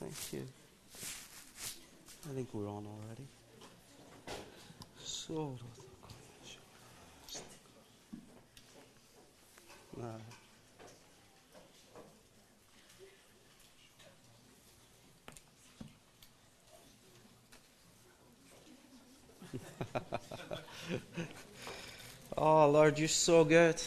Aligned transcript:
Thank 0.00 0.32
you. 0.32 0.46
I 2.28 2.34
think 2.34 2.48
we're 2.52 2.68
on 2.68 2.86
already. 2.86 3.26
So. 5.02 5.56
Oh, 22.38 22.70
Lord, 22.70 22.98
you're 22.98 23.08
so 23.08 23.44
good. 23.44 23.80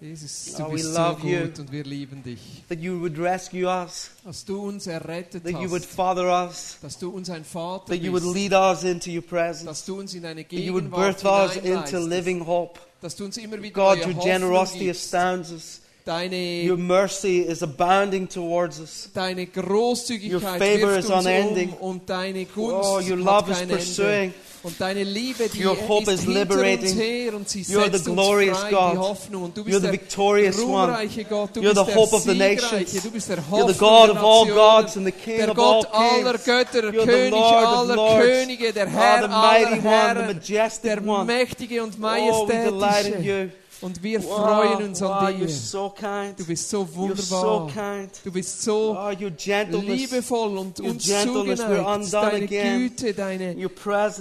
Jesus, 0.00 0.54
Oh, 0.54 0.64
du 0.64 0.68
we 0.70 0.72
bist 0.76 0.94
so 0.94 1.00
love 1.00 1.26
you. 1.28 1.40
gut 1.40 1.58
und 1.58 1.72
wir 1.72 1.84
lieben 1.84 2.22
dich. 2.22 2.62
That 2.68 2.78
you 2.78 3.00
would 3.00 3.18
rescue 3.18 3.66
us, 3.66 4.10
Dass 4.24 4.44
du 4.44 4.60
uns 4.62 4.86
errettet 4.86 5.42
that 5.44 5.60
you 5.60 5.68
would 5.70 5.84
father 5.84 6.46
us, 6.46 6.76
dass 6.80 6.98
du 6.98 7.10
uns 7.10 7.28
ein 7.30 7.44
Vater 7.44 7.86
that 7.86 8.02
you 8.02 8.12
would 8.12 8.22
lead 8.24 8.52
us 8.52 8.84
into 8.84 9.10
your 9.10 9.22
presence, 9.22 9.64
dass 9.64 9.84
du 9.84 9.98
uns 9.98 10.14
in 10.14 10.22
deine 10.22 10.42
that 10.44 10.52
you 10.52 10.72
would 10.72 10.90
birth 10.90 11.24
us 11.24 11.56
into 11.56 11.98
living 11.98 12.46
hope. 12.46 12.78
dass 13.00 13.16
du 13.16 13.24
uns 13.24 13.36
immer 13.38 13.60
wieder 13.62 13.94
God, 13.96 14.06
your 14.06 14.14
generosity 14.22 14.88
astounds 14.90 15.50
us. 15.52 15.80
Deine, 16.08 16.64
Your 16.66 16.78
mercy 16.78 17.40
is 17.40 17.62
abounding 17.62 18.28
towards 18.28 18.80
us. 18.80 19.10
deine 19.14 19.42
Your 19.42 20.40
favor 20.40 20.86
wirft 20.94 20.98
is 21.04 21.10
uns 21.10 21.26
unending. 21.26 21.72
um 21.80 21.90
und 21.90 22.08
deine 22.08 22.44
Gunst 22.46 22.88
Oh, 22.88 22.98
your 23.00 23.18
love 23.18 23.50
is 23.50 23.58
kein 23.58 23.70
Ende. 23.70 23.76
pursuing. 23.76 24.34
Und 24.64 24.80
deine 24.80 25.04
Liebe, 25.04 25.48
die 25.48 25.64
Your 25.64 25.76
hope 25.86 26.10
ist 26.10 26.22
is 26.22 26.26
liberating. 26.26 26.90
uns 26.90 26.94
her 26.98 27.34
und 27.34 27.48
sie 27.48 27.60
You're 27.62 27.96
the 27.96 28.10
glorious 28.10 28.58
frei, 28.58 28.70
God. 28.70 28.92
die 28.92 28.98
Hoffnung. 28.98 29.42
Und 29.44 29.56
du 29.56 29.60
You're 29.62 29.64
bist 29.66 29.82
the 29.82 29.92
victorious 29.92 30.58
one. 30.58 30.92
Gott, 31.28 31.50
du 31.54 31.60
You're 31.60 31.74
bist 31.74 31.86
the 31.86 31.94
hope 31.94 32.12
of 32.16 32.22
the 32.24 32.34
nations. 32.34 32.92
du 33.02 33.10
bist 33.10 33.28
der 33.28 33.38
You're 33.38 33.72
the 33.72 33.78
God 33.78 34.10
of 34.10 34.16
all 34.18 34.46
gods 34.46 34.96
and 34.96 35.06
the 35.06 35.12
King 35.12 35.38
der 35.38 35.50
of 35.52 35.58
all 35.58 35.86
aller 35.92 36.32
kings. 36.32 36.44
Götter, 36.46 36.82
You're 36.92 37.06
the 37.06 37.12
König 37.12 37.30
Lord 37.30 37.64
of 37.64 37.78
aller 37.78 37.96
lords. 37.96 38.26
Könige, 38.26 38.72
der 38.72 38.86
Oh, 38.88 39.20
the 39.22 39.28
mighty 39.28 39.64
aller 39.64 39.70
one, 39.70 39.80
the 39.82 39.88
Herren, 39.88 40.26
majestic 40.26 40.82
der 40.82 41.06
one. 41.06 41.24
mächtige 41.24 41.82
und 41.82 41.94
Oh, 42.02 42.48
we 42.48 42.54
delight 42.64 43.06
in 43.06 43.22
you. 43.24 43.50
Und 43.80 44.02
wir 44.02 44.20
Wow, 44.24 44.36
freuen 44.36 44.88
uns 44.88 45.00
wow, 45.00 45.10
an 45.12 45.38
dir. 45.38 45.48
so. 45.48 45.94
Du 46.36 46.44
bist 46.46 46.68
so 46.68 46.78
so 46.84 46.96
wunderbar. 46.96 47.66
kind. 47.68 48.10
Du 48.24 48.32
bist 48.32 48.62
so 48.62 48.98
gentleness, 49.36 49.84
liebevoll 49.86 50.58
und 50.58 50.80
uns 50.80 51.04
zugeneigt. 51.06 52.12
Deine 52.12 52.44
again. 52.44 52.78
Güte, 52.80 53.14
deine. 53.14 53.54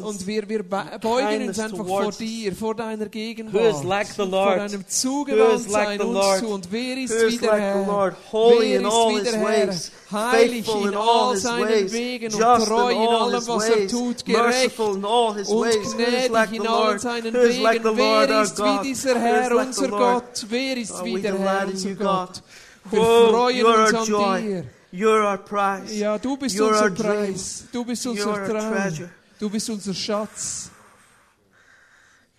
Und 0.04 0.28
wir, 0.28 0.48
wir 0.48 0.64
be- 0.64 0.86
beugen 1.02 1.48
uns 1.48 1.58
einfach 1.60 1.86
vor 1.88 2.12
dir, 2.12 2.56
vor 2.56 2.76
deiner 2.76 3.08
Gegenwart, 3.08 3.84
like 3.84 4.08
vor 4.08 4.28
deinem 4.28 4.88
Zugewandtsein 4.88 5.98
like 5.98 6.04
uns 6.04 6.40
zu. 6.40 6.48
Und 6.50 6.72
wer 6.72 6.98
ist 6.98 7.12
Who 7.14 7.26
is 7.26 7.34
wie 7.34 7.38
der 7.40 7.52
like 7.52 7.62
Herr? 7.62 8.16
Wer 8.32 8.80
ist 8.82 8.86
all 8.86 9.10
wie 9.10 9.20
his 9.20 9.32
der 9.32 9.40
Herr? 9.40 9.74
Heilig 10.12 10.68
in 10.68 10.96
all 10.96 10.96
all 10.96 11.38
seinen 11.38 11.92
Wegen 11.92 12.34
und 12.34 12.40
treu 12.40 12.90
in 12.90 12.98
all 12.98 13.36
allem, 13.36 13.48
was 13.48 13.70
er 13.70 13.88
tut, 13.88 14.24
gerecht 14.26 14.80
all 14.80 15.04
und 15.48 15.96
gnädig 15.96 16.54
in 16.54 16.64
Lord? 16.64 17.02
seinen 17.02 17.34
Wegen. 17.34 17.98
Wer 17.98 18.42
ist 18.42 18.58
wie 18.58 18.88
dieser 18.88 19.20
Herr, 19.20 19.56
unser? 19.56 19.90
Gott? 19.90 20.46
Wer 20.48 20.78
ist 20.78 21.04
wie 21.04 21.22
der 21.22 21.38
Herr, 21.38 21.68
unser 21.68 21.96
Gott? 21.96 22.42
Wir 22.90 23.02
freuen 23.02 23.66
uns 23.66 23.94
an 23.94 24.44
dir. 24.44 24.64
You're 24.94 25.30
our 25.30 25.38
prize. 25.38 25.94
Ja, 25.94 26.18
du 26.18 26.38
bist 26.38 26.56
You're 26.56 26.70
unser. 26.70 26.90
Preis. 26.92 27.66
Du 27.72 27.84
bist 27.84 28.08
unser 28.08 28.48
Traum. 28.48 29.10
Du 29.40 29.50
bist 29.50 29.70
unser 29.70 29.94
Schatz. 29.94 30.72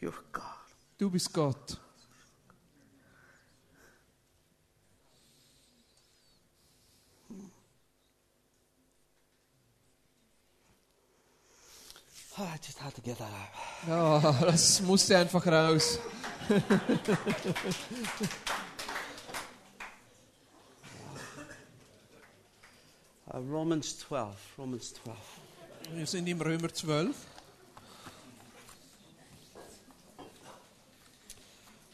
You're 0.00 0.12
God. 0.32 0.42
Du 0.98 1.10
bist 1.10 1.32
Gott. 1.32 1.77
Oh, 12.40 12.44
I 12.44 12.56
just 12.64 12.78
had 12.78 12.94
to 12.94 13.00
get 13.00 13.18
that 13.18 13.32
out. 13.32 13.48
Ja, 13.88 14.32
das 14.46 14.80
musste 14.82 15.18
einfach 15.18 15.44
raus. 15.44 15.98
Uh, 23.30 23.38
Romans 23.50 23.98
12. 23.98 24.36
Romans 24.56 24.94
12. 24.94 25.16
Wir 25.94 26.06
sind 26.06 26.28
im 26.28 26.40
Römer 26.40 26.72
12. 26.72 27.14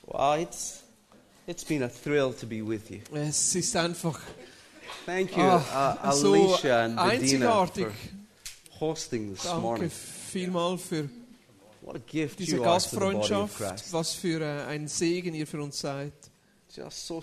Wow, 0.07 0.39
it's 0.39 0.83
it's 1.47 1.65
been 1.65 1.83
a 1.83 1.89
thrill 1.89 2.35
to 2.35 2.47
be 2.47 2.61
with 2.61 2.91
you. 2.91 3.01
Es 3.15 3.55
ist 3.55 3.75
einfach 3.77 4.21
Thank 5.07 5.37
you, 5.37 5.43
ah, 5.43 5.99
uh, 6.05 6.13
so 6.13 6.35
Alicia 6.35 6.85
and 6.85 6.99
Bedina, 6.99 7.67
for 7.67 7.93
hosting 8.79 9.33
this 9.33 9.45
Danke 9.45 9.61
morning. 9.61 9.91
Vielmal 10.35 10.79
für 10.79 11.09
diese 12.39 12.59
Gastfreundschaft. 12.59 13.93
Was 13.93 14.15
für 14.15 14.41
äh, 14.41 14.67
ein 14.67 14.89
Segen 14.89 15.35
ihr 15.35 15.47
für 15.47 15.63
uns 15.63 15.79
seid. 15.79 16.13
So 16.69 17.21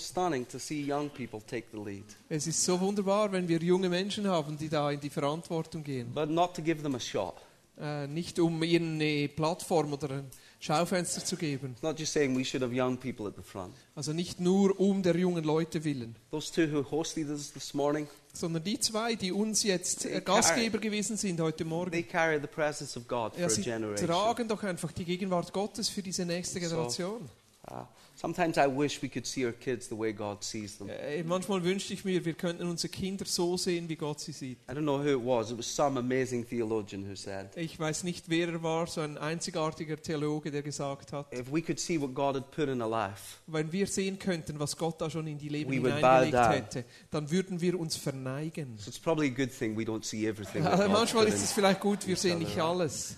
Es 2.30 2.48
ist 2.48 2.64
so 2.64 2.80
wunderbar, 2.80 3.30
wenn 3.34 3.50
wir 3.50 3.60
junge 3.60 3.90
Menschen 3.90 4.26
haben, 4.28 4.58
die 4.58 4.70
da 4.70 4.90
in 4.92 5.02
die 5.02 5.10
Verantwortung 5.10 5.84
gehen. 5.84 6.14
but 6.14 6.30
not 6.30 6.56
to 6.56 6.62
give 6.62 6.82
them 6.82 6.96
a 6.96 7.00
shot. 7.00 7.36
Äh, 7.82 8.06
nicht 8.08 8.38
um 8.38 8.62
ihnen 8.62 9.02
eine 9.02 9.28
Plattform 9.28 9.92
oder 9.94 10.12
ein 10.12 10.26
Schaufenster 10.60 11.26
zu 11.26 11.36
geben. 11.36 11.72
It's 11.72 11.82
not 11.82 12.00
just 12.00 12.14
saying 12.14 12.38
we 12.38 12.46
should 12.46 12.62
have 12.62 12.72
young 12.72 12.96
people 12.96 13.26
at 13.28 13.36
the 13.36 13.42
front. 13.42 13.74
Also 13.96 14.14
nicht 14.14 14.40
nur 14.40 14.80
um 14.80 15.02
der 15.02 15.16
jungen 15.18 15.44
Leute 15.44 15.84
willen. 15.84 16.16
Those 16.30 16.54
two 16.54 16.72
who 16.72 16.84
hosted 16.92 17.28
us 17.30 17.52
this 17.52 17.74
morning, 17.74 18.08
sondern 18.34 18.64
die 18.64 18.80
zwei, 18.80 19.16
die 19.16 19.32
uns 19.32 19.64
jetzt 19.64 20.02
They 20.04 20.14
äh, 20.18 20.22
Gastgeber 20.22 20.78
gewesen 20.78 21.18
sind 21.18 21.42
heute 21.42 21.64
they 21.64 21.66
Morgen. 21.66 22.08
carry 22.08 22.40
the 22.40 22.46
presence 22.46 22.96
of 22.96 23.08
God 23.08 23.32
for 23.34 23.40
Ja, 23.42 23.48
a 23.48 23.50
sie 23.50 23.64
generation. 23.64 24.08
tragen 24.08 24.48
doch 24.48 24.62
einfach 24.62 24.92
die 24.92 25.04
Gegenwart 25.06 25.52
Gottes 25.52 25.90
für 25.90 26.04
diese 26.04 26.24
nächste 26.24 26.60
Generation. 26.60 27.28
Uh, 27.70 27.84
sometimes 28.16 28.58
I 28.58 28.66
wish 28.66 29.04
we 29.04 29.08
could 29.08 29.28
see 29.28 29.46
our 29.46 29.52
kids 29.52 29.88
the 29.88 29.96
way 29.96 30.12
God 30.14 30.44
sees 30.44 30.80
them. 30.80 30.90
Äh, 30.90 31.24
manchmal 31.24 31.64
wünschte 31.64 31.94
ich 31.94 32.04
mir, 32.04 32.26
wir 32.26 32.34
könnten 32.34 32.68
unsere 32.68 32.90
Kinder 32.92 33.26
so 33.26 33.56
sehen, 33.56 33.88
wie 33.88 33.96
Gott 33.96 34.20
sie 34.20 34.32
sieht. 34.32 34.58
I 34.68 34.74
don't 34.74 34.82
know 34.82 34.98
who 34.98 35.10
it 35.10 35.24
was. 35.24 35.52
It 35.52 35.60
was 35.60 35.68
some 35.68 36.00
amazing 36.00 36.44
theologian 36.44 37.08
who 37.08 37.16
said, 37.16 37.56
Ich 37.56 37.80
weiß 37.80 38.04
nicht, 38.04 38.30
wer 38.30 38.48
er 38.50 38.64
war, 38.64 38.88
so 38.88 39.02
ein 39.02 39.16
einzigartiger 39.20 40.02
Theologe, 40.02 40.50
der 40.50 40.64
gesagt 40.64 41.14
hat, 41.14 41.32
if 41.32 41.52
we 41.52 41.62
could 41.62 41.80
see 41.80 42.02
what 42.02 42.16
God 42.16 42.36
had 42.36 42.50
put 42.50 42.68
in 42.68 42.82
a 42.82 42.88
life, 42.88 43.38
wenn 43.46 43.72
wir 43.72 43.86
sehen 43.86 44.18
könnten, 44.18 44.60
was 44.60 44.76
Gott 44.76 45.00
da 45.00 45.08
schon 45.12 45.28
in 45.28 45.38
die 45.38 45.50
Leben 45.50 45.70
We 45.70 45.76
hineingelegt 45.76 46.50
hätte, 46.50 46.86
dann 47.12 47.30
würden 47.30 47.62
wir 47.62 47.80
uns 47.80 47.96
verneigen. 47.96 48.76
so 48.80 48.90
it's 48.90 49.00
probably 49.00 49.28
a 49.28 49.36
good 49.36 49.52
thing 49.56 49.78
we 49.78 49.84
don't 49.84 50.04
see 50.04 50.26
everything. 50.28 50.64
that 50.64 50.80
Ja, 50.80 50.88
God's 50.88 50.94
manchmal 51.00 51.28
ist 51.28 51.44
es 51.44 51.52
vielleicht 51.52 51.80
gut, 51.80 52.08
wir 52.08 52.16
sehen 52.16 52.40
nicht 52.40 52.60
alles. 52.60 53.18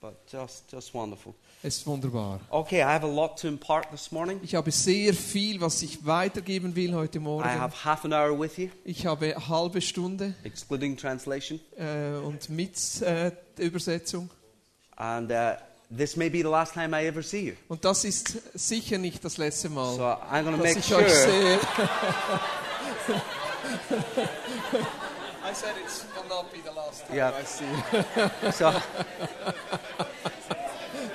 But 0.00 0.14
just, 0.30 0.70
just 0.70 0.94
wonderful. 0.94 1.34
Es 1.60 1.78
ist 1.78 1.86
wunderbar. 1.88 2.38
Okay, 2.50 2.78
I 2.80 2.84
have 2.84 3.04
a 3.04 3.08
lot 3.10 3.36
to 3.40 3.48
impart 3.48 3.90
this 3.90 4.12
morning. 4.12 4.38
Ich 4.44 4.54
habe 4.54 4.70
sehr 4.70 5.12
viel, 5.12 5.60
was 5.60 5.82
ich 5.82 6.06
weitergeben 6.06 6.76
will 6.76 6.94
heute 6.94 7.18
I 7.18 7.20
Morgen. 7.22 7.44
have 7.48 7.84
half 7.84 8.04
an 8.04 8.12
hour 8.12 8.38
with 8.38 8.56
you, 8.58 8.68
Ich 8.84 9.06
habe 9.06 9.34
eine 9.34 9.48
halbe 9.48 9.80
Stunde 9.80 10.34
excluding 10.44 10.96
translation, 10.96 11.58
äh, 11.76 12.16
und 12.24 12.48
mit 12.48 13.02
äh, 13.02 13.32
der 13.56 13.64
Übersetzung. 13.64 14.30
and 14.96 15.30
uh, 15.32 15.54
this 15.96 16.16
may 16.16 16.28
be 16.30 16.38
the 16.38 16.44
last 16.48 16.74
time 16.74 16.94
I 16.96 17.06
ever 17.06 17.22
see 17.24 17.48
you. 17.48 17.54
Und 17.66 17.84
das 17.84 18.04
ist 18.04 18.38
sicher 18.54 18.98
nicht 18.98 19.24
das 19.24 19.36
letzte 19.36 19.68
Mal, 19.68 19.96
So 19.96 20.02
I'm 20.04 20.44
to 20.44 20.50
dass 20.52 20.60
make 20.60 20.78
ich 20.78 20.94
euch 20.94 21.08
sure. 21.08 21.32
sehe. 21.32 21.58
I 25.44 25.52
said 25.54 25.74
it 25.76 26.04
will 26.14 26.28
not 26.28 26.52
be 26.52 26.58
the 26.62 26.70
last 26.74 27.04
time 27.06 27.16
Yeah. 27.16 27.32
I 27.36 27.44
see 27.44 27.64
you. 27.64 28.52
So 28.52 28.72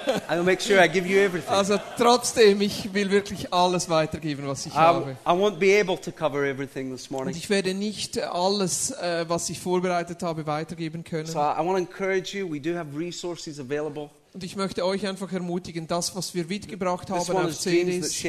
Going 0.05 0.39
to 0.39 0.43
make 0.43 0.61
sure 0.61 0.83
I 0.83 0.87
give 0.87 1.07
you 1.07 1.19
everything. 1.19 1.49
Also 1.53 1.79
trotzdem, 1.97 2.61
ich 2.61 2.93
will 2.93 3.09
wirklich 3.11 3.53
alles 3.53 3.89
weitergeben, 3.89 4.47
was 4.47 4.65
ich 4.65 4.73
I, 4.73 4.77
habe. 4.77 5.17
I 5.25 5.29
won't 5.29 5.57
be 5.59 5.79
able 5.79 5.97
to 5.97 6.11
cover 6.11 6.43
everything 6.43 6.91
this 6.91 7.07
Und 7.07 7.11
morning. 7.11 7.35
ich 7.35 7.49
werde 7.49 7.73
nicht 7.73 8.17
äh, 8.17 8.21
alles, 8.21 8.91
äh, 8.91 9.25
was 9.27 9.49
ich 9.49 9.59
vorbereitet 9.59 10.23
habe, 10.23 10.45
weitergeben 10.45 11.03
können. 11.03 11.25
So 11.25 11.39
I 11.39 11.57
want 11.59 11.69
to 11.69 11.77
encourage 11.77 12.37
you. 12.37 12.49
We 12.51 12.59
do 12.59 12.75
have 12.75 12.87
resources 12.97 13.59
available. 13.59 14.09
Und 14.33 14.43
ich 14.43 14.55
möchte 14.55 14.83
euch 14.83 15.05
einfach 15.05 15.31
ermutigen, 15.31 15.85
das, 15.85 16.15
was 16.15 16.33
wir 16.33 16.45
mitgebracht 16.45 17.11
haben 17.11 17.37
auf 17.37 17.59
CDs, 17.59 18.23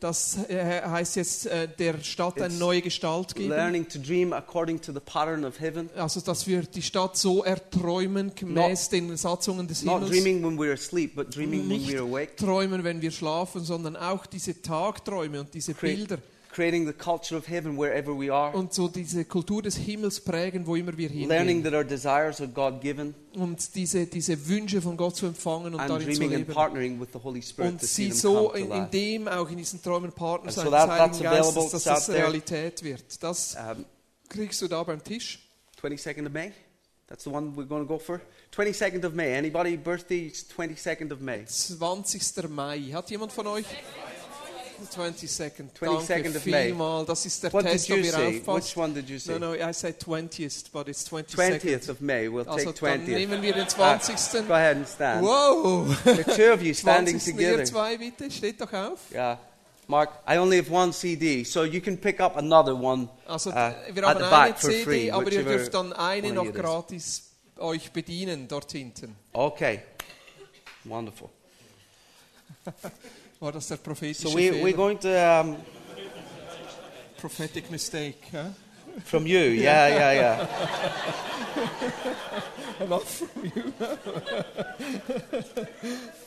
das 0.00 0.36
äh, 0.48 0.82
heißt 0.82 1.14
jetzt 1.14 1.46
äh, 1.46 1.68
der 1.68 2.02
Stadt 2.02 2.38
eine 2.38 2.46
It's 2.48 2.58
neue 2.58 2.82
Gestalt 2.82 3.32
geben. 3.36 3.50
Learning 3.50 3.88
to 3.88 4.00
dream 4.00 4.32
according 4.32 4.80
to 4.80 4.92
the 4.92 4.98
pattern 4.98 5.44
of 5.44 5.60
heaven. 5.60 5.88
Also, 5.94 6.20
dass 6.20 6.48
wir 6.48 6.62
die 6.62 6.82
Stadt 6.82 7.16
so 7.16 7.44
erträumen, 7.44 8.32
gemäß 8.34 8.88
den 8.88 9.16
Satzungen 9.16 9.68
des 9.68 9.84
Not 9.84 10.00
Himmels. 10.02 10.10
dreaming 10.10 10.42
when 10.44 10.58
we're 10.58 10.72
asleep, 10.72 11.14
but 11.14 11.32
dreaming 11.34 11.68
when 11.68 11.78
Nicht 11.78 12.36
träumen, 12.36 12.82
wenn 12.82 13.00
wir 13.00 13.12
schlafen, 13.12 13.62
sondern 13.62 13.94
auch 13.96 14.26
diese 14.26 14.60
Tagträume 14.60 15.40
und 15.40 15.54
diese 15.54 15.72
Create- 15.74 16.08
Bilder 16.08 16.18
Creating 16.54 16.86
the 16.86 16.92
culture 16.92 17.34
of 17.36 17.48
heaven 17.48 17.78
wherever 17.78 18.12
we 18.12 18.30
are. 18.30 18.54
und 18.54 18.74
so 18.74 18.86
diese 18.86 19.24
Kultur 19.24 19.62
des 19.62 19.76
Himmels 19.76 20.20
prägen, 20.20 20.66
wo 20.66 20.76
immer 20.76 20.94
wir 20.98 21.08
Learning 21.08 21.56
hingehen. 21.56 21.62
that 21.64 21.72
our 21.72 21.82
desires 21.84 22.40
are 22.42 22.48
God 22.50 22.80
given. 22.82 23.14
Und 23.34 23.74
diese, 23.74 24.06
diese 24.06 24.46
Wünsche 24.48 24.82
von 24.82 24.96
Gott 24.98 25.16
zu 25.16 25.24
empfangen 25.26 25.72
und 25.72 25.80
And 25.80 25.88
darin 25.88 26.02
zu 26.02 26.10
dreaming 26.10 26.28
and 26.36 26.38
leben. 26.40 26.52
partnering 26.54 27.00
with 27.00 27.08
the 27.14 27.18
Holy 27.22 27.40
Spirit 27.40 27.72
Und 27.72 27.80
sie 27.82 28.12
so 28.12 28.52
in, 28.52 28.70
in 28.70 28.90
dem 28.90 29.28
auch 29.28 29.48
in 29.50 29.56
diesen 29.56 29.82
Träumen 29.82 30.12
Partner 30.12 30.52
sein 30.52 30.66
so 30.66 30.70
that- 30.70 30.90
Heiligen 30.90 31.22
Geistes, 31.22 31.70
dass 31.70 31.84
das 31.84 32.06
there. 32.06 32.18
Realität 32.18 32.82
wird. 32.84 33.22
Das 33.22 33.56
Um, 33.56 33.86
kriegst 34.28 34.60
du 34.60 34.68
da 34.68 34.82
beim 34.82 35.02
Tisch. 35.02 35.38
22nd 35.80 36.26
of 36.26 36.32
May? 36.32 36.52
That's 37.08 37.24
the 37.24 37.30
one 37.30 37.52
we're 37.56 37.66
going 37.66 37.82
to 37.82 37.88
go 37.88 37.98
for? 37.98 38.20
22nd 38.54 39.04
of 39.06 39.14
May. 39.14 39.34
Anybody 39.36 39.76
birthday 39.78 40.30
22nd 40.30 41.12
of 41.12 41.20
May? 41.20 41.44
20. 41.46 42.48
Mai. 42.50 42.78
Hat 42.92 43.10
jemand 43.10 43.32
von 43.32 43.46
euch? 43.46 43.64
22nd. 44.94 45.70
22nd 45.78 46.08
Danke 46.08 46.36
of 46.36 46.46
May. 46.46 46.64
vielmal. 46.66 47.04
Das 47.04 47.24
ist 47.26 47.42
der 47.42 47.52
What 47.52 47.64
Test, 47.64 47.88
did 47.88 47.92
ob 47.92 47.98
you 47.98 48.04
ihr 48.06 48.12
say? 48.12 48.38
aufpasst. 48.40 48.68
Which 48.68 48.76
one 48.76 48.94
did 48.94 49.08
you 49.08 49.18
say? 49.18 49.32
No, 49.38 49.38
no, 49.38 49.54
I 49.54 49.72
said 49.72 49.96
20th, 50.00 50.70
but 50.72 50.88
it's 50.88 51.04
22nd. 51.10 51.60
20th 51.60 51.88
of 51.90 52.00
May. 52.00 52.28
We'll 52.28 52.48
Also 52.48 52.72
take 52.72 52.80
dann 52.98 53.06
20th. 53.06 53.14
nehmen 53.14 53.42
wir 53.42 53.52
den 53.52 53.66
Ah, 53.78 53.98
20. 53.98 54.46
go 54.48 54.54
ahead 54.54 54.76
and 54.76 54.88
stand. 54.88 55.22
Wow! 55.24 55.86
The 56.04 56.24
two 56.24 56.52
of 56.52 56.62
you 56.62 56.74
standing 56.74 57.18
20. 57.20 57.32
together. 57.36 57.58
Ihr 57.60 57.64
zwei 57.64 57.96
bitte, 57.96 58.30
steht 58.30 58.60
doch 58.60 58.72
auf. 58.72 58.98
Yeah. 59.12 59.38
Mark, 59.88 60.10
I 60.28 60.38
only 60.38 60.58
have 60.58 60.70
one 60.72 60.92
CD, 60.92 61.44
so 61.44 61.64
you 61.64 61.80
can 61.80 61.98
pick 61.98 62.20
up 62.20 62.36
another 62.36 62.74
one 62.74 63.08
Also 63.26 63.50
uh, 63.50 63.54
at 63.54 63.94
the 63.94 64.00
back 64.00 64.58
for 64.58 64.70
CD, 64.70 64.84
free. 64.84 65.10
aber 65.10 65.30
ihr 65.30 65.42
dürft 65.42 65.74
dann 65.74 65.92
eine 65.92 66.32
noch 66.32 66.50
gratis 66.52 67.24
euch 67.58 67.90
bedienen 67.92 68.46
dort 68.48 68.72
hinten. 68.72 69.16
Okay. 69.32 69.82
Wonderful. 70.84 71.28
Das 73.50 73.66
der 73.66 73.76
prophetische 73.76 74.28
So 74.28 74.36
we, 74.36 74.52
we're 74.52 74.72
going 74.72 74.98
to, 75.00 75.08
um, 75.08 75.56
Prophetic 77.18 77.70
mistake. 77.70 78.18
Huh? 78.30 78.50
from 79.04 79.26
you, 79.26 79.38
yeah, 79.38 79.88
yeah, 79.88 80.12
yeah. 80.12 80.46
Not 82.88 83.02
from 83.04 83.52
you. 83.54 83.72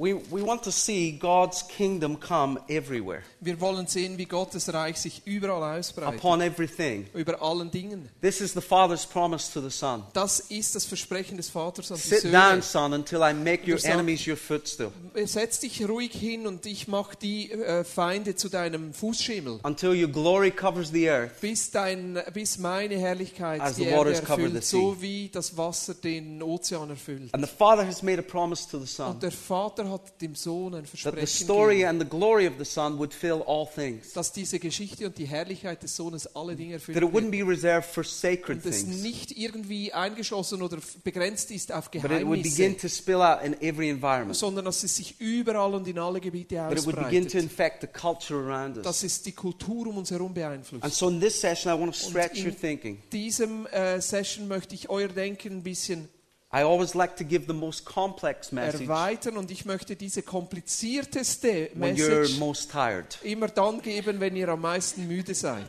We, 0.00 0.14
we 0.30 0.42
want 0.42 0.62
to 0.62 0.70
see 0.70 1.10
God's 1.10 1.66
kingdom 1.66 2.20
come 2.20 2.60
everywhere, 2.68 3.22
Wir 3.40 3.60
wollen 3.60 3.88
sehen, 3.88 4.16
wie 4.16 4.26
Gottes 4.26 4.72
Reich 4.72 4.96
sich 4.96 5.22
überall 5.24 5.76
ausbreitet. 5.80 6.20
upon 6.20 6.40
everything. 6.40 7.06
Über 7.14 7.42
allen 7.42 7.68
Dingen. 7.68 8.08
This 8.20 8.40
is 8.40 8.52
the 8.52 8.60
Father's 8.60 9.04
promise 9.04 9.52
to 9.52 9.60
the 9.60 9.70
Son. 9.76 10.04
Das 10.12 10.38
ist 10.38 10.76
das 10.76 10.84
Versprechen 10.84 11.36
des 11.36 11.48
Vaters 11.50 11.90
an 11.90 11.96
die 11.96 12.08
Sit 12.08 12.24
down, 12.32 12.32
Söhne. 12.32 12.62
son, 12.62 12.92
until 12.94 13.22
I 13.22 13.34
make 13.34 13.68
your 13.68 13.84
enemies 13.84 14.24
your 14.28 14.36
footstool. 14.36 14.92
Setz 15.24 15.58
dich 15.58 15.82
ruhig 15.88 16.12
hin 16.12 16.46
und 16.46 16.64
ich 16.66 16.86
mache 16.86 17.16
die 17.20 17.50
äh, 17.50 17.82
Feinde 17.82 18.36
zu 18.36 18.48
deinem 18.48 18.94
Fußschimmel. 18.94 19.58
Until 19.64 20.00
your 20.00 20.08
glory 20.12 20.52
covers 20.52 20.90
the 20.92 21.10
earth. 21.10 21.40
Bis, 21.40 21.72
dein, 21.72 22.22
bis 22.32 22.58
meine 22.58 22.96
Herrlichkeit 22.96 23.60
As 23.60 23.74
die 23.74 23.82
the 23.82 23.88
Erde 23.88 23.98
waters 24.10 24.20
cover 24.24 24.36
the 24.36 24.44
erfüllt, 24.44 24.64
sea. 24.64 24.78
so 24.80 25.02
wie 25.02 25.28
das 25.28 25.56
Wasser 25.56 25.94
den 25.94 26.40
Ozean 26.40 26.88
erfüllt. 26.90 27.34
And 27.34 27.44
the 27.44 27.50
Father 27.52 27.84
has 27.84 28.00
made 28.00 28.20
a 28.20 28.22
promise 28.22 28.62
to 28.70 28.78
the 28.78 28.82
Und 28.82 28.88
Son 28.88 29.18
der 29.20 29.32
Vater 29.32 29.87
hat 29.90 30.20
dem 30.20 30.34
Sohn 30.34 30.74
ein 30.74 30.82
that 30.84 30.90
the 30.92 30.96
Versprechen 31.02 31.26
story 31.44 31.74
gegeben, 31.76 31.88
and 31.90 32.02
the 32.02 32.08
glory 32.08 32.46
of 32.46 32.54
the 32.58 32.64
Son 32.64 32.98
would 32.98 33.12
fill 33.14 33.42
all 33.46 33.66
things. 33.66 34.12
dass 34.12 34.32
diese 34.32 34.58
Geschichte 34.58 35.06
und 35.06 35.16
die 35.18 35.26
Herrlichkeit 35.26 35.82
des 35.82 35.94
Sohnes 35.96 36.26
alle 36.36 36.56
Dinge 36.56 36.78
That 36.78 36.88
erfüllt 36.88 36.96
it 36.98 37.12
wouldn't 37.14 37.30
be 37.30 37.42
reserved 37.48 37.88
for 37.88 38.04
sacred 38.04 38.64
Und 38.64 38.66
es 38.66 38.84
things, 38.84 39.02
nicht 39.02 39.36
irgendwie 39.38 39.92
eingeschlossen 39.92 40.62
oder 40.62 40.78
begrenzt 41.04 41.50
ist 41.50 41.72
auf 41.72 41.90
but 41.90 42.04
it 42.10 42.26
would 42.26 42.42
begin 42.42 42.76
Geheimnisse, 42.76 42.78
to 42.80 42.88
spill 42.88 43.22
out 43.22 43.42
in 43.44 43.54
every 43.62 43.88
environment. 43.90 44.36
sondern 44.36 44.64
dass 44.64 44.82
es 44.84 44.96
sich 44.96 45.20
überall 45.20 45.74
und 45.74 45.86
in 45.88 45.98
alle 45.98 46.20
Gebiete 46.20 46.56
That 46.56 46.72
it 46.78 46.86
would 46.86 46.96
begin 46.96 47.22
to 47.28 47.38
ausbreitet. 47.38 47.42
infect 47.42 47.80
the 47.82 47.86
culture 47.86 48.38
around 48.38 48.76
us. 48.78 48.84
Dass 48.84 49.02
es 49.02 49.22
die 49.22 49.32
Kultur 49.32 49.86
um 49.88 49.98
uns 49.98 50.10
herum 50.10 50.26
And 50.28 50.34
beeinflusst. 50.34 50.94
so 50.94 51.08
in 51.08 51.20
this 51.20 51.40
session, 51.40 51.72
I 51.72 51.80
want 51.80 51.94
to 51.94 52.08
stretch 52.08 52.38
in 52.38 52.46
your 52.46 52.56
thinking. 52.56 52.98
diesem 53.12 53.66
äh, 53.66 54.00
Session 54.00 54.48
möchte 54.48 54.74
ich 54.74 54.88
euer 54.90 55.08
Denken 55.08 55.58
ein 55.58 55.62
bisschen 55.62 56.08
I 56.50 56.62
always 56.62 56.94
like 56.94 57.16
to 57.16 57.24
give 57.24 57.46
the 57.46 57.52
most 57.52 57.84
complex 57.84 58.52
message 58.52 58.82
erweitern 58.82 59.36
und 59.36 59.50
ich 59.50 59.66
möchte 59.66 59.96
diese 59.96 60.22
komplizierteste 60.22 61.70
when 61.74 61.94
you're 61.94 62.20
Message 62.20 62.38
most 62.38 62.70
tired. 62.70 63.18
immer 63.22 63.48
dann 63.48 63.82
geben, 63.82 64.18
wenn 64.18 64.34
ihr 64.34 64.48
am 64.48 64.62
meisten 64.62 65.06
müde 65.06 65.34
seid. 65.34 65.68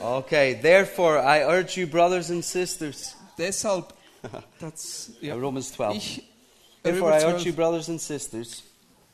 Okay, 0.00 0.58
therefore, 0.60 1.18
I 1.18 1.44
urge 1.44 1.80
you, 1.80 1.86
brothers 1.86 2.30
and 2.30 2.44
sisters, 2.44 3.14
Deshalb, 3.38 3.94
das, 4.60 5.10
ja, 5.20 5.34
Romans 5.34 5.72
12. 5.72 5.96
ich, 5.96 6.22
Therefore, 6.82 7.12
I 7.12 7.24
urge 7.24 7.44
you, 7.46 7.52
12, 7.52 7.56
brothers 7.56 7.88
and 7.88 8.00
sisters, 8.00 8.62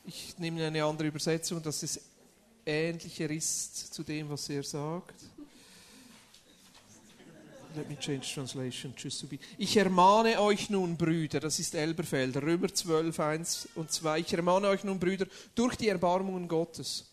ich 0.05 0.37
nehme 0.37 0.65
eine 0.65 0.83
andere 0.83 1.07
Übersetzung, 1.07 1.61
dass 1.61 1.83
es 1.83 1.99
ähnlicher 2.65 3.29
ist 3.29 3.93
zu 3.93 4.03
dem, 4.03 4.29
was 4.29 4.49
er 4.49 4.63
sagt. 4.63 5.15
Let 7.75 7.87
me 7.89 7.95
change 7.97 8.33
translation 8.33 8.93
just 8.97 9.21
to 9.21 9.27
be. 9.27 9.39
Ich 9.57 9.77
ermahne 9.77 10.39
euch 10.41 10.69
nun, 10.69 10.97
Brüder, 10.97 11.39
das 11.39 11.57
ist 11.59 11.73
Elberfelder, 11.73 12.41
Römer 12.41 12.73
12, 12.73 13.17
1 13.19 13.69
und 13.75 13.91
2. 13.91 14.19
Ich 14.19 14.33
ermahne 14.33 14.67
euch 14.67 14.83
nun, 14.83 14.99
Brüder, 14.99 15.25
durch 15.55 15.75
die 15.77 15.87
Erbarmungen 15.87 16.47
Gottes. 16.47 17.05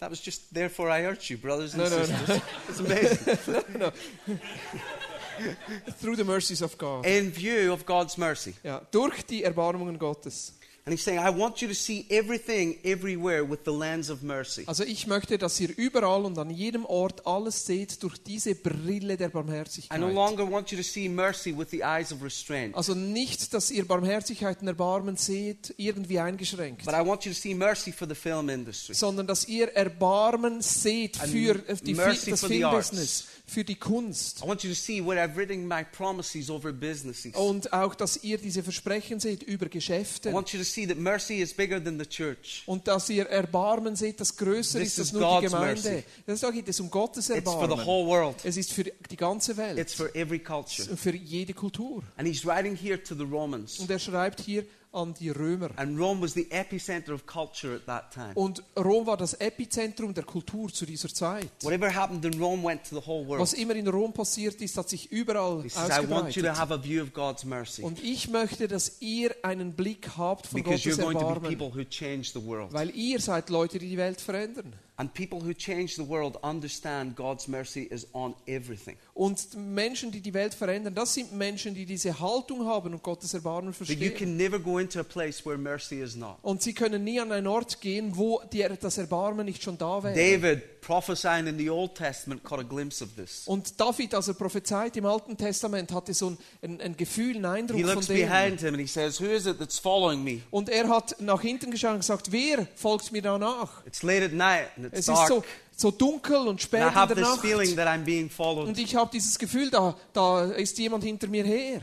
that 0.00 0.10
was 0.12 0.24
just 0.24 0.54
therefore 0.54 0.88
I 0.90 1.04
urge 1.06 1.28
you, 1.30 1.36
brothers 1.38 1.74
and 1.74 1.82
No, 1.82 1.88
no, 1.90 1.96
no. 1.98 2.04
sisters. 2.06 2.40
It's 2.68 2.78
amazing. 2.80 3.92
Through 6.00 6.16
the 6.16 6.24
mercies 6.24 6.62
of 6.62 6.76
God. 6.78 7.04
In 7.06 7.30
view 7.32 7.72
of 7.72 7.84
God's 7.86 8.16
mercy. 8.16 8.54
Ja, 8.64 8.80
durch 8.90 9.22
die 9.24 9.42
Erbarmungen 9.44 9.98
Gottes. 9.98 10.54
And 10.88 10.96
he's 10.96 11.04
saying, 11.04 11.20
I 11.20 11.28
want 11.28 11.60
you 11.60 11.68
to 11.68 11.74
see 11.74 12.06
everything 12.08 12.78
everywhere 12.82 13.46
with 13.46 13.58
the 13.66 13.72
lens 13.72 14.08
of 14.10 14.22
mercy. 14.22 14.62
Also 14.66 14.84
ich 14.84 15.06
möchte, 15.06 15.36
dass 15.36 15.60
ihr 15.60 15.68
überall 15.76 16.24
und 16.24 16.38
an 16.38 16.48
jedem 16.48 16.86
Ort 16.86 17.26
alles 17.26 17.66
seht 17.66 18.02
durch 18.02 18.16
diese 18.16 18.54
Brille 18.54 19.18
der 19.18 19.28
I 19.28 19.30
no 19.30 19.42
Barmherzigkeit. 19.42 20.00
longer 20.00 20.50
want 20.50 20.70
you 20.70 20.78
to 20.78 20.82
see 20.82 21.06
mercy 21.08 21.54
with 21.54 21.68
the 21.70 21.82
eyes 21.82 22.10
of 22.10 22.22
restraint, 22.22 22.74
Also 22.74 22.94
nicht, 22.94 23.52
dass 23.52 23.70
ihr 23.70 23.84
Barmherzigkeit 23.86 24.62
und 24.62 24.68
Erbarmen 24.68 25.16
seht, 25.16 25.74
irgendwie 25.76 26.18
eingeschränkt, 26.20 26.86
but 26.86 26.94
I 26.94 27.04
want 27.06 27.24
you 27.26 27.32
to 27.32 27.38
see 27.38 27.54
mercy 27.54 27.92
for 27.92 28.08
the 28.08 28.14
film 28.14 28.48
industry. 28.48 28.94
sondern 28.94 29.26
dass 29.26 29.46
ihr 29.46 29.68
Erbarmen 29.76 30.62
seht 30.62 31.18
für 31.18 31.56
äh, 31.68 31.76
die 31.82 31.92
mercy 31.94 32.30
das 32.30 32.40
for 32.40 32.48
the 32.48 32.54
Filmbusiness, 32.60 33.24
für 33.46 33.64
die 33.64 33.74
Kunst. 33.74 34.42
I 34.42 34.48
want 34.48 34.62
you 34.62 34.70
to 34.70 34.74
see 34.76 35.04
where 35.04 35.22
I've 35.22 35.36
written 35.36 35.66
my 35.68 35.84
promises 35.84 36.48
over 36.48 36.72
businesses. 36.72 37.34
Und 37.34 37.72
auch, 37.74 37.94
dass 37.94 38.22
ihr 38.22 38.38
diese 38.38 38.62
Versprechen 38.62 39.20
seht 39.20 39.42
über 39.42 39.66
I 39.66 39.70
Geschäfte. 39.70 40.32
want 40.32 40.52
you 40.52 40.58
to 40.58 40.64
see 40.64 40.77
that 40.86 40.98
mercy 40.98 41.40
is 41.40 41.52
bigger 41.54 41.82
than 41.82 41.98
the 41.98 42.06
church. 42.06 42.62
Und 42.66 42.86
dass 42.86 43.08
ihr 43.10 43.26
Erbarmen 43.26 43.96
seht, 43.96 44.20
das 44.20 44.36
größer 44.36 44.78
This 44.78 44.92
ist 44.92 44.98
als 44.98 45.06
is 45.08 45.12
nur 45.12 45.22
die 45.22 45.26
God's 45.26 45.52
Gemeinde. 45.52 45.90
mercy. 45.90 46.04
Das 46.26 46.52
geht 46.52 46.68
es 46.68 46.80
um 46.80 46.90
Gottes 46.90 47.30
It's 47.30 47.42
for 47.44 47.54
the 47.54 47.62
Erbarmen. 47.62 47.86
whole 47.86 48.06
world. 48.06 48.36
Es 48.44 48.56
ist 48.56 48.72
für 48.72 48.84
die 48.84 49.16
ganze 49.16 49.56
Welt. 49.56 49.78
It's 49.78 49.94
for 49.94 50.14
every 50.14 50.38
culture. 50.38 50.96
für 50.96 51.14
jede 51.14 51.54
Kultur. 51.54 52.02
And 52.16 52.26
he's 52.28 52.44
writing 52.44 52.76
here 52.76 53.02
to 53.02 53.14
the 53.14 53.24
Romans. 53.24 53.78
Und 53.78 53.90
er 53.90 53.98
schreibt 53.98 54.40
hier 54.40 54.64
an 54.92 55.14
die 55.14 55.30
Römer. 55.30 55.70
And 55.76 55.98
Rome 55.98 56.22
was 56.22 56.34
the 56.34 56.50
epicenter 56.50 57.12
of 57.12 57.26
culture 57.26 57.74
at 57.76 57.86
that 57.86 58.12
time. 58.12 58.32
Und 58.34 58.62
Rom 58.76 59.06
war 59.06 59.16
das 59.16 59.34
Epizentrum 59.34 60.14
der 60.14 60.24
Kultur 60.24 60.72
zu 60.72 60.86
dieser 60.86 61.08
Zeit. 61.08 61.50
Whatever 61.62 61.94
happened 61.94 62.24
in 62.24 62.40
Rome 62.40 62.62
went 62.64 62.88
to 62.88 62.98
the 63.00 63.06
whole 63.06 63.26
world. 63.26 63.40
Was 63.40 63.52
immer 63.52 63.74
in 63.76 63.86
Rom 63.88 64.12
passiert 64.12 64.60
ist, 64.60 64.76
hat 64.76 64.88
sich 64.88 65.10
überall 65.12 65.62
He 65.62 65.68
says, 65.68 65.88
I 65.90 66.08
want 66.08 66.34
you 66.36 66.42
to 66.42 66.48
ausgebreitet. 66.50 66.56
have 66.58 66.74
a 66.74 66.82
view 66.82 67.02
of 67.02 67.12
God's 67.12 67.44
mercy. 67.44 67.82
Und 67.82 68.02
ich 68.02 68.28
möchte, 68.28 68.68
dass 68.68 69.00
ihr 69.00 69.34
einen 69.42 69.72
Blick 69.74 70.08
habt 70.16 70.46
von 70.46 70.62
Because 70.62 70.88
you're 70.88 70.96
Gottes 70.96 71.12
to 71.12 71.18
be 71.18 71.24
Erbarmen. 71.24 71.58
people 71.58 71.72
who 71.78 71.84
change 71.84 72.30
the 72.32 72.44
world. 72.44 72.72
Weil 72.72 72.90
ihr 72.96 73.20
seid 73.20 73.50
Leute, 73.50 73.78
die 73.78 73.88
die 73.90 73.96
Welt 73.98 74.20
verändern. 74.20 74.72
And 75.00 75.14
people 75.14 75.40
who 75.40 75.54
change 75.54 75.94
the 75.94 76.08
world 76.08 76.36
understand 76.42 77.14
God's 77.14 77.46
mercy 77.46 77.84
is 77.84 78.08
on 78.14 78.34
everything. 78.48 78.96
Und 79.14 79.54
Menschen, 79.54 80.10
die 80.10 80.20
die 80.20 80.34
Welt 80.34 80.54
verändern, 80.54 80.92
das 80.92 81.14
sind 81.14 81.32
Menschen, 81.32 81.72
die 81.72 81.86
diese 81.86 82.18
Haltung 82.18 82.66
haben 82.66 82.92
und 82.92 83.02
Gottes 83.04 83.32
Erbarmen 83.32 83.72
That 83.72 83.80
you 83.88 83.94
verstehen. 83.94 84.14
can 84.16 84.36
never 84.36 84.58
go 84.58 84.78
into 84.78 84.98
a 84.98 85.04
place 85.04 85.46
where 85.46 85.56
mercy 85.56 86.00
is 86.00 86.16
not. 86.16 86.38
Und 86.42 86.62
sie 86.62 86.72
können 86.74 87.04
nie 87.04 87.20
an 87.20 87.30
einen 87.30 87.46
Ort 87.46 87.80
gehen, 87.80 88.16
wo 88.16 88.42
die, 88.52 88.66
das 88.80 88.98
Erbarmen 88.98 89.46
nicht 89.46 89.62
schon 89.62 89.78
da 89.78 90.02
wäre. 90.02 90.16
David, 90.16 90.80
prophesying 90.80 91.46
in 91.46 91.58
the 91.58 91.70
Old 91.70 91.94
Testament, 91.94 92.42
caught 92.42 92.58
a 92.58 92.64
glimpse 92.64 93.04
of 93.04 93.10
this. 93.14 93.46
Und 93.46 93.78
David, 93.80 94.12
als 94.16 94.26
er 94.26 94.34
prophezeit 94.34 94.96
im 94.96 95.06
Alten 95.06 95.36
Testament, 95.36 95.92
hatte 95.92 96.12
so 96.12 96.30
ein, 96.30 96.38
ein, 96.62 96.80
ein 96.80 96.96
Gefühl, 96.96 97.36
einen 97.36 97.44
Eindruck 97.44 97.78
He 97.78 97.84
von 97.84 97.94
looks 97.94 98.06
dem. 98.08 98.16
behind 98.16 98.60
him 98.60 98.74
and 98.74 98.80
he 98.80 98.86
says, 98.88 99.20
Who 99.20 99.26
is 99.26 99.46
it 99.46 99.60
that's 99.60 99.78
following 99.78 100.24
me? 100.24 100.40
Und 100.50 100.68
er 100.68 100.88
hat 100.88 101.14
nach 101.20 101.40
hinten 101.40 101.70
geschaut 101.70 101.92
und 101.92 102.00
gesagt, 102.00 102.32
wer 102.32 102.66
folgt 102.74 103.12
mir 103.12 103.22
da 103.22 103.38
nach? 103.38 103.86
It's 103.86 104.02
late 104.02 104.24
at 104.24 104.32
night 104.32 104.66
and 104.76 104.87
it's 104.92 105.08
Es 105.08 105.08
ist 105.08 105.28
so, 105.28 105.44
so 105.76 105.90
dunkel 105.90 106.36
und 106.36 106.48
And 106.48 106.60
spät 106.62 106.80
I 106.80 106.84
in 106.88 106.94
have 106.94 107.14
der 107.14 107.24
this 107.24 107.40
feeling 107.40 107.74
Nacht. 107.74 107.76
that 107.76 107.88
I'm 107.88 108.04
being 108.04 108.28
followed. 108.30 108.68
Und 108.68 108.78
ich 108.78 108.94
habe 108.96 109.10
dieses 109.12 109.38
Gefühl, 109.38 109.70
da, 109.70 109.94
da 110.12 110.44
ist 110.44 110.78
jemand 110.78 111.04
hinter 111.04 111.26
mir 111.28 111.44
her. 111.44 111.80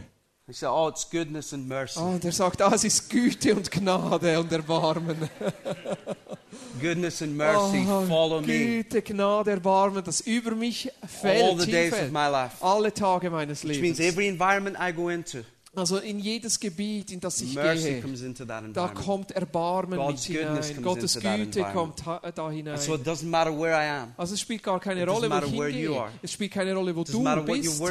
He 0.47 0.53
said, 0.53 0.69
Oh, 0.69 0.87
it's 0.89 1.09
goodness 1.09 1.53
and 1.53 1.67
mercy. 1.67 1.99
Ah, 1.99 2.03
und 2.09 2.23
er 2.23 2.31
sagt, 2.31 2.61
ah, 2.61 2.71
es 2.75 2.83
ist 2.83 3.09
Güte 3.09 3.55
und 3.55 3.71
Gnade 3.71 4.39
und 4.39 4.51
Erbarmen. 4.51 5.27
Goodness 6.81 7.21
and 7.21 7.35
mercy 7.35 7.85
Oh, 7.89 8.05
follow 8.05 8.41
me 8.41 8.47
Güte, 8.83 9.01
Gnade, 9.01 9.51
Erbarmen, 9.51 10.03
das 10.03 10.21
über 10.21 10.51
mich 10.51 10.91
all 11.01 11.07
fällt, 11.07 11.61
the 11.61 11.71
days 11.71 11.93
of 11.93 12.11
my 12.11 12.27
life. 12.29 12.57
alle 12.61 12.93
Tage 12.93 13.29
meines 13.29 13.63
Which 13.63 13.79
means 13.81 13.97
Lebens. 13.97 14.13
every 14.13 14.27
environment 14.27 14.77
I 14.79 14.91
go 14.93 15.09
into, 15.09 15.39
Also 15.75 15.97
in 15.97 16.19
jedes 16.19 16.59
Gebiet, 16.59 17.11
in 17.11 17.19
das 17.19 17.41
ich 17.41 17.53
Mercy 17.53 18.01
gehe, 18.01 18.71
da 18.73 18.87
kommt 18.89 19.31
Erbarmen 19.31 19.97
God's 19.99 20.29
mit 20.29 20.37
hinein. 20.39 20.81
Gottes 20.81 21.19
Güte 21.19 21.63
kommt 21.73 22.05
ha- 22.05 22.31
da 22.33 22.49
hinein. 22.49 22.77
So 22.77 22.95
it 22.95 23.05
doesn't 23.05 23.25
matter 23.27 23.51
where 23.57 23.73
I 23.75 23.89
am. 24.03 24.13
Also 24.17 24.33
es 24.35 24.41
spielt 24.41 24.63
gar 24.63 24.79
keine 24.79 25.03
It 25.03 25.09
Rolle, 25.09 25.29
wo 25.29 25.63
ich 25.63 25.75
hingehe. 25.75 26.03
Es 26.21 26.31
spielt 26.31 26.51
keine 26.51 26.73
Rolle, 26.73 26.95
wo 26.95 27.03
du 27.03 27.23
bist. 27.45 27.81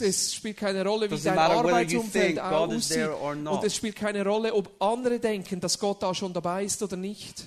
Es, 0.00 0.34
spielt 0.34 0.56
keine 0.56 0.84
Rolle, 0.84 1.10
wie 1.10 1.14
dein 1.24 1.38
Arbeitsumfeld 1.38 2.38
aussieht. 2.40 2.96
Und 3.46 3.64
es 3.64 3.76
spielt 3.76 3.96
keine 3.96 4.24
Rolle, 4.24 4.52
ob 4.54 4.70
andere 4.80 5.18
denken, 5.20 5.60
dass 5.60 5.78
Gott 5.78 6.02
da 6.02 6.14
schon 6.14 6.32
dabei 6.32 6.64
ist 6.64 6.82
oder 6.82 6.96
nicht. 6.96 7.44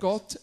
Gott 0.00 0.38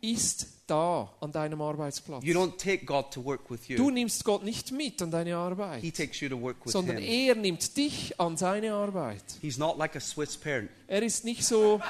ist 0.00 0.46
da 0.72 1.08
an 1.20 1.30
deinem 1.32 1.60
Arbeitsplatz. 1.60 2.24
You 2.24 2.34
don't 2.34 2.56
take 2.56 2.86
God 2.86 3.10
to 3.12 3.24
work 3.24 3.50
with 3.50 3.66
Du 3.66 3.74
you. 3.74 3.90
nimmst 3.90 4.24
Gott 4.24 4.42
nicht 4.42 4.72
mit 4.72 5.00
an 5.02 5.10
deine 5.10 5.30
He 5.30 5.34
Arbeit, 5.34 5.94
takes 5.94 6.20
you 6.20 6.28
to 6.28 6.40
work 6.40 6.64
with 6.64 6.72
sondern 6.72 6.96
Him. 6.98 7.28
er 7.28 7.34
nimmt 7.34 7.76
dich 7.76 8.18
an 8.18 8.36
seine 8.36 8.72
Arbeit. 8.74 9.22
He's 9.40 9.58
not 9.58 9.76
like 9.78 9.94
a 9.96 10.00
Swiss 10.00 10.36
parent. 10.36 10.70
Er 10.88 11.02
ist 11.02 11.24
nicht 11.24 11.44
so 11.44 11.80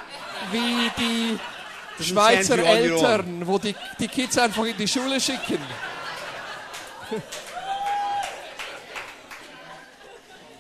wie 0.51 0.91
die 0.99 1.39
Doesn't 1.99 2.05
Schweizer 2.13 2.57
send 2.57 2.63
you 2.67 2.69
on 2.73 2.91
your 2.91 2.99
own. 2.99 3.05
Eltern, 3.05 3.47
wo 3.47 3.59
die, 3.59 3.75
die 4.01 4.09
Kids 4.09 4.37
einfach 4.39 4.65
in 4.65 4.77
die 4.77 4.89
Schule 4.89 5.21
schicken. 5.21 5.59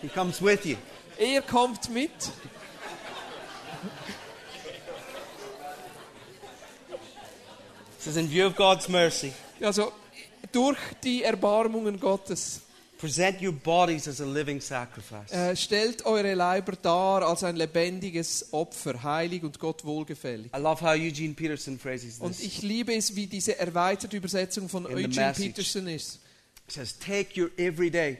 He 0.00 0.08
comes 0.08 0.40
with 0.42 0.64
you. 0.66 0.76
Er 1.18 1.42
kommt 1.42 1.88
mit. 1.90 2.10
Says, 8.04 8.16
in 8.16 8.28
view 8.28 8.46
of 8.46 8.54
God's 8.56 8.88
mercy, 8.88 9.32
Also 9.60 9.92
durch 10.50 10.78
die 11.04 11.22
Erbarmungen 11.22 11.98
Gottes 12.00 12.60
present 12.98 13.40
your 13.42 13.52
bodies 13.52 14.06
as 14.06 14.20
a 14.20 14.24
living 14.24 14.60
sacrifice. 14.60 15.32
äh, 15.32 15.56
stellt 15.56 16.04
eure 16.06 16.34
Leiber 16.34 16.72
dar 16.80 17.22
als 17.26 17.42
ein 17.42 17.56
lebendiges 17.56 18.52
Opfer, 18.52 19.02
heilig 19.02 19.42
und 19.42 19.58
Gott 19.58 19.84
wohlgefällig. 19.84 20.52
I 20.54 20.58
love 20.60 20.80
how 20.80 20.94
Eugene 20.96 21.34
Peterson 21.34 21.78
phrases 21.78 22.18
Und 22.20 22.36
this. 22.36 22.44
ich 22.46 22.62
liebe 22.62 22.94
es, 22.94 23.16
wie 23.16 23.26
diese 23.26 23.58
erweiterte 23.58 24.16
Übersetzung 24.16 24.68
von 24.68 24.84
In 24.86 24.96
the 24.96 25.04
Eugene 25.04 25.26
message. 25.26 25.46
Peterson 25.48 25.88
ist. 25.88 26.20
He 26.68 26.72
says, 26.74 26.96
take 26.98 27.40
your 27.40 27.50
everyday, 27.58 28.18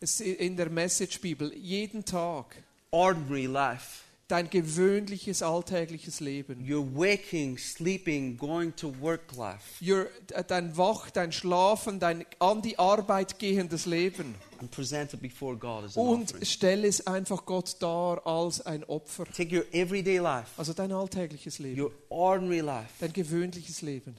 Es 0.00 0.20
ist 0.20 0.38
in 0.38 0.56
der 0.56 0.70
Message 0.70 1.20
Bibel 1.20 1.52
jeden 1.56 2.04
Tag 2.04 2.54
ordinary 2.92 3.46
life, 3.46 4.03
dein 4.28 4.48
gewöhnliches 4.48 5.42
alltägliches 5.42 6.20
Leben. 6.20 6.60
your 6.66 6.84
waking, 6.96 7.58
sleeping, 7.58 8.36
going 8.38 8.74
to 8.76 8.92
work 9.00 9.34
life, 9.36 9.82
Your, 9.84 10.08
dein 10.48 10.76
Wach, 10.76 11.10
dein 11.10 11.30
Schlafen, 11.32 12.00
dein 12.00 12.24
an 12.38 12.62
die 12.62 12.78
Arbeit 12.78 13.38
gehendes 13.38 13.84
Leben. 13.86 14.34
and 14.60 14.70
present 14.70 15.12
it 15.12 15.20
before 15.20 15.56
God 15.56 15.84
as 15.84 15.96
an 15.98 16.06
Und 16.06 16.24
offering. 16.30 16.44
stell 16.44 16.84
es 16.84 17.06
einfach 17.06 17.44
Gott 17.44 17.76
dar 17.80 18.26
als 18.26 18.60
ein 18.64 18.82
Opfer. 18.84 19.24
Take 19.26 19.54
your 19.54 19.64
everyday 19.74 20.18
life, 20.18 20.48
Also 20.56 20.72
dein 20.72 20.90
alltägliches 20.92 21.58
Leben, 21.58 21.80
your 21.80 21.92
ordinary 22.08 22.60
life, 22.60 22.90
dein 23.00 23.12
gewöhnliches 23.12 23.82
Leben. 23.82 24.16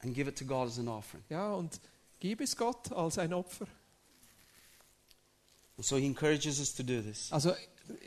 and 0.00 0.14
give 0.14 0.28
it 0.28 0.36
to 0.36 0.44
God 0.44 0.66
as 0.66 0.78
an 0.80 0.88
offering. 0.88 1.22
Ja, 1.28 1.52
und 1.54 1.78
gib 2.18 2.40
es 2.40 2.56
Gott 2.56 2.90
als 2.92 3.18
ein 3.18 3.32
Opfer. 3.32 3.66
So 5.78 5.96
he 5.96 6.06
encourages 6.06 6.60
us 6.60 6.74
to 6.74 6.82
do 6.82 7.00
this. 7.02 7.28
Also 7.32 7.54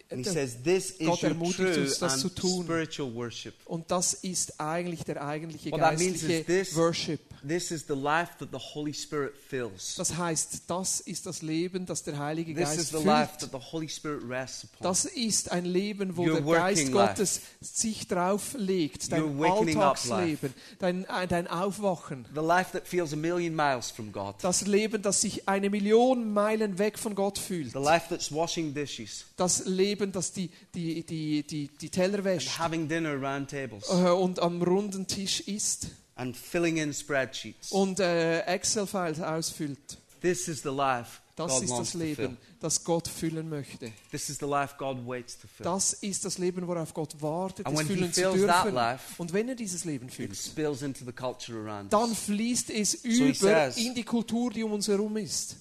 And 0.09 0.19
he 0.19 0.23
says, 0.23 0.61
this 0.63 0.91
is 0.91 1.07
Gott 1.07 1.23
ermutigt 1.23 1.77
uns, 1.77 1.97
das 1.99 2.19
zu 2.19 2.29
tun. 2.29 2.63
spiritual 2.63 3.13
worship. 3.13 3.53
Und 3.65 3.89
das 3.89 4.13
ist 4.13 4.59
eigentlich 4.59 5.03
der 5.03 5.25
eigentliche 5.25 5.71
geistliche 5.71 6.75
Worship. 6.75 7.19
This 7.47 7.71
is 7.71 7.85
the 7.87 7.93
life 7.93 8.37
that 8.39 8.49
the 8.51 8.59
Holy 8.59 8.93
Spirit 8.93 9.33
fills. 9.37 9.95
Das 9.95 10.17
heißt, 10.17 10.63
das 10.67 10.99
ist 11.01 11.25
das 11.25 11.41
Leben, 11.41 11.85
das 11.85 12.03
der 12.03 12.17
Heilige 12.17 12.53
This 12.53 12.63
Geist 12.63 12.79
is 12.79 12.89
the 12.89 13.05
life 13.05 13.37
that 13.39 13.51
the 13.51 13.59
Holy 13.71 13.87
Spirit 13.87 14.23
rests 14.27 14.63
upon. 14.63 14.83
Das 14.83 15.05
ist 15.05 15.51
ein 15.51 15.65
Leben, 15.65 16.17
wo 16.17 16.23
Your 16.23 16.41
der 16.41 16.55
Geist 16.59 16.91
Gottes 16.91 17.41
sich 17.61 18.07
drauf 18.07 18.55
legt. 18.57 19.11
Dein 19.11 19.37
Your 19.37 19.45
Alltagsleben, 19.45 20.53
dein, 20.79 21.05
äh, 21.05 21.27
dein 21.27 21.47
Aufwachen. 21.47 22.25
the 22.33 22.41
life 22.41 22.71
that 22.71 22.87
feels 22.87 23.13
a 23.13 23.15
million 23.15 23.55
miles 23.55 23.91
from 23.91 24.11
God. 24.11 24.35
Das 24.41 24.65
Leben, 24.65 25.01
das 25.01 25.21
sich 25.21 25.47
eine 25.47 25.69
Million 25.69 26.33
Meilen 26.33 26.79
weg 26.79 26.97
von 26.97 27.13
Gott 27.15 27.37
fühlt. 27.37 27.73
The 27.73 27.79
life 27.79 28.07
that's 28.09 28.31
washing 28.31 28.73
dishes 28.73 29.25
Das 29.37 29.65
Leben, 29.65 30.11
das 30.11 30.31
die, 30.31 30.49
die, 30.73 31.03
die, 31.05 31.43
die, 31.43 31.67
die 31.67 31.89
Teller 31.89 32.15
and 32.19 32.25
wäscht 32.25 32.57
having 32.57 32.87
dinner 32.87 33.09
around 33.09 33.49
tables 33.49 33.89
äh, 33.89 34.09
und 34.09 34.39
am 34.39 34.61
runden 34.61 35.07
Tisch 35.07 35.41
isst 35.41 35.87
and 36.15 36.35
filling 36.35 36.77
in 36.77 36.93
spreadsheets. 36.93 37.71
und 37.71 37.99
äh, 37.99 38.41
Excel-Files 38.41 39.19
ausfüllt. 39.21 39.97
This 40.21 40.47
is 40.47 40.61
the 40.63 40.69
life 40.69 41.19
Das 41.35 41.51
God 41.51 41.63
ist 41.63 41.69
wants 41.69 41.91
das. 41.91 41.99
Leben, 42.01 42.37
das 42.61 42.83
Gott 42.83 43.07
füllen 43.09 43.49
möchte. 43.49 43.91
This 44.09 44.29
is 44.29 44.37
the 44.39 44.45
life 44.45 44.75
God 44.77 45.05
waits 45.05 45.37
to 45.37 45.47
fill. 45.47 45.65
Das 45.65 45.93
ist 45.93 46.23
das 46.25 46.37
Leben, 46.37 46.65
worauf 46.67 46.93
Gott 46.93 47.21
wartet, 47.21 47.65
And 47.67 47.75
es 47.75 47.79
when 47.81 47.87
he 47.87 47.93
füllen 47.95 48.13
zu 48.13 48.21
fills 48.21 48.45
that 48.47 48.63
dürfen. 48.63 48.75
life, 48.75 49.03
Und 49.21 49.33
wenn 49.33 49.49
er 49.49 49.55
dieses 49.55 49.83
Leben 49.85 50.07
It 50.07 50.13
füllt, 50.13 50.81
into 50.81 51.03
the 51.05 51.11
culture 51.11 51.59
around 51.59 51.91
dann 51.91 52.09
us. 52.09 52.19
fließt 52.21 52.69
es 52.71 53.01
he 53.03 53.29
über 53.29 53.33
says- 53.35 53.77
in 53.77 53.93
die 53.93 54.03
Kultur, 54.03 54.49
die 54.51 54.63
um 54.63 54.71
uns 54.71 54.87
herum 54.87 55.17
ist. 55.17 55.57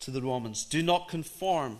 To 0.00 0.12
the 0.12 0.18
Romans, 0.20 0.68
do 0.68 0.82
not 0.82 1.08
conform 1.10 1.78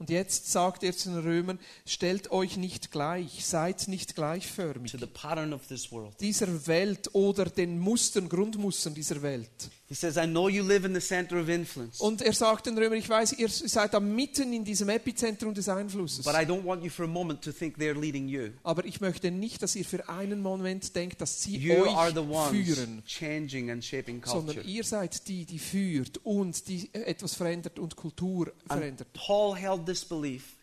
Und 0.00 0.08
jetzt 0.08 0.50
sagt 0.50 0.82
er 0.82 0.96
zu 0.96 1.10
den 1.10 1.18
Römern, 1.18 1.58
stellt 1.84 2.30
euch 2.30 2.56
nicht 2.56 2.90
gleich, 2.90 3.44
seid 3.44 3.86
nicht 3.86 4.16
gleichförmig 4.16 4.92
to 4.92 4.98
the 4.98 5.04
pattern 5.04 5.52
of 5.52 5.66
this 5.66 5.92
world. 5.92 6.18
dieser 6.20 6.66
Welt 6.66 7.10
oder 7.12 7.44
den 7.44 7.78
Mustern, 7.78 8.30
Grundmustern 8.30 8.94
dieser 8.94 9.20
Welt. 9.20 9.70
He 9.92 9.96
says, 9.96 10.16
I 10.16 10.24
know 10.24 10.48
you 10.48 10.62
live 10.62 10.84
in 10.86 10.94
the 10.94 11.00
center 11.00 11.40
of 11.40 11.48
influence, 11.48 11.98
Und 12.00 12.22
er 12.22 12.32
sagt 12.32 12.66
den 12.66 12.78
Römern, 12.78 12.96
ich 12.96 13.08
weiß, 13.08 13.32
ihr 13.32 13.48
seid 13.48 13.92
da 13.92 13.98
mitten 13.98 14.52
in 14.52 14.64
diesem 14.64 14.88
Epizentrum 14.88 15.52
des 15.52 15.68
Einflusses. 15.68 16.24
but 16.24 16.34
I 16.34 16.44
don't 16.46 16.64
want 16.64 16.84
you 16.84 16.90
for 16.90 17.04
a 17.04 17.08
moment 17.08 17.42
to 17.42 17.50
think 17.50 17.76
they're 17.76 17.98
leading 18.00 18.28
you. 18.28 18.50
Aber 18.62 18.84
ich 18.84 19.00
möchte 19.00 19.32
nicht, 19.32 19.60
dass 19.64 19.74
ihr 19.74 19.84
für 19.84 20.08
einen 20.08 20.42
Moment 20.42 20.94
denkt, 20.94 21.20
dass 21.20 21.42
sie 21.42 21.56
You 21.56 21.86
are 21.86 22.06
euch 22.08 22.14
the 22.14 22.20
ones 22.20 22.50
führen, 22.50 23.02
changing 23.04 23.72
and 23.72 23.84
shaping 23.84 24.20
culture. 24.20 24.46
sondern 24.46 24.68
ihr 24.68 24.84
seid 24.84 25.26
die, 25.26 25.44
die 25.44 25.58
führt 25.58 26.18
und 26.24 26.68
die 26.68 26.88
etwas 26.92 27.34
verändert 27.34 27.80
und 27.80 27.96
Kultur 27.96 28.52
And 28.68 28.80
verändert. 28.80 29.08
Paul 29.12 29.56
held 29.56 29.86
this 29.86 30.04
belief 30.04 30.54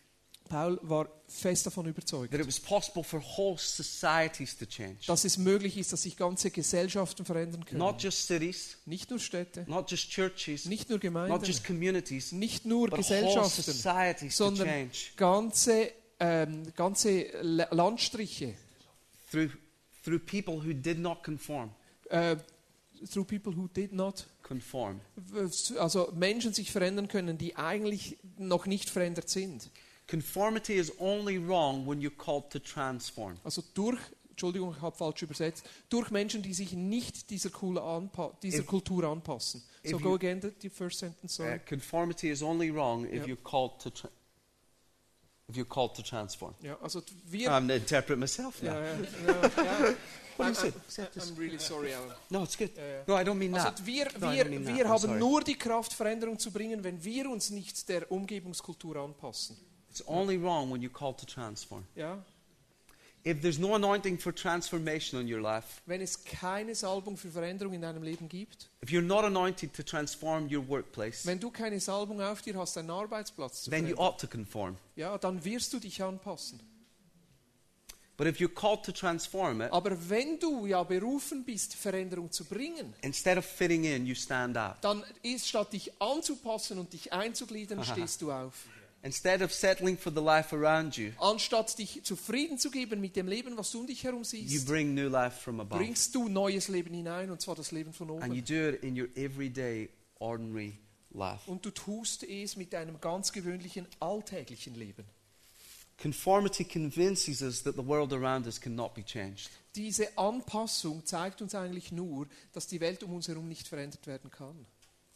Paul 0.48 0.78
war 0.82 1.08
fest 1.28 1.66
davon 1.66 1.86
überzeugt, 1.86 2.32
that 2.32 2.40
it 2.40 2.46
was 2.46 2.58
possible 2.58 3.04
for 3.04 3.20
whole 3.20 3.58
societies 3.58 4.56
to 4.56 4.64
change. 4.66 4.98
dass 5.06 5.24
es 5.24 5.36
möglich 5.38 5.76
ist, 5.76 5.92
dass 5.92 6.02
sich 6.02 6.16
ganze 6.16 6.50
Gesellschaften 6.50 7.24
verändern 7.24 7.64
können. 7.64 7.78
Not 7.78 8.02
just 8.02 8.26
cities, 8.26 8.78
Nicht 8.86 9.10
nur 9.10 9.18
Städte, 9.18 9.64
not 9.68 9.90
just 9.90 10.08
churches, 10.10 10.64
nicht 10.64 10.88
nur 10.88 10.96
not 10.96 11.02
Gemeinden, 11.02 11.44
just 11.44 11.64
communities, 11.64 12.32
nicht 12.32 12.64
nur 12.64 12.88
Gesellschaften, 12.88 14.30
sondern 14.30 14.90
ganze, 15.16 15.92
ähm, 16.20 16.72
ganze 16.74 17.26
La- 17.42 17.68
Landstriche. 17.70 18.54
through, 19.30 19.50
through 20.04 20.18
people 20.20 20.54
who 20.66 20.72
did 20.72 20.98
not 20.98 21.22
conform. 21.22 21.70
Äh, 22.10 22.36
through 23.12 23.24
people 23.26 23.54
who 23.54 23.68
did 23.68 23.92
not 23.92 24.26
Conform. 24.42 25.00
also 25.78 26.10
Menschen 26.16 26.52
sich 26.54 26.70
verändern 26.72 27.06
können, 27.06 27.36
die 27.38 27.54
eigentlich 27.56 28.16
noch 28.38 28.66
nicht 28.66 28.88
verändert 28.90 29.28
sind. 29.28 29.70
Conformity 30.08 30.74
is 30.78 30.90
only 30.98 31.38
wrong 31.38 31.86
when 31.86 32.00
you're 32.00 32.16
called 32.16 32.50
to 32.50 32.58
transform. 32.58 33.36
Also 33.44 33.62
durch, 33.74 33.98
Entschuldigung, 34.30 34.74
ich 34.74 34.80
habe 34.82 34.96
falsch 34.96 35.22
übersetzt, 35.22 35.64
durch 35.90 36.10
Menschen, 36.10 36.42
die 36.42 36.54
sich 36.54 36.72
nicht 36.72 37.28
dieser, 37.30 37.50
anpa 37.82 38.32
dieser 38.42 38.60
If- 38.60 38.66
Kultur 38.66 39.04
anpassen. 39.04 39.62
So 39.84 39.90
you- 39.92 40.00
go 40.00 40.14
again, 40.14 40.40
the, 40.40 40.50
the 40.62 40.70
first 40.70 40.98
sentence, 40.98 41.34
sorry. 41.36 41.56
Uh, 41.56 41.58
conformity 41.68 42.30
is 42.30 42.42
only 42.42 42.70
wrong 42.70 43.04
if 43.06 43.12
Yep. 43.16 43.26
you're 43.28 43.42
called 43.42 43.78
to 43.80 43.90
if 45.50 45.56
you're 45.56 45.64
called 45.68 45.94
to 45.94 46.02
transform. 46.02 46.54
Ja, 46.62 46.76
also 46.80 47.02
wir... 47.26 47.50
I'm 47.50 47.68
to 47.68 47.74
interpret 47.74 48.18
myself 48.18 48.62
now. 48.62 48.72
ja, 48.72 48.80
ja, 48.80 48.92
ja. 48.92 49.94
What 50.38 50.54
do 50.56 50.66
you 50.66 50.72
I'm, 50.72 51.36
really 51.38 51.58
sorry, 51.58 51.92
Alan. 51.92 52.12
No, 52.30 52.44
it's 52.44 52.56
good. 52.56 52.70
No, 53.06 53.14
I 53.18 53.24
don't 53.24 53.34
mean 53.34 53.54
Also 53.54 53.70
that. 53.70 53.84
wir, 53.84 54.04
No, 54.20 54.30
wir, 54.30 54.44
that. 54.44 54.52
wir 54.52 54.84
I'm 54.86 54.88
haben 54.88 54.98
sorry. 55.00 55.18
nur 55.18 55.42
die 55.42 55.56
Kraft, 55.56 55.92
Veränderung 55.94 56.38
zu 56.38 56.50
bringen, 56.52 56.84
wenn 56.84 57.02
wir 57.02 57.28
uns 57.28 57.50
nicht 57.50 57.88
der 57.88 58.10
Umgebungskultur 58.12 58.96
anpassen. 58.96 59.56
It's 59.98 60.08
only 60.08 60.36
wrong 60.40 60.70
when 60.70 60.80
you're 60.80 60.92
called 60.92 61.18
to 61.18 61.26
transform. 61.26 61.84
Ja? 61.96 62.18
If 63.24 63.42
there's 63.42 63.58
no 63.58 63.74
anointing 63.74 64.16
for 64.18 64.32
transformation 64.32 65.20
in 65.20 65.26
your 65.32 65.40
life, 65.40 65.82
Wenn 65.86 66.00
es 66.00 66.22
keine 66.24 66.74
Salbung 66.76 67.16
für 67.16 67.30
Veränderung 67.30 67.74
in 67.74 67.82
deinem 67.82 68.02
Leben 68.04 68.28
gibt, 68.28 68.68
if 68.82 68.90
you're 68.90 69.02
not 69.02 69.24
anointed 69.24 69.74
to 69.74 69.82
transform 69.82 70.46
your 70.48 70.66
workplace, 70.68 71.26
wenn 71.26 71.40
du 71.40 71.50
keine 71.50 71.80
Salbung 71.80 72.22
auf 72.22 72.40
dir 72.42 72.56
hast, 72.56 72.76
deinen 72.76 72.90
Arbeitsplatz 72.90 73.64
zu 73.64 73.70
then 73.70 73.80
you 73.88 73.96
verändern, 73.96 74.06
ought 74.06 74.20
to 74.20 74.28
conform. 74.28 74.76
ja, 74.94 75.18
dann 75.18 75.44
wirst 75.44 75.72
du 75.72 75.80
dich 75.80 76.00
anpassen. 76.02 76.60
But 78.16 78.26
if 78.28 78.38
you're 78.40 78.48
called 78.52 78.84
to 78.84 78.92
transform 78.92 79.60
it, 79.62 79.72
Aber 79.72 79.96
wenn 80.08 80.38
du 80.38 80.66
ja 80.66 80.82
berufen 80.84 81.44
bist, 81.44 81.74
Veränderung 81.74 82.30
zu 82.30 82.44
bringen, 82.44 82.94
instead 83.02 83.36
of 83.36 83.44
fitting 83.44 83.84
in, 83.84 84.06
you 84.06 84.14
stand 84.14 84.56
out. 84.56 84.76
dann 84.80 85.04
ist 85.22 85.48
statt 85.48 85.72
dich 85.72 85.90
anzupassen 86.00 86.78
und 86.78 86.92
dich 86.92 87.12
einzugliedern, 87.12 87.82
stehst 87.84 88.22
du 88.22 88.32
auf. 88.32 88.54
Instead 89.02 89.42
of 89.42 89.52
settling 89.52 89.96
for 89.96 90.12
the 90.12 90.20
life 90.20 90.52
around 90.54 90.96
you, 90.96 91.12
Anstatt 91.20 91.78
dich 91.78 92.02
zufrieden 92.02 92.58
zu 92.58 92.70
geben 92.70 93.00
mit 93.00 93.14
dem 93.14 93.28
Leben, 93.28 93.56
was 93.56 93.70
du 93.70 93.80
um 93.80 93.86
dich 93.86 94.02
herum 94.02 94.18
you 94.20 94.24
siehst, 94.24 94.66
bring 94.66 94.92
new 94.94 95.08
life 95.08 95.40
from 95.40 95.60
above. 95.60 95.78
bringst 95.80 96.14
du 96.14 96.28
neues 96.28 96.68
Leben 96.68 96.92
hinein, 96.92 97.30
und 97.30 97.40
zwar 97.40 97.54
das 97.54 97.70
Leben 97.70 97.92
von 97.92 98.10
And 98.10 98.34
you 98.34 98.40
oben. 98.40 98.44
do 98.44 98.68
it 98.70 98.82
in 98.82 99.00
your 99.00 99.08
everyday, 99.16 99.88
ordinary 100.18 100.78
life. 101.10 101.48
Und 101.48 101.64
du 101.64 101.70
tust 101.70 102.24
es 102.24 102.56
mit 102.56 102.72
deinem 102.72 103.00
ganz 103.00 103.30
gewöhnlichen 103.32 103.86
alltäglichen 104.00 104.74
Leben. 104.74 105.04
Conformity 106.00 106.64
convinces 106.64 107.42
us 107.42 107.62
that 107.64 107.74
the 107.76 107.84
world 107.84 108.12
around 108.12 108.46
us 108.46 108.60
cannot 108.60 108.94
be 108.94 109.04
changed. 109.04 109.50
Diese 109.74 110.16
Anpassung 110.16 111.04
zeigt 111.04 111.42
uns 111.42 111.54
eigentlich 111.54 111.92
nur, 111.92 112.26
dass 112.52 112.66
die 112.68 112.80
Welt 112.80 113.02
um 113.02 113.12
uns 113.14 113.28
herum 113.28 113.48
nicht 113.48 113.66
verändert 113.68 114.06
werden 114.06 114.30
kann. 114.30 114.66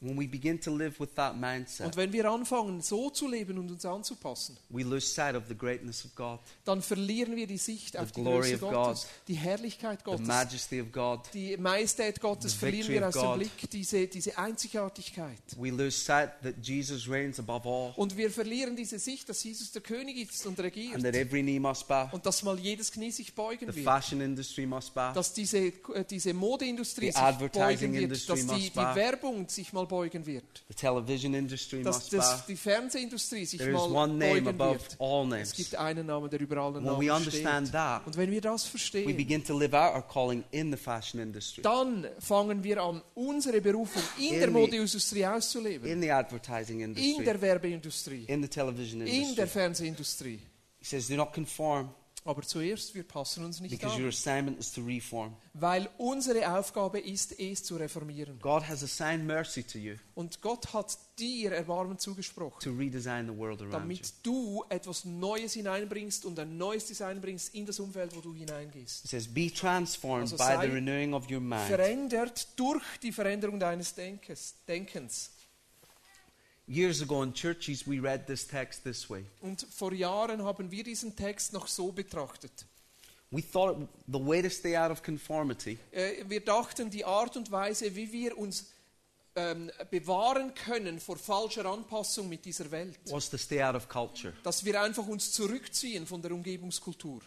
When 0.05 0.19
we 0.19 0.27
begin 0.27 0.61
to 0.63 0.75
live 0.77 0.99
with 0.99 1.11
that 1.15 1.37
mindset, 1.37 1.87
Und 1.87 1.97
wenn 1.97 2.13
wir 2.13 2.29
anfangen, 2.29 2.81
so 2.81 3.09
zu 3.11 3.29
leben 3.29 3.57
und 3.57 3.71
uns 3.71 3.85
anzupassen, 3.87 4.57
we 4.69 4.83
lose 4.83 5.07
sight 5.07 5.37
of 5.37 5.45
the 5.49 5.55
greatness 5.57 6.05
of 6.05 6.13
God, 6.17 6.41
dann 6.65 6.83
verlieren 6.83 7.37
wir 7.37 7.47
die 7.47 7.57
Sicht 7.57 7.97
auf 7.97 8.11
die 8.11 8.23
Größe 8.25 8.55
of 8.57 8.61
Gottes, 8.63 9.03
God, 9.03 9.11
die 9.29 9.35
Herrlichkeit 9.35 10.01
the 10.01 10.05
Gottes, 10.05 10.27
majesty 10.27 10.81
of 10.81 10.91
God. 10.91 11.21
die 11.33 11.57
Majestät 11.57 12.21
Gottes 12.21 12.53
the 12.53 12.59
verlieren 12.59 12.89
wir 12.89 13.07
of 13.09 13.15
aus 13.15 13.23
dem. 13.23 13.39
Blick, 13.39 13.71
diese, 13.71 14.07
diese 14.09 14.37
Einzigartigkeit. 14.37 15.39
We 15.57 15.71
lose 15.71 15.93
sight 15.99 16.31
that 16.43 16.55
Jesus 16.63 17.09
reigns 17.09 17.39
above 17.39 17.69
all 17.69 17.93
Und 17.97 18.17
wir 18.17 18.31
verlieren 18.31 18.75
diese 18.75 18.99
Sicht, 18.99 19.29
dass 19.29 19.45
Jesus 19.45 19.71
der 19.73 19.83
König 19.83 20.17
ist 20.17 20.45
und 20.47 20.59
regiert. 20.59 20.95
and 20.97 21.05
that 21.05 21.15
every 21.15 21.43
knee 21.43 21.61
must 21.61 21.87
bow. 21.87 22.09
Und 22.13 22.27
dass 22.27 22.43
mal 22.43 22.59
jedes 22.59 22.91
Knie 22.91 23.11
sich 23.13 23.33
beugen 23.35 23.71
The 23.71 23.77
wird. 23.77 23.85
fashion 23.85 24.21
industry 24.21 24.67
must 24.67 24.95
bow. 24.95 25.13
Dass 25.15 25.33
diese, 25.33 25.59
äh, 25.59 25.73
diese 26.11 26.35
Modeindustrie 26.35 27.07
The 27.07 27.13
sich 27.13 27.21
advertising 27.23 27.93
beugen 27.93 28.11
wird. 28.11 28.29
Dass 28.29 28.41
die, 28.41 28.47
must 28.47 28.75
die. 28.75 28.77
Werbung 28.77 29.49
sich 29.49 29.73
mal 29.73 29.87
beugen 29.93 30.25
wird. 30.25 30.65
The 30.69 30.75
television 30.75 31.35
industry 31.35 31.83
Dass 31.83 31.97
must 31.97 32.13
das, 32.15 32.47
die 32.47 32.57
Fernsehindustrie 32.57 33.45
sich 33.45 33.59
There 33.59 33.71
is 33.71 33.77
mal 33.77 33.91
one 33.93 34.15
name 34.15 34.41
beugen 34.43 34.49
above 34.49 34.81
wird. 34.81 34.97
all 34.99 35.25
Es 35.25 35.29
names. 35.31 35.53
gibt 35.55 35.75
einen 35.77 36.07
Namen, 36.07 36.31
der 36.31 36.41
über 36.41 36.57
allen 36.57 36.77
When 36.77 36.85
Namen 36.85 37.07
we 37.07 37.13
understand 37.15 37.69
steht. 37.69 37.73
that, 37.75 38.07
Und 38.07 38.17
wenn 38.17 38.31
wir 38.31 38.41
das 38.41 38.65
we 38.65 38.71
verstehen, 38.71 39.17
begin 39.17 39.45
to 39.45 39.59
live 39.59 39.75
out 39.75 39.95
our 39.95 40.03
calling 40.03 40.43
in 40.51 40.71
the 40.71 40.79
fashion 40.79 41.21
industry, 41.21 41.63
dann 41.63 42.07
fangen 42.19 42.65
wir 42.65 42.83
an, 42.83 43.03
unsere 43.15 43.61
Berufung 43.61 44.03
in 44.19 44.25
In 44.33 44.39
der 44.41 44.49
the- 44.49 44.55
Modeindustrie 44.55 45.27
auszuleben. 45.27 45.87
in 45.91 46.01
the 46.01 46.11
advertising 46.11 46.81
In 46.81 46.95
industry, 46.97 47.25
der 47.25 47.41
Werbeindustrie. 47.43 48.25
in 48.29 48.43
the 48.43 48.49
television 48.49 49.01
In 49.03 49.07
der 49.07 49.15
industry. 49.15 49.47
Fernsehindustrie. 49.47 50.41
He 50.81 50.85
says, 50.87 51.07
do 51.09 51.17
not 51.17 51.33
conform 51.33 51.91
Aber 52.25 52.43
zuerst, 52.43 52.95
wir 52.95 53.03
passen 53.03 53.45
uns 53.45 53.61
nicht 53.61 53.73
because 53.73 53.97
your 53.97 54.05
an. 54.05 54.09
assignment 54.11 54.59
is 54.61 54.71
to 54.73 54.81
reform. 54.83 55.35
Weil 55.55 55.89
unsere 55.99 56.57
Aufgabe 56.57 57.01
ist, 57.01 57.39
es 57.39 57.65
zu 57.65 57.77
reformieren. 57.77 58.39
God 58.41 58.67
has 58.69 58.83
assigned 58.83 59.27
mercy 59.27 59.63
to 59.65 59.79
you 59.79 59.97
Und 60.15 60.41
Gott 60.41 60.73
hat 60.73 60.97
dir 61.19 61.53
Erbarmen 61.53 61.99
zugesprochen, 61.99 62.61
to 62.61 62.71
redesign 62.71 63.27
the 63.27 63.37
world 63.37 63.61
around 63.61 63.73
you. 63.73 63.79
damit 63.81 64.13
du 64.23 64.65
etwas 64.69 65.05
Neues 65.05 65.55
hineinbringst 65.55 66.25
und 66.25 66.39
ein 66.39 66.57
neues 66.57 66.87
Design 66.87 67.21
bringst 67.21 67.55
in 67.55 67.67
das 67.67 67.81
Umfeld, 67.81 68.15
wo 68.15 68.21
du 68.21 68.33
hineingehst. 68.35 69.03
He 69.03 69.09
says, 69.09 69.27
be 69.27 69.53
transformed 69.53 70.23
Also 70.33 70.37
by 70.37 70.45
sei 70.45 70.67
the 70.69 70.73
renewing 70.73 71.15
of 71.15 71.29
your 71.31 71.41
mind. 71.41 71.67
Verändert 71.67 72.49
durch 72.57 72.83
die 73.03 73.13
Veränderung 73.13 73.59
deines. 73.59 73.95
Denkens. 73.95 75.32
Years 76.73 77.03
ago 77.03 77.23
in 77.23 77.35
churches, 77.35 77.87
we 77.87 78.01
read 78.01 78.27
this 78.27 78.47
text 78.47 78.83
this 78.85 79.09
way. 79.11 79.25
Und 79.43 79.67
vor 79.71 79.93
Jahren 79.93 80.43
haben 80.43 80.71
wir 80.71 80.83
diesen 80.85 81.15
Text 81.15 81.53
noch 81.53 81.67
so 81.67 81.93
betrachtet. 81.93 82.51
We 83.31 83.43
thought 83.43 83.79
it- 83.81 83.89
the 84.07 84.19
way 84.25 84.41
to 84.43 84.49
stay 84.51 84.77
out 84.77 84.91
of 84.91 85.03
conformity 85.03 85.79
Äh, 85.91 86.25
Wir 86.29 86.41
dachten, 86.41 86.89
die 86.91 87.05
Art 87.05 87.37
und 87.37 87.51
Weise, 87.51 87.95
wie 87.95 88.11
wir 88.13 88.37
uns 88.39 88.71
ähm, 89.35 89.71
bewahren 89.91 90.53
können 90.55 91.01
vor 91.01 91.17
falscher 91.17 91.65
Anpassung 91.65 92.29
mit 92.29 92.45
dieser 92.45 92.71
Welt, 92.71 92.99
was 93.11 93.31
to 93.31 93.39
stay 93.39 93.63
out 93.63 93.75
of 93.75 93.89
culture. 93.89 94.35
dass 94.43 94.65
wir 94.65 94.81
einfach 94.81 95.07
uns 95.07 95.33
zurückziehen 95.33 96.07
von 96.07 96.21
der 96.21 96.33
Umgebungskultur. 96.33 97.21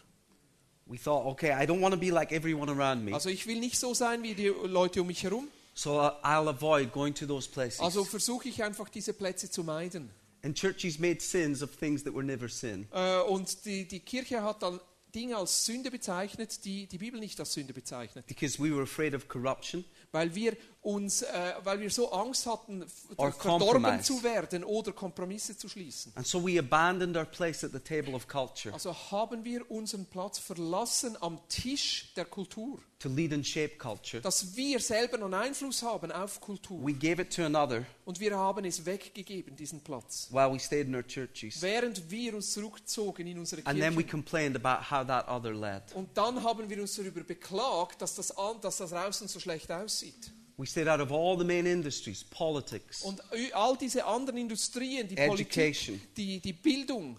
We 0.87 0.97
thought, 0.99 1.25
okay, 1.25 1.49
I 1.51 1.65
don't 1.65 1.81
want 1.81 1.95
to 1.95 1.99
be 1.99 2.11
like 2.11 2.31
everyone 2.31 2.71
around 2.71 3.03
me, 3.03 3.11
Also 3.13 3.29
ich 3.29 3.47
will 3.47 3.59
nicht 3.59 3.79
so 3.79 3.95
sein 3.95 4.21
wie 4.21 4.35
die 4.35 4.47
Leute 4.49 5.01
um 5.01 5.07
mich 5.07 5.23
herum. 5.23 5.47
So 5.75 5.99
uh, 5.99 6.13
I'll 6.23 6.47
avoid 6.47 6.91
going 6.91 7.13
to 7.15 7.27
those 7.27 7.47
places. 7.47 7.81
Also 7.81 8.03
versuche 8.03 8.49
ich 8.49 8.63
einfach 8.63 8.89
diese 8.89 9.13
Plätze 9.13 9.51
zu 9.51 9.63
meiden. 9.63 10.09
and 10.43 10.55
churches 10.55 10.99
made 10.99 11.21
sins 11.21 11.61
of 11.61 11.71
things 11.77 12.03
that 12.03 12.13
were 12.13 12.23
never 12.23 12.47
sin. 12.47 12.87
Äh, 12.91 13.19
Und 13.21 13.65
die, 13.65 13.87
die 13.87 13.99
Kirche 13.99 14.41
hat 14.43 14.61
dann 14.61 14.79
Dinge 15.13 15.37
als 15.37 15.65
Sünde 15.65 15.89
bezeichnet, 15.89 16.63
die 16.65 16.87
die 16.87 16.97
Bibel 16.97 17.19
nicht 17.19 17.39
als 17.39 17.53
Sünde 17.53 17.73
bezeichnet. 17.73 18.27
Because 18.27 18.59
we 18.61 18.69
were 18.69 18.83
afraid 18.83 19.13
of 19.15 19.27
corruption 19.27 19.83
Weil 20.11 20.33
wir, 20.35 20.55
uns, 20.85 21.23
äh, 21.23 21.53
weil 21.63 21.79
wir 21.79 21.89
so 21.89 22.11
Angst 22.11 22.45
hatten, 22.45 22.85
verdorben 23.17 24.03
zu 24.03 24.21
werden 24.23 24.63
oder 24.63 24.91
Kompromisse 24.91 25.57
zu 25.57 25.67
schließen. 25.67 26.11
And 26.15 26.27
so 26.27 26.45
we 26.45 26.59
abandoned 26.59 27.17
our 27.17 27.25
place 27.25 27.63
at 27.63 27.71
the 27.71 27.79
table 27.79 28.13
of 28.13 28.27
culture 28.27 28.71
Also 28.73 28.93
haben 29.11 29.43
wir 29.43 29.69
unseren 29.71 30.05
Platz 30.05 30.37
verlassen 30.37 31.17
am 31.21 31.39
Tisch 31.49 32.13
der 32.15 32.25
Kultur, 32.25 32.79
to 32.99 33.09
lead 33.09 33.33
and 33.33 33.45
shape 33.45 33.77
culture. 33.77 34.21
dass 34.21 34.55
wir 34.55 34.79
selber 34.79 35.15
einen 35.15 35.33
Einfluss 35.33 35.81
haben 35.81 36.11
auf 36.11 36.39
Kultur. 36.39 36.79
We 36.85 36.93
gave 36.93 37.19
it 37.21 37.35
to 37.35 37.43
another 37.43 37.83
Und 38.05 38.19
wir 38.19 38.37
haben 38.37 38.63
es 38.65 38.85
weggegeben, 38.85 39.55
diesen 39.55 39.81
Platz. 39.81 40.27
while 40.31 40.53
we 40.53 40.59
stayed 40.59 40.85
in 40.87 40.95
our 40.95 41.05
churches. 41.07 41.61
Während 41.63 42.11
wir 42.11 42.35
uns 42.35 42.53
zurückzogen 42.53 43.25
in 43.25 43.39
unsere 43.39 43.65
And 43.65 43.79
then 43.79 43.93
we 43.97 44.03
Kirche. 44.03 44.11
complained 44.11 44.55
about 44.63 44.91
how 44.91 45.05
that 45.05 45.27
other 45.27 45.51
led. 45.53 45.81
Und 45.95 46.15
dann 46.15 46.43
haben 46.43 46.69
wir 46.69 46.79
uns 46.79 46.95
darüber 46.95 47.21
beklagt, 47.21 48.01
dass 48.03 48.13
das, 48.13 48.31
dass 48.61 48.77
das 48.77 48.91
draußen 48.91 49.27
so 49.27 49.39
schlecht 49.39 49.71
aussieht. 49.71 50.31
We 50.57 50.65
stayed 50.65 50.87
out 50.87 51.01
of 51.01 51.11
all 51.11 51.37
the 51.37 51.43
main 51.43 51.65
industries, 51.65 52.23
politics. 52.23 53.01
Und 53.01 53.21
all 53.53 53.75
diese 53.77 54.05
anderen 54.05 54.37
Industrien, 54.39 55.07
die 55.07 55.17
Education. 55.17 55.97
Politik, 55.99 56.15
die, 56.15 56.39
die 56.39 56.53
Bildung, 56.53 57.17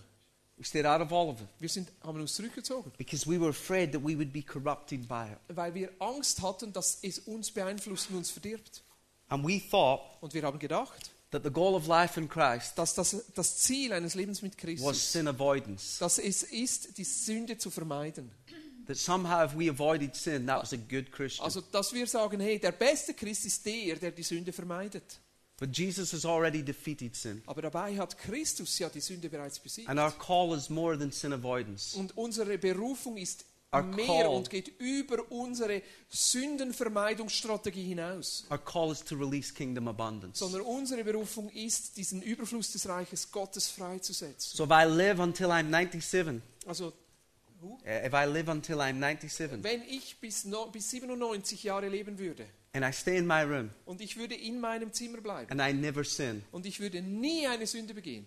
We 0.58 0.64
stayed 0.64 0.86
out 0.86 1.02
of 1.02 1.12
all 1.12 1.28
of 1.28 1.38
it 1.42 1.48
wir 1.58 1.68
sind, 1.68 1.92
haben 2.02 2.18
uns 2.18 2.34
zurückgezogen, 2.34 2.90
because 2.96 3.26
we 3.26 3.38
were 3.38 3.50
afraid 3.50 3.92
that 3.92 4.02
we 4.02 4.16
would 4.16 4.32
be 4.32 4.42
corrupted 4.42 5.06
by 5.06 5.26
it. 5.30 5.38
weil 5.54 5.74
wir 5.74 5.90
Angst 5.98 6.40
hatten, 6.40 6.72
dass 6.72 6.98
es 7.02 7.18
uns 7.20 7.50
beeinflusst 7.50 8.08
und 8.10 8.16
uns 8.16 8.30
verdirbt. 8.30 8.82
And 9.28 9.46
we 9.46 9.60
thought 9.60 10.00
Und 10.22 10.32
wir 10.32 10.42
haben 10.44 10.58
gedacht, 10.58 11.10
that 11.30 11.42
the 11.44 11.50
goal 11.50 11.74
of 11.74 11.86
life 11.86 12.18
in 12.18 12.26
Christ 12.26 12.78
dass 12.78 12.94
das, 12.94 13.22
das 13.34 13.58
Ziel 13.58 13.92
eines 13.92 14.14
Lebens 14.14 14.40
mit 14.40 14.52
was 14.54 14.60
Christus, 14.62 15.12
sin 15.12 15.28
avoidance. 15.28 15.98
dass 15.98 16.18
es 16.18 16.42
ist, 16.42 16.96
die 16.96 17.04
Sünde 17.04 17.58
zu 17.58 17.70
vermeiden. 17.70 18.30
That 18.86 18.96
somehow 18.96 19.44
if 19.44 19.54
we 19.56 19.68
avoided 19.68 20.14
sin, 20.14 20.46
that 20.46 20.62
was 20.62 20.72
a 20.72 20.76
good 20.76 21.10
Christian. 21.10 21.44
Also, 21.44 21.60
dass 21.60 21.92
wir 21.92 22.06
sagen, 22.06 22.40
hey, 22.40 22.58
der 22.58 22.72
beste 22.72 23.14
Christ 23.14 23.46
ist 23.46 23.64
der, 23.66 23.96
der 23.96 24.12
die 24.12 24.22
Sünde 24.22 24.52
vermeidet. 24.52 25.20
But 25.58 25.76
Jesus 25.76 26.12
has 26.12 26.26
already 26.26 26.62
defeated 26.62 27.16
sin. 27.16 27.42
Aber 27.46 27.62
dabei 27.62 27.96
hat 27.96 28.18
Christus 28.18 28.78
ja 28.78 28.90
die 28.90 29.00
Sünde 29.00 29.30
bereits 29.30 29.58
besiegt. 29.58 29.88
And 29.88 29.98
our 29.98 30.12
call 30.12 30.54
is 30.54 30.68
more 30.68 30.98
than 30.98 31.10
sin 31.10 31.32
avoidance. 31.32 31.98
Und 31.98 32.16
unsere 32.16 32.58
Berufung 32.58 33.16
ist 33.16 33.44
Our 33.74 33.82
mehr 33.82 34.30
und 34.30 34.48
geht 34.48 34.68
über 34.78 35.30
unsere 35.30 35.82
Sündenvermeidungsstrategie 36.08 37.84
hinaus. 37.84 38.46
Our 38.50 38.58
call 38.58 38.92
is 38.92 39.02
to 39.02 39.16
release 39.16 39.52
kingdom 39.52 39.88
abundance. 39.88 40.38
Sondern 40.38 40.60
unsere 40.60 41.02
Berufung 41.02 41.48
ist, 41.50 41.96
diesen 41.96 42.22
Überfluss 42.22 42.72
des 42.72 42.88
Reiches 42.88 43.30
Gottes 43.32 43.68
freizusetzen. 43.68 44.56
So 44.56 44.64
if 44.64 44.70
I 44.70 44.84
live 44.84 45.20
until 45.20 45.50
I'm 45.50 45.70
97, 45.70 46.42
Also, 46.66 46.92
uh, 47.62 48.06
if 48.06 48.12
I 48.12 48.26
live 48.26 48.50
until 48.50 48.80
I'm 48.80 48.98
97 48.98 49.62
wenn 49.62 49.82
ich 49.82 50.18
bis, 50.20 50.44
no, 50.44 50.66
bis 50.66 50.90
97 50.90 51.62
Jahre 51.64 51.88
leben 51.88 52.18
würde 52.18 52.46
and 52.72 52.84
I 52.84 52.92
stay 52.92 53.16
in 53.16 53.26
my 53.26 53.42
room 53.42 53.70
und 53.84 54.00
ich 54.00 54.16
würde 54.16 54.34
in 54.34 54.60
meinem 54.60 54.92
Zimmer 54.92 55.20
bleiben 55.20 55.50
and 55.50 55.60
I 55.60 55.72
never 55.72 56.04
sin, 56.04 56.42
und 56.52 56.66
ich 56.66 56.80
würde 56.80 57.00
nie 57.02 57.46
eine 57.46 57.66
Sünde 57.66 57.94
begehen, 57.94 58.26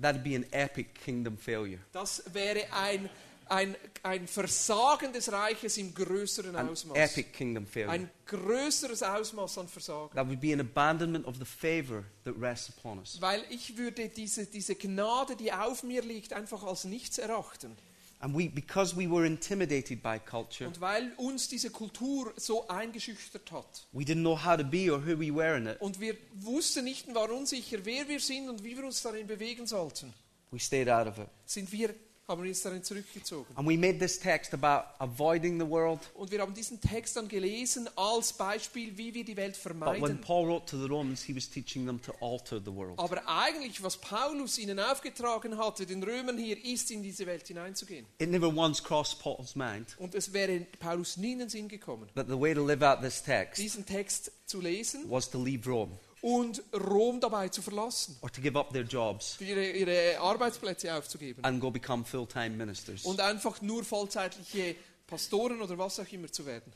that'd 0.00 0.22
be 0.22 0.34
an 0.36 0.44
epic 0.52 0.94
kingdom 1.04 1.36
failure. 1.36 1.80
das 1.92 2.22
wäre 2.32 2.64
ein, 2.72 3.10
ein, 3.50 3.76
ein 4.04 4.26
Versagen 4.28 5.12
des 5.12 5.30
Reiches 5.30 5.76
im 5.76 5.92
größeren 5.92 6.54
An 6.54 6.68
Ausmaß. 6.68 6.96
epic 6.96 7.30
kingdom 7.32 7.66
failure. 7.66 7.90
Ein 7.90 8.10
größeres 8.26 9.02
Ausmaß 9.02 9.58
an 9.58 9.68
Versagen. 9.68 10.14
That 10.14 10.28
would 10.28 10.40
be 10.40 10.52
an 10.52 10.60
abandonment 10.60 11.26
of 11.26 11.36
the 11.36 11.44
favor 11.44 12.04
that 12.24 12.34
rests 12.40 12.72
upon 12.78 13.00
us. 13.00 13.20
Weil 13.20 13.44
ich 13.50 13.76
würde 13.76 14.08
diese, 14.08 14.46
diese 14.46 14.76
Gnade, 14.76 15.34
die 15.36 15.52
auf 15.52 15.82
mir 15.82 16.02
liegt, 16.02 16.32
einfach 16.32 16.62
als 16.62 16.84
nichts 16.84 17.18
erachten. 17.18 17.76
And 18.22 18.36
we, 18.36 18.48
because 18.50 18.94
we 18.94 19.08
were 19.10 19.24
intimidated 19.26 20.02
by 20.02 20.18
culture, 20.18 20.66
Und 20.66 20.78
weil 20.80 21.10
uns 21.16 21.48
diese 21.48 21.70
Kultur 21.70 22.34
so 22.36 22.68
eingeschüchtert 22.68 23.50
hat. 23.50 23.86
we 23.92 24.04
didn't 24.04 24.20
know 24.20 24.36
how 24.36 24.56
to 24.58 24.64
be 24.64 24.92
or 24.92 24.98
who 25.00 25.18
we 25.18 25.34
were 25.34 25.56
in 25.56 25.66
it. 25.66 25.80
Und 25.80 26.00
wir 26.00 26.16
wussten 26.34 26.84
nicht 26.84 27.08
und 27.08 27.14
waren 27.14 27.30
unsicher, 27.30 27.78
wer 27.84 28.06
wir 28.08 28.20
sind 28.20 28.50
und 28.50 28.62
wie 28.62 28.76
wir 28.76 28.84
uns 28.84 29.00
darin 29.00 29.26
bewegen 29.26 29.66
sollten. 29.66 30.12
We 30.50 30.58
stayed 30.60 30.88
out 30.90 31.06
of 31.06 31.18
it. 31.18 31.28
Sind 31.46 31.72
wir, 31.72 31.94
haben 32.30 32.42
wir 32.42 32.48
uns 32.48 32.62
darin 32.62 32.82
zurückgezogen. 32.82 33.46
And 33.56 33.68
we 33.68 33.76
made 33.76 33.98
this 33.98 34.18
text 34.18 34.54
about 34.54 34.88
avoiding 34.98 35.58
the 35.60 35.68
world. 35.68 36.00
Und 36.14 36.30
wir 36.30 36.40
haben 36.40 36.54
diesen 36.54 36.80
Text 36.80 37.16
dann 37.16 37.28
gelesen 37.28 37.88
als 37.96 38.32
Beispiel, 38.32 38.96
wie 38.96 39.12
wir 39.12 39.24
die 39.24 39.36
Welt 39.36 39.58
But 39.62 39.64
when 39.64 39.78
vermeiden. 39.80 40.20
Paul 40.20 40.48
wrote 40.48 40.66
to 40.66 40.78
the 40.78 40.86
Romans, 40.86 41.22
he 41.22 41.34
was 41.34 41.48
teaching 41.48 41.86
them 41.86 42.00
to 42.02 42.12
alter 42.20 42.60
the 42.64 42.72
world. 42.74 42.98
Aber 42.98 43.22
eigentlich, 43.26 43.82
was 43.82 43.96
Paulus 43.96 44.58
ihnen 44.58 44.78
aufgetragen 44.78 45.58
hatte, 45.58 45.84
den 45.86 46.02
Römern 46.02 46.38
hier, 46.38 46.62
ist 46.64 46.90
in 46.90 47.02
diese 47.02 47.26
Welt 47.26 47.46
hineinzugehen. 47.46 48.06
It 48.18 48.30
never 48.30 48.48
once 48.48 48.82
crossed 48.82 49.18
Paul's 49.20 49.54
mind 49.54 49.96
Und 49.98 50.14
es 50.14 50.32
wäre 50.32 50.60
Paulus 50.78 51.16
nie 51.16 51.32
in 51.32 51.40
den 51.40 51.48
Sinn 51.48 51.68
gekommen, 51.68 52.08
that 52.14 52.28
the 52.28 52.38
way 52.38 52.54
to 52.54 52.64
live 52.64 52.82
out 52.82 53.00
this 53.00 53.22
text 53.22 53.60
diesen 53.60 53.84
Text 53.84 54.32
zu 54.46 54.60
lesen 54.60 55.04
was 55.08 55.28
to 55.30 55.42
leave 55.42 55.68
Rome 55.68 55.98
und 56.22 56.62
Rom 56.74 57.20
dabei 57.20 57.48
zu 57.48 57.62
verlassen, 57.62 58.16
or 58.20 58.30
to 58.30 58.40
give 58.40 58.58
up 58.58 58.72
their 58.72 58.82
jobs 58.84 59.36
ihre, 59.40 59.70
ihre 59.70 60.18
Arbeitsplätze 60.20 60.94
aufzugeben 60.94 61.42
and 61.44 61.60
go 61.60 61.70
become 61.70 62.04
full 62.04 62.26
time 62.26 62.50
ministers. 62.50 63.04
und 63.04 63.20
einfach 63.20 63.60
nur 63.62 63.84
vollzeitliche 63.84 64.76
Pastoren 65.06 65.60
oder 65.60 65.76
was 65.78 65.98
auch 65.98 66.12
immer 66.12 66.30
zu 66.30 66.46
werden. 66.46 66.72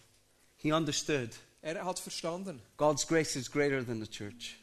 He 0.57 0.73
understood 0.73 1.31
Er 1.63 1.85
hat 1.85 1.99
verstanden, 1.99 2.61
God's 2.77 3.07
grace 3.07 3.37
is 3.37 3.51
greater 3.51 3.85
than 3.85 4.01
the 4.03 4.09
church. 4.11 4.57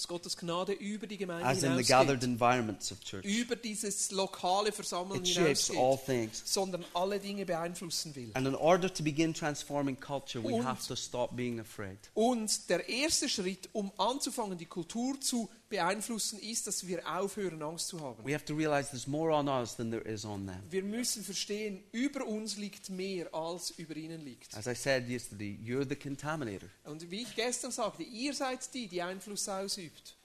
Dass 0.00 0.08
Gottes 0.08 0.34
Gnade 0.38 0.72
über 0.72 1.06
die 1.06 1.18
Gemeinde 1.18 1.44
as 1.44 1.62
in 1.62 1.76
the 1.76 1.84
gathered 1.84 2.24
environments 2.24 2.90
of 2.90 3.00
church. 3.00 3.22
über 3.26 3.54
dieses 3.54 4.10
lokale 4.12 4.72
Versammeln 4.72 5.20
It 5.20 5.28
shapes 5.28 5.68
all 5.70 5.76
hinausgeht, 5.76 6.06
things. 6.06 6.42
sondern 6.46 6.84
alle 6.94 7.20
Dinge 7.20 7.44
beeinflussen 7.44 8.14
will. 8.16 8.30
And 8.32 8.46
in 8.46 8.54
order 8.54 8.92
to 8.92 9.02
begin 9.02 9.34
transforming 9.34 10.00
culture, 10.00 10.42
we 10.42 10.54
Und- 10.54 10.64
have 10.64 10.86
to 10.88 10.96
stop 10.96 11.36
being 11.36 11.60
afraid. 11.60 11.98
Und 12.14 12.70
der 12.70 12.88
erste 12.88 13.28
Schritt, 13.28 13.68
um 13.74 13.92
anzufangen, 13.98 14.56
die 14.56 14.64
Kultur 14.66 15.20
zu 15.20 15.50
beeinflussen, 15.70 16.38
ist, 16.40 16.66
dass 16.66 16.86
wir 16.86 17.06
aufhören, 17.08 17.62
Angst 17.62 17.88
zu 17.88 18.00
haben. 18.00 18.22
We 18.26 18.34
have 18.34 18.44
to 18.44 18.54
realize 18.54 18.90
there's 18.90 19.06
more 19.06 19.32
on 19.32 19.48
us 19.48 19.76
than 19.76 19.90
there 19.90 20.02
is 20.02 20.26
on 20.26 20.46
them. 20.46 20.60
Wir 20.68 20.82
müssen 20.82 21.24
verstehen, 21.24 21.82
über 21.92 22.26
uns 22.26 22.58
liegt 22.58 22.90
mehr, 22.90 23.32
als 23.32 23.70
über 23.70 23.96
ihnen 23.96 24.20
liegt. 24.22 24.54
As 24.54 24.66
I 24.66 24.74
said 24.74 25.08
yesterday, 25.08 25.58
you're 25.64 25.88
the 25.88 25.96
contaminator. 25.96 26.68
Und 26.84 27.10
wie 27.10 27.22
ich 27.22 27.34
gestern 27.34 27.70
sagte, 27.70 28.02
ihr 28.02 28.34
seid 28.34 28.74
die, 28.74 28.88
die 28.88 29.00
Einfluss 29.00 29.48
ausübt. 29.48 30.16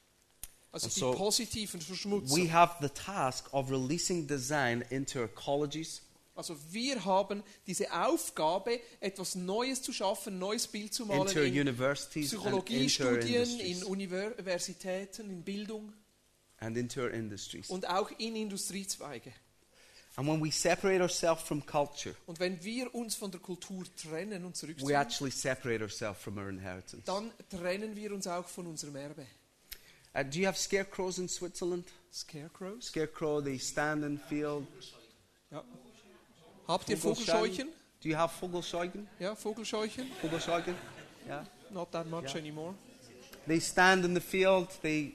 Also 0.72 0.88
And 0.88 0.96
die 0.96 1.00
so 1.00 1.14
positiven 1.14 1.80
Verschmutzer. 1.80 2.36
We 2.36 2.52
have 2.52 2.76
the 2.82 2.90
task 2.90 3.54
of 3.54 3.72
releasing 3.72 4.28
design 4.28 4.84
into 4.90 5.26
colleges, 5.30 6.02
Also 6.36 6.58
wir 6.72 7.04
haben 7.06 7.44
diese 7.66 7.92
Aufgabe, 7.94 8.82
etwas 9.00 9.36
Neues 9.36 9.82
zu 9.82 9.94
schaffen, 9.94 10.36
ein 10.36 10.40
neues 10.40 10.68
Bild 10.68 10.94
zu 10.94 11.06
malen 11.06 11.22
our 11.22 11.44
in 11.44 12.26
Psychologiestudien, 12.26 13.60
in. 13.62 13.84
Universitäten, 13.84 15.30
in 15.32 15.44
Bildung 15.44 15.94
und 17.70 17.88
auch 17.88 18.12
in 18.18 18.36
Industriezweige. 18.36 19.32
And 20.18 20.28
when 20.30 20.42
we 20.42 20.50
separate 20.50 21.02
ourselves 21.02 21.42
from 21.42 21.66
culture, 21.66 22.16
Und 22.26 22.40
wenn 22.40 22.64
wir 22.64 22.94
uns 22.96 23.16
von 23.16 23.32
der 23.32 23.42
Kultur 23.42 23.84
trennen 24.02 24.46
und 24.46 24.52
we 24.52 24.54
zurückziehen, 24.56 24.92
actually 24.92 25.32
separate 25.32 25.82
ourselves 25.82 26.22
from 26.22 26.38
our 26.38 26.48
inheritance. 26.48 27.04
dann 27.06 27.32
trennen 27.50 27.96
wir 27.96 28.14
uns 28.14 28.26
auch 28.26 28.48
von 28.48 28.68
unserem 28.68 28.96
Erbe. 28.96 29.26
Uh, 30.16 30.24
do 30.24 30.40
you 30.40 30.48
have 30.48 30.58
scarecrows 30.58 31.18
in 31.18 31.28
Switzerland? 31.28 31.86
Scarecrows? 32.14 32.86
Scarecrow, 32.86 33.44
they 33.44 33.60
stand 33.60 34.06
in 34.06 34.18
field. 34.18 34.66
Ja. 35.52 35.66
Habt 36.68 36.90
ihr 36.90 36.98
Vogelscheuchen? 36.98 37.68
Do 38.02 38.10
you 38.10 38.16
have 38.16 38.34
Vogelscheuchen? 38.40 39.08
Ja, 39.20 39.36
Vogelscheuchen? 39.36 40.08
Vogelscheuchen? 40.22 40.76
Yeah. 41.28 41.46
Not 41.72 41.92
that 41.92 42.08
much 42.10 42.34
Ja. 42.34 42.40
anymore. 42.40 42.74
They 43.48 43.60
stand 43.62 44.06
in 44.06 44.14
the 44.16 44.22
field, 44.22 44.70
they 44.82 45.14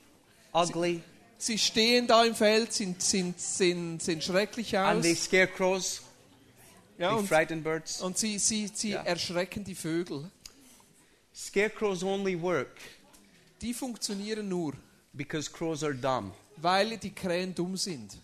ugly, 0.53 1.03
Sie 1.39 1.57
stehen 1.59 2.07
da 2.07 2.25
im 2.25 2.35
Feld, 2.35 2.71
sind, 2.73 3.01
sind, 3.03 3.41
sind, 3.41 4.03
sind 4.03 4.23
schrecklich 4.23 4.77
and 4.77 5.03
they 5.03 5.13
aus. 5.13 5.25
scarecrows, 5.25 6.03
Ja, 6.99 7.15
und, 7.15 7.29
birds. 7.65 8.03
und 8.03 8.19
sie, 8.19 8.39
sie, 8.39 8.69
sie 8.73 8.91
Ja. 8.91 9.03
erschrecken 9.03 9.65
die 9.65 9.75
Vögel. 9.75 10.31
Scarecrows 11.35 12.03
only 12.03 12.41
work 12.41 12.77
Die 13.63 13.73
funktionieren 13.73 14.49
nur, 14.49 14.75
because 15.15 15.51
crows 15.51 15.83
are 15.83 15.95
dumb. 15.95 16.33
weil 16.57 16.99
die 16.99 17.11
Krähen 17.15 17.55
dumm 17.55 17.77
sind. 17.77 18.17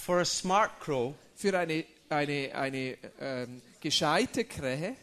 For 0.00 0.20
a 0.20 0.24
smart 0.24 0.80
crow, 0.80 1.14
Für 1.36 1.58
eine, 1.58 1.84
eine, 2.08 2.50
eine 2.54 2.96
ähm, 3.20 3.62
gescheite 3.80 4.44
Krähe 4.44 4.96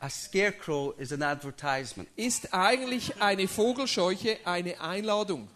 a 0.00 0.08
scarecrow 0.08 0.94
is 0.98 1.12
an 1.12 1.22
advertisement. 1.22 2.08
ist 2.14 2.54
eigentlich 2.54 3.20
eine 3.20 3.48
Vogelscheuche 3.48 4.38
eine 4.44 4.80
Einladung. 4.80 5.48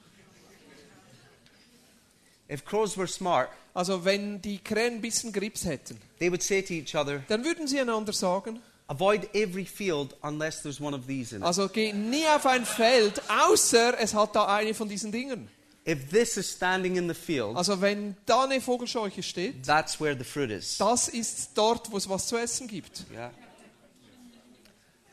If 2.50 2.64
crows 2.64 2.96
were 2.96 3.06
smart, 3.06 3.50
Also 3.74 4.04
wenn 4.04 4.42
die 4.42 4.58
Krähen 4.58 4.96
ein 4.96 5.00
bisschen 5.00 5.32
Grips 5.32 5.64
hätten, 5.64 5.98
they 6.18 6.30
would 6.30 6.42
say 6.42 6.60
to 6.60 6.74
each 6.74 6.94
other, 6.94 7.22
dann 7.28 7.44
würden 7.44 7.66
sie 7.66 7.80
einander 7.80 8.12
sagen, 8.12 8.60
avoid 8.88 9.34
every 9.34 9.64
field 9.64 10.14
unless 10.22 10.62
there's 10.62 10.80
one 10.80 10.94
of 10.94 11.06
these 11.06 11.34
in 11.34 11.40
it. 11.42 11.46
also 11.46 11.68
geh 11.68 11.92
nie 11.92 12.26
auf 12.26 12.44
ein 12.44 12.66
Feld, 12.66 13.22
außer 13.30 13.98
es 14.00 14.12
hat 14.12 14.34
da 14.34 14.54
eine 14.54 14.74
von 14.74 14.88
diesen 14.88 15.12
Dingen. 15.12 15.48
If 15.84 16.10
this 16.10 16.36
is 16.36 16.48
standing 16.48 16.96
in 16.96 17.08
the 17.08 17.14
field, 17.14 17.56
Also 17.56 17.80
wenn 17.80 18.16
da 18.26 18.44
eine 18.44 18.60
Vogelscheuche 18.60 19.22
steht, 19.22 19.66
that's 19.66 20.00
where 20.00 20.16
the 20.16 20.22
fruit 20.24 20.50
is. 20.50 20.78
das 20.78 21.08
ist 21.08 21.50
dort, 21.54 21.90
wo 21.90 21.96
es 21.96 22.08
was 22.08 22.28
zu 22.28 22.36
essen 22.36 22.68
gibt. 22.68 23.04
Yeah. 23.12 23.32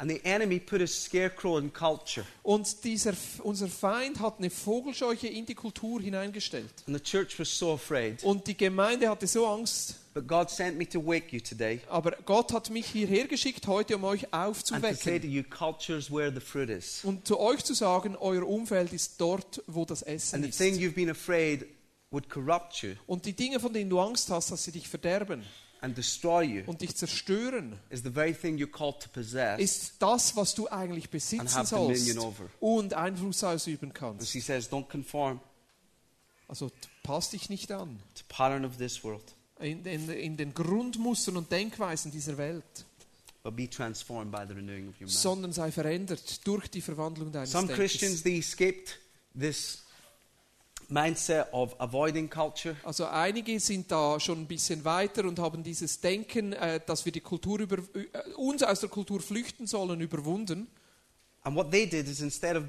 And 0.02 0.10
the 0.10 0.22
enemy 0.24 0.62
put 0.62 0.82
a 0.82 0.88
scarecrow 0.88 1.60
in 1.60 1.74
culture. 1.74 2.26
Und 2.42 2.86
dieser, 2.86 3.14
unser 3.44 3.68
Feind 3.68 4.22
hat 4.22 4.40
eine 4.40 4.50
Vogelscheuche 4.50 5.28
in 5.28 5.46
die 5.46 5.56
Kultur 5.56 6.00
hineingestellt. 6.02 6.72
And 6.88 6.96
the 6.96 7.04
church 7.04 7.38
was 7.38 7.50
so 7.50 7.74
afraid. 7.74 8.24
Und 8.24 8.48
die 8.48 8.56
Gemeinde 8.56 9.10
hatte 9.10 9.28
so 9.28 9.46
Angst. 9.46 9.96
But 10.14 10.26
God 10.26 10.50
sent 10.50 10.78
me 10.78 10.88
to 10.88 11.06
wake 11.06 11.34
you 11.34 11.42
today 11.42 11.82
Aber 11.90 12.12
Gott 12.26 12.54
hat 12.54 12.70
mich 12.70 12.86
hierher 12.88 13.28
geschickt 13.28 13.68
heute, 13.68 13.98
um 13.98 14.06
euch 14.06 14.34
and 14.34 14.56
to 14.56 14.70
say 14.72 14.80
to 14.80 14.88
aufzuwecken. 14.88 15.30
you, 15.32 15.44
culture 15.44 15.98
is 15.98 16.10
where 16.10 16.34
the 16.34 16.40
fruit 16.40 16.70
is. 16.70 17.04
Und 17.04 17.28
zu 17.28 17.38
euch 17.38 17.64
zu 17.66 17.74
sagen, 17.74 18.16
euer 18.16 18.48
Umfeld 18.48 18.94
ist 18.94 19.20
dort, 19.20 19.62
wo 19.68 19.84
das 19.84 20.02
Essen 20.02 20.36
And 20.36 20.44
the 20.46 20.50
ist. 20.50 20.58
thing 20.58 20.76
you've 20.76 20.96
been 20.96 21.10
afraid 21.10 21.66
would 22.10 22.30
corrupt 22.30 22.78
you 22.82 22.94
Und 23.06 23.26
die 23.26 23.34
Dinge, 23.34 23.60
von 23.60 23.74
denen 23.74 23.90
du 23.90 24.00
Angst 24.00 24.30
hast, 24.32 24.50
dass 24.50 24.64
sie 24.64 24.72
dich 24.72 24.88
verderben 24.88 25.44
and 25.82 25.98
destroy 25.98 26.44
you 26.44 26.64
und 26.66 26.82
dich 26.82 26.96
zerstören, 26.96 27.78
is 27.90 28.02
the 28.04 28.10
very 28.14 28.34
thing 28.34 28.58
you're 28.58 28.68
called 28.72 29.00
to 29.02 29.10
possess. 29.10 29.60
ist 29.60 29.94
das, 30.00 30.36
was 30.36 30.54
du 30.56 30.68
eigentlich 30.70 31.06
And 31.06 31.12
besitzen 31.12 31.54
have 31.56 31.68
sollst 31.68 32.02
dominion 32.08 32.18
over. 32.26 32.46
und 32.60 32.94
Einfluss 32.94 33.44
ausüben 33.44 33.90
And 33.90 33.96
kannst. 33.96 34.30
she 34.30 34.42
says, 34.42 34.70
don't 34.72 34.88
conform 34.90 35.40
Also 36.48 36.72
passt 37.04 37.34
dich 37.34 37.50
nicht 37.50 37.72
an 37.72 38.00
to 38.16 38.24
pattern 38.28 38.66
of 38.66 38.78
this 38.78 39.04
world, 39.04 39.24
in, 39.60 39.86
in, 39.86 40.10
in 40.10 40.36
den 40.38 40.54
Grundmustern 40.54 41.38
und 41.38 41.52
Denkweisen 41.52 42.12
dieser 42.12 42.38
Welt, 42.38 42.64
but 43.44 43.56
be 43.56 43.70
transformed 43.70 44.32
by 44.32 44.44
the 44.48 44.54
renewing 44.54 44.90
of 44.90 44.96
your 44.96 45.02
mind. 45.08 45.12
sondern 45.12 45.54
sei 45.54 45.72
verändert 45.72 46.46
durch 46.48 46.68
die 46.70 46.82
Verwandlung 46.82 47.32
deines 47.32 47.52
Some 47.52 47.68
Denkens. 47.68 47.78
Christians, 47.92 48.24
they 48.24 48.40
escaped 48.40 49.00
this 49.40 49.84
mindset 50.90 51.48
of 51.52 51.80
avoiding 51.80 52.30
culture. 52.30 52.76
Also 52.84 53.06
einige 53.06 53.60
sind 53.60 53.92
da 53.92 54.20
schon 54.20 54.42
ein 54.42 54.48
bisschen 54.48 54.84
weiter 54.86 55.26
und 55.26 55.40
haben 55.40 55.64
dieses 55.64 56.00
Denken, 56.00 56.54
äh, 56.54 56.80
dass 56.86 57.06
wir 57.06 57.12
die 57.12 57.22
Kultur 57.22 57.60
über, 57.60 57.78
äh, 57.78 58.34
uns 58.36 58.64
aus 58.64 58.80
der 58.80 58.90
Kultur 58.90 59.22
flüchten 59.22 59.68
sollen, 59.68 60.02
überwunden. 60.02 60.68
And 61.44 61.56
what 61.56 61.72
they 61.72 61.88
did 61.88 62.08
is 62.08 62.22
instead 62.22 62.56
of 62.56 62.64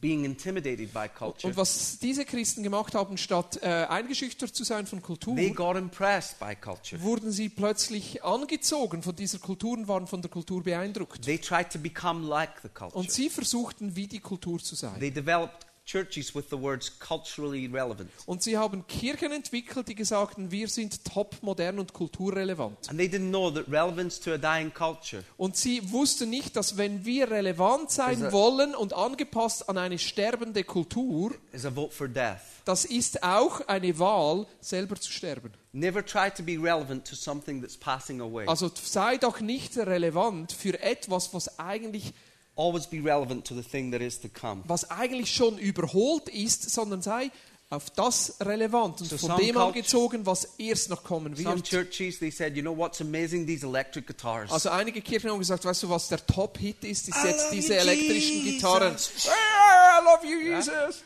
being 0.00 0.24
intimidated 0.24 0.92
by 0.92 1.08
culture, 1.08 1.48
Und 1.48 1.56
was 1.56 1.98
diese 1.98 2.24
Christen 2.24 2.62
gemacht 2.62 2.94
haben, 2.94 3.16
statt 3.16 3.58
äh, 3.62 3.66
eingeschüchtert 3.66 4.54
zu 4.54 4.64
sein 4.64 4.86
von 4.86 5.02
Kultur, 5.02 5.36
they 5.36 5.50
got 5.50 5.76
impressed 5.76 6.38
by 6.38 6.54
culture. 6.56 7.00
wurden 7.02 7.30
sie 7.30 7.48
plötzlich 7.48 8.24
angezogen 8.24 9.02
von 9.02 9.14
dieser 9.14 9.38
Kultur 9.38 9.76
und 9.76 9.88
waren 9.88 10.06
von 10.06 10.22
der 10.22 10.30
Kultur 10.30 10.62
beeindruckt. 10.62 11.22
They 11.24 11.38
tried 11.38 11.70
to 11.70 11.78
become 11.78 12.26
like 12.26 12.60
the 12.62 12.68
culture. 12.68 12.98
Und 12.98 13.10
sie 13.10 13.28
versuchten, 13.28 13.94
wie 13.96 14.06
die 14.06 14.20
Kultur 14.20 14.58
zu 14.58 14.74
sein. 14.74 14.98
They 14.98 15.10
developed 15.10 15.69
churches 15.84 16.34
with 16.34 16.44
the 16.50 16.58
words 16.60 16.98
culturally 17.00 17.66
relevant. 17.66 18.10
Und 18.26 18.42
sie 18.42 18.56
haben 18.56 18.86
Kirchen 18.86 19.32
entwickelt, 19.32 19.88
die 19.88 19.94
gesagten, 19.94 20.50
wir 20.50 20.68
sind 20.68 21.04
top, 21.04 21.36
modern 21.42 21.78
und 21.80 21.92
kulturrelevant. 21.92 22.88
And 22.88 22.98
they 22.98 23.08
didn't 23.08 23.30
know 23.30 23.50
that 23.50 23.66
relevance 23.68 24.20
to 24.20 24.32
a 24.32 24.38
dying 24.38 24.72
culture 24.72 25.24
Und 25.36 25.56
sie 25.56 25.90
wussten 25.90 26.30
nicht, 26.30 26.54
dass 26.56 26.76
wenn 26.76 27.04
wir 27.04 27.30
relevant 27.30 27.90
sein 27.90 28.22
Also- 28.24 28.32
wollen 28.32 28.74
und 28.74 28.92
angepasst 28.92 29.68
an 29.68 29.78
eine 29.78 29.98
sterbende 29.98 30.62
Kultur, 30.64 31.34
is 31.52 31.64
a 31.64 31.70
vote 31.70 31.92
for 31.92 32.06
death. 32.08 32.38
das 32.64 32.84
ist 32.84 33.22
auch 33.24 33.60
eine 33.66 33.98
Wahl, 33.98 34.46
selber 34.60 34.96
zu 34.96 35.10
sterben. 35.10 35.52
Never 35.72 36.04
try 36.04 36.30
to 36.30 36.42
be 36.42 36.56
relevant 36.60 37.06
to 37.08 37.14
something 37.16 37.60
that's 37.62 37.76
passing 37.76 38.20
away. 38.20 38.46
Also 38.46 38.70
sei 38.74 39.16
doch 39.18 39.40
nicht 39.40 39.76
relevant 39.76 40.52
für 40.52 40.80
etwas, 40.80 41.32
was 41.34 41.58
eigentlich, 41.60 42.12
Always 42.60 42.86
be 42.86 42.98
relevant 43.00 43.46
to 43.46 43.54
the 43.54 43.62
thing 43.62 43.90
that 43.92 44.02
is 44.02 44.20
to 44.20 44.28
come. 44.28 44.62
was 44.66 44.90
eigentlich 44.90 45.34
schon 45.34 45.56
überholt 45.56 46.28
ist, 46.28 46.70
sondern 46.70 47.00
sei 47.00 47.30
auf 47.70 47.88
das 47.90 48.34
relevant 48.40 49.00
und 49.00 49.06
So 49.08 49.16
von 49.16 49.28
some 49.30 49.40
dem 49.40 49.54
culture- 49.54 49.66
angezogen, 49.68 50.26
was 50.26 50.44
erst 50.58 50.90
noch 50.90 51.02
kommen 51.04 51.36
Some 51.36 51.54
wird. 51.56 51.66
churches, 51.70 52.18
they 52.18 52.30
said, 52.30 52.56
you 52.56 52.62
know 52.62 52.76
what's 52.76 53.00
amazing? 53.00 53.46
These 53.46 53.64
electric 53.64 54.06
guitars. 54.08 54.50
Also 54.50 54.70
einige 54.70 55.00
Kirchen 55.00 55.30
haben 55.30 55.38
gesagt, 55.38 55.64
weißt 55.64 55.84
du, 55.84 55.88
was 55.88 56.08
der 56.08 56.26
Top-Hit 56.26 56.84
ist, 56.84 57.08
ist 57.08 57.16
I 57.24 57.28
jetzt 57.28 57.44
love 57.44 57.54
diese 57.54 57.74
you, 57.74 57.80
elektrischen 57.80 58.36
Jesus. 58.44 58.44
Gitarren. 58.44 58.96
Ah, 59.28 60.00
I 60.00 60.04
love 60.04 60.26
you, 60.26 60.40
Jesus. 60.56 61.02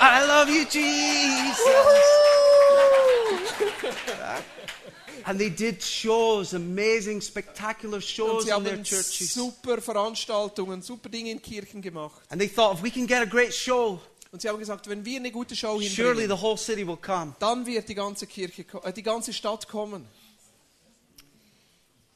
I 0.00 0.26
love 0.26 0.50
you, 0.50 0.64
Jesus. 0.64 1.58
And 5.24 5.38
they 5.38 5.50
did 5.50 5.82
shows, 5.82 6.54
amazing, 6.54 7.20
spectacular 7.20 8.00
shows 8.00 8.46
in 8.46 8.64
their 8.64 8.82
churches. 8.82 9.32
super 9.32 9.80
Veranstaltungen, 9.80 10.82
super 10.82 11.08
Dinge 11.08 11.30
in 11.30 11.40
Kirchen 11.40 11.82
gemacht. 11.82 12.20
And 12.30 12.40
they 12.40 12.48
thought, 12.48 12.78
if 12.78 12.82
we 12.82 12.90
can 12.90 13.06
get 13.06 13.22
a 13.22 13.26
great 13.26 13.52
show, 13.52 14.00
Und 14.30 14.40
sie 14.40 14.48
haben 14.48 14.58
gesagt, 14.58 14.88
wenn 14.88 15.04
wir 15.04 15.18
eine 15.18 15.30
gute 15.30 15.54
Show 15.54 15.78
surely 15.82 16.26
the 16.26 16.40
whole 16.40 16.56
city 16.56 16.86
will 16.86 16.96
come. 16.96 17.34
dann 17.38 17.66
wird 17.66 17.86
die 17.88 17.94
ganze 17.94 18.26
Kirche, 18.26 18.64
äh, 18.82 18.92
die 18.92 19.02
ganze 19.02 19.32
Stadt 19.32 19.68
kommen. 19.68 20.06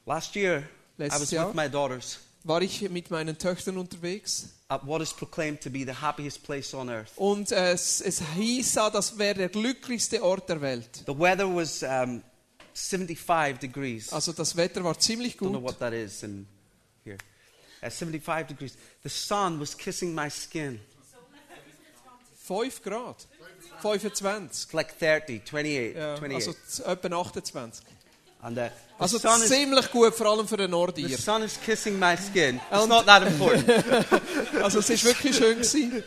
Last 0.05 0.35
year, 0.35 0.63
I 0.99 1.09
was 1.09 1.29
Jahr 1.29 1.49
with 1.49 1.55
my 1.55 1.69
daughters 1.69 2.19
war 2.47 2.61
ich 2.61 2.89
mit 2.89 3.11
meinen 3.11 3.37
Töchtern 3.37 3.77
unterwegs 3.77 4.49
at 4.69 4.85
what 4.85 5.01
is 5.01 5.13
proclaimed 5.13 5.61
to 5.61 5.69
be 5.69 5.85
the 5.85 5.93
happiest 5.93 6.43
place 6.43 6.73
on 6.73 6.89
earth. 6.89 7.11
und 7.17 7.51
es, 7.51 8.01
es 8.01 8.21
hieß, 8.35 8.73
da, 8.73 8.89
das 8.89 9.17
wäre 9.17 9.35
der 9.35 9.49
glücklichste 9.49 10.23
Ort 10.23 10.49
der 10.49 10.61
Welt. 10.61 11.03
The 11.05 11.17
weather 11.17 11.47
was 11.53 11.83
um, 11.83 12.23
75 12.77 13.59
degrees. 13.59 14.13
Also 14.13 14.33
das 14.33 14.55
Wetter 14.55 14.83
war 14.83 14.97
ziemlich 14.99 15.35
Don't 15.35 15.49
know 15.49 15.63
what 15.63 15.79
that 15.79 15.93
is 15.93 16.21
in 16.21 16.47
here. 17.03 17.17
At 17.81 17.91
75 17.93 18.47
degrees. 18.47 18.77
The 19.03 19.09
sun 19.09 19.59
was 19.59 19.75
kissing 19.75 20.13
my 20.13 20.29
skin. 20.29 20.79
5 22.47 22.83
Grad. 22.83 23.15
25. 23.81 24.45
It's 24.45 24.73
like 24.73 24.93
30, 24.93 25.39
28, 25.39 25.95
Ja, 25.95 26.17
28. 26.17 26.47
also 26.47 26.83
etwa 26.85 27.09
28. 27.09 27.81
and 28.43 28.57
uh, 28.57 28.61
the 28.61 28.71
Also 28.99 29.17
sun 29.17 29.41
is 29.41 29.91
gut, 29.91 30.15
vor 30.15 30.27
allem 30.27 30.47
für 30.47 30.57
den 30.57 30.71
the 30.95 31.17
sun 31.17 31.43
is 31.43 31.59
kissing 31.59 31.99
my 31.99 32.15
skin. 32.15 32.59
It's 32.71 32.87
not 32.87 33.05
that 33.05 33.23
important. 33.23 33.67
Also 34.61 34.79
es 34.79 34.89
ist 34.89 35.03
wirklich 35.03 35.35
schön 35.35 35.55
gewesen. 35.55 36.03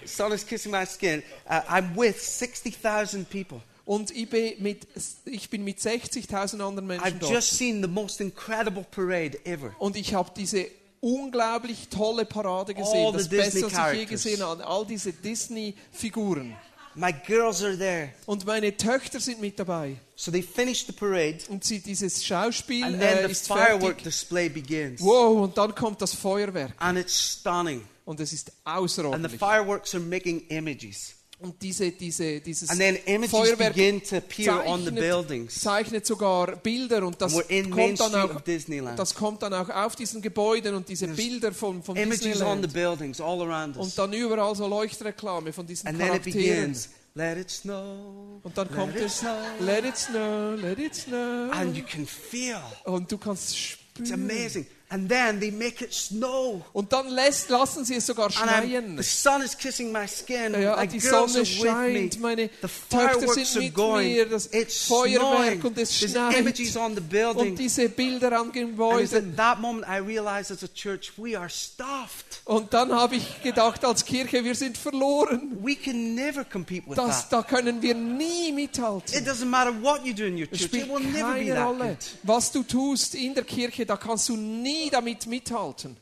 the 0.00 0.06
sun 0.08 0.32
is 0.32 0.44
kissing 0.44 0.72
my 0.72 0.84
skin. 0.84 1.22
Uh, 1.48 1.60
I'm 1.68 1.94
with 1.94 2.20
60,000 2.20 3.28
people. 3.28 3.62
Und 3.88 4.10
ich 4.14 4.28
bin 4.28 4.52
mit, 4.62 4.86
ich 5.24 5.48
bin 5.48 5.64
mit 5.64 5.78
60.000 5.78 6.60
anderen 6.60 6.86
Menschen 6.86 7.06
I've 7.06 7.18
dort. 7.20 7.32
just 7.32 7.56
seen 7.56 7.80
the 7.82 7.88
most 7.88 8.20
incredible 8.20 8.84
parade 8.90 9.38
ever. 9.46 9.74
Und 9.78 9.96
ich 9.96 10.12
habe 10.12 10.30
diese 10.36 10.66
unglaublich 11.00 11.88
tolle 11.88 12.26
Parade 12.26 12.74
gesehen. 12.74 13.06
All 13.06 13.12
the 13.12 13.18
Das 13.18 13.28
Beste, 13.30 13.60
Disney 13.60 13.62
was 13.62 13.72
ich 13.72 13.78
je 13.78 13.82
characters. 13.82 14.10
gesehen 14.22 14.42
habe. 14.42 14.66
All 14.66 14.84
diese 14.84 15.12
Disney-Figuren. 15.12 16.54
My 16.96 17.12
girls 17.26 17.62
are 17.62 17.78
there. 17.78 18.10
Und 18.26 18.44
meine 18.44 18.76
Töchter 18.76 19.20
sind 19.20 19.40
mit 19.40 19.58
dabei. 19.58 19.96
So 20.16 20.30
they 20.32 20.42
finish 20.42 20.84
the 20.84 20.92
parade, 20.92 21.38
Und 21.48 21.64
sie, 21.64 21.78
dieses 21.80 22.24
Schauspiel 22.26 22.84
and 22.84 22.98
then 23.00 23.18
äh, 23.18 23.24
the 23.26 23.30
ist 23.32 23.46
firework 23.46 23.80
fertig. 23.80 24.02
display 24.04 24.48
begins. 24.50 25.00
Wow, 25.00 25.44
und 25.44 25.56
dann 25.56 25.74
kommt 25.74 26.02
das 26.02 26.12
Feuerwerk. 26.12 26.72
And 26.78 26.98
it's 26.98 27.38
stunning. 27.40 27.82
Und 28.04 28.20
es 28.20 28.32
ist 28.32 28.50
And 28.50 28.56
the 28.64 28.82
außerordentlich. 28.84 29.38
fireworks 29.38 29.94
are 29.94 30.02
making 30.02 30.40
images. 30.48 31.14
Und 31.40 31.62
diese, 31.62 31.92
diese, 31.92 32.40
dieses 32.40 32.68
And 32.68 32.80
then 32.80 32.96
images 33.06 33.30
Feuerwerk 33.30 33.72
begin 33.74 34.02
to 34.02 34.16
appear 34.16 34.66
on 34.66 34.80
the 34.80 34.86
zeichnet, 34.86 35.00
buildings. 35.00 35.60
zeichnet 35.60 36.04
sogar 36.06 36.56
Bilder 36.56 37.06
und 37.06 37.20
das 37.22 37.32
kommt, 37.32 38.00
dann 38.00 38.14
auch, 38.16 38.40
Disneyland. 38.40 38.98
das 38.98 39.14
kommt 39.14 39.42
dann 39.42 39.54
auch 39.54 39.68
auf 39.70 39.94
diesen 39.94 40.20
Gebäuden 40.20 40.74
und 40.74 40.88
diese 40.88 41.06
Bilder 41.06 41.52
von, 41.52 41.80
von 41.84 41.94
Images 41.96 42.42
on 42.42 42.60
the 42.60 42.66
Disneyland. 42.66 42.72
buildings 42.72 43.20
all 43.20 43.40
around 43.42 43.76
us. 43.76 43.86
Und 43.86 43.98
dann 43.98 44.12
überall 44.12 44.56
so 44.56 44.66
Leuchtreklame 44.66 45.52
von 45.52 45.64
diesen 45.64 45.86
And 45.86 45.98
then 45.98 46.08
it 46.08 46.22
Charakteren. 46.24 46.60
begins. 46.62 46.88
Let 47.14 47.38
it 47.38 47.50
snow. 47.50 48.40
Und 48.42 48.58
dann 48.58 48.66
let 48.68 48.76
kommt 48.76 48.96
it 48.96 49.02
es, 49.02 49.18
snow. 49.18 49.30
let 49.60 49.84
it 49.84 49.96
snow, 49.96 50.56
let 50.60 50.78
it 50.80 50.94
snow. 50.96 51.50
And 51.52 51.76
you 51.76 51.84
can 51.84 52.04
feel. 52.06 52.58
Und 52.84 53.12
du 53.12 53.16
kannst 53.18 53.50
It's 53.54 54.08
spüren. 54.08 54.12
amazing. 54.30 54.66
And 54.90 55.06
then 55.06 55.38
they 55.38 55.50
make 55.50 55.84
it 55.84 55.92
snow. 55.92 56.64
Und 56.72 56.94
dann 56.94 57.08
lässt, 57.08 57.50
lassen 57.50 57.84
sie 57.84 57.96
es 57.96 58.06
sogar 58.06 58.30
schneien. 58.30 58.96
the 58.96 59.02
sun 59.02 59.42
is 59.42 59.54
kissing 59.56 59.92
my 59.92 60.06
skin. 60.08 60.54
Ja, 60.58 60.76
my 60.76 60.86
die 60.88 60.98
Sonne 60.98 61.44
scheint, 61.44 62.18
meine 62.20 62.48
The 62.62 62.68
Töchter 62.88 63.28
sind 63.34 63.64
mit 63.64 63.74
going. 63.74 64.12
mir, 64.14 64.26
das 64.26 64.46
It's 64.50 64.84
Feuerwerk 64.86 65.60
snowing. 65.60 65.62
und 65.62 65.78
es 65.78 65.98
There's 65.98 66.12
schneit. 66.12 66.36
images 66.38 66.74
on 66.78 66.94
the 66.96 67.02
Und 67.22 67.58
diese 67.58 67.90
Bilder 67.90 68.32
an 68.40 68.46
it's 68.46 68.54
Gebäuden. 68.54 69.30
at 69.32 69.36
that 69.36 69.60
moment 69.60 69.86
I 69.86 69.98
realized 69.98 70.50
as 70.50 70.62
a 70.64 70.68
church 70.72 71.12
we 71.18 71.38
are 71.38 71.50
stuffed. 71.50 72.40
Und 72.46 72.72
dann 72.72 72.90
habe 72.90 73.16
ich 73.16 73.42
gedacht, 73.42 73.84
als 73.84 74.06
Kirche, 74.06 74.42
wir 74.42 74.54
sind 74.54 74.78
verloren. 74.78 75.58
We 75.62 75.74
can 75.76 76.14
never 76.14 76.44
compete 76.44 76.88
with 76.88 76.96
Das, 76.96 77.28
that. 77.28 77.32
da 77.32 77.42
können 77.42 77.82
wir 77.82 77.94
nie 77.94 78.48
It 78.48 78.54
mithalten. 78.54 79.22
doesn't 79.22 79.44
matter 79.44 79.74
what 79.82 80.02
you 80.06 80.14
do 80.14 80.24
in 80.24 80.36
your 80.36 80.48
Es 80.50 80.60
church. 80.60 80.62
spielt 80.70 80.86
It 80.86 80.94
will 80.94 81.04
never 81.04 81.34
be 81.34 81.38
keine 81.40 81.54
that 81.54 81.66
Rolle. 81.66 81.88
good. 81.88 81.98
Was 82.22 82.50
du 82.52 82.62
tust 82.62 83.14
in 83.14 83.34
der 83.34 83.44
Kirche, 83.44 83.84
da 83.84 83.98
kannst 83.98 84.30
du 84.30 84.36
nie 84.36 84.77
damit 84.90 85.26
mithalten. 85.26 85.96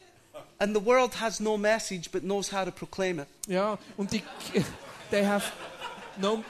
And 0.58 0.74
the 0.74 0.84
world 0.84 1.20
has 1.20 1.40
no 1.40 1.56
message 1.58 2.10
but 2.10 2.22
knows 2.22 2.50
how 2.52 2.64
to 2.64 2.70
proclaim 2.70 3.18
it. 3.20 3.26
Ja, 3.46 3.78
und 3.96 4.10
die, 4.12 4.22
they 5.10 5.24
have 5.24 5.44
no, 6.20 6.42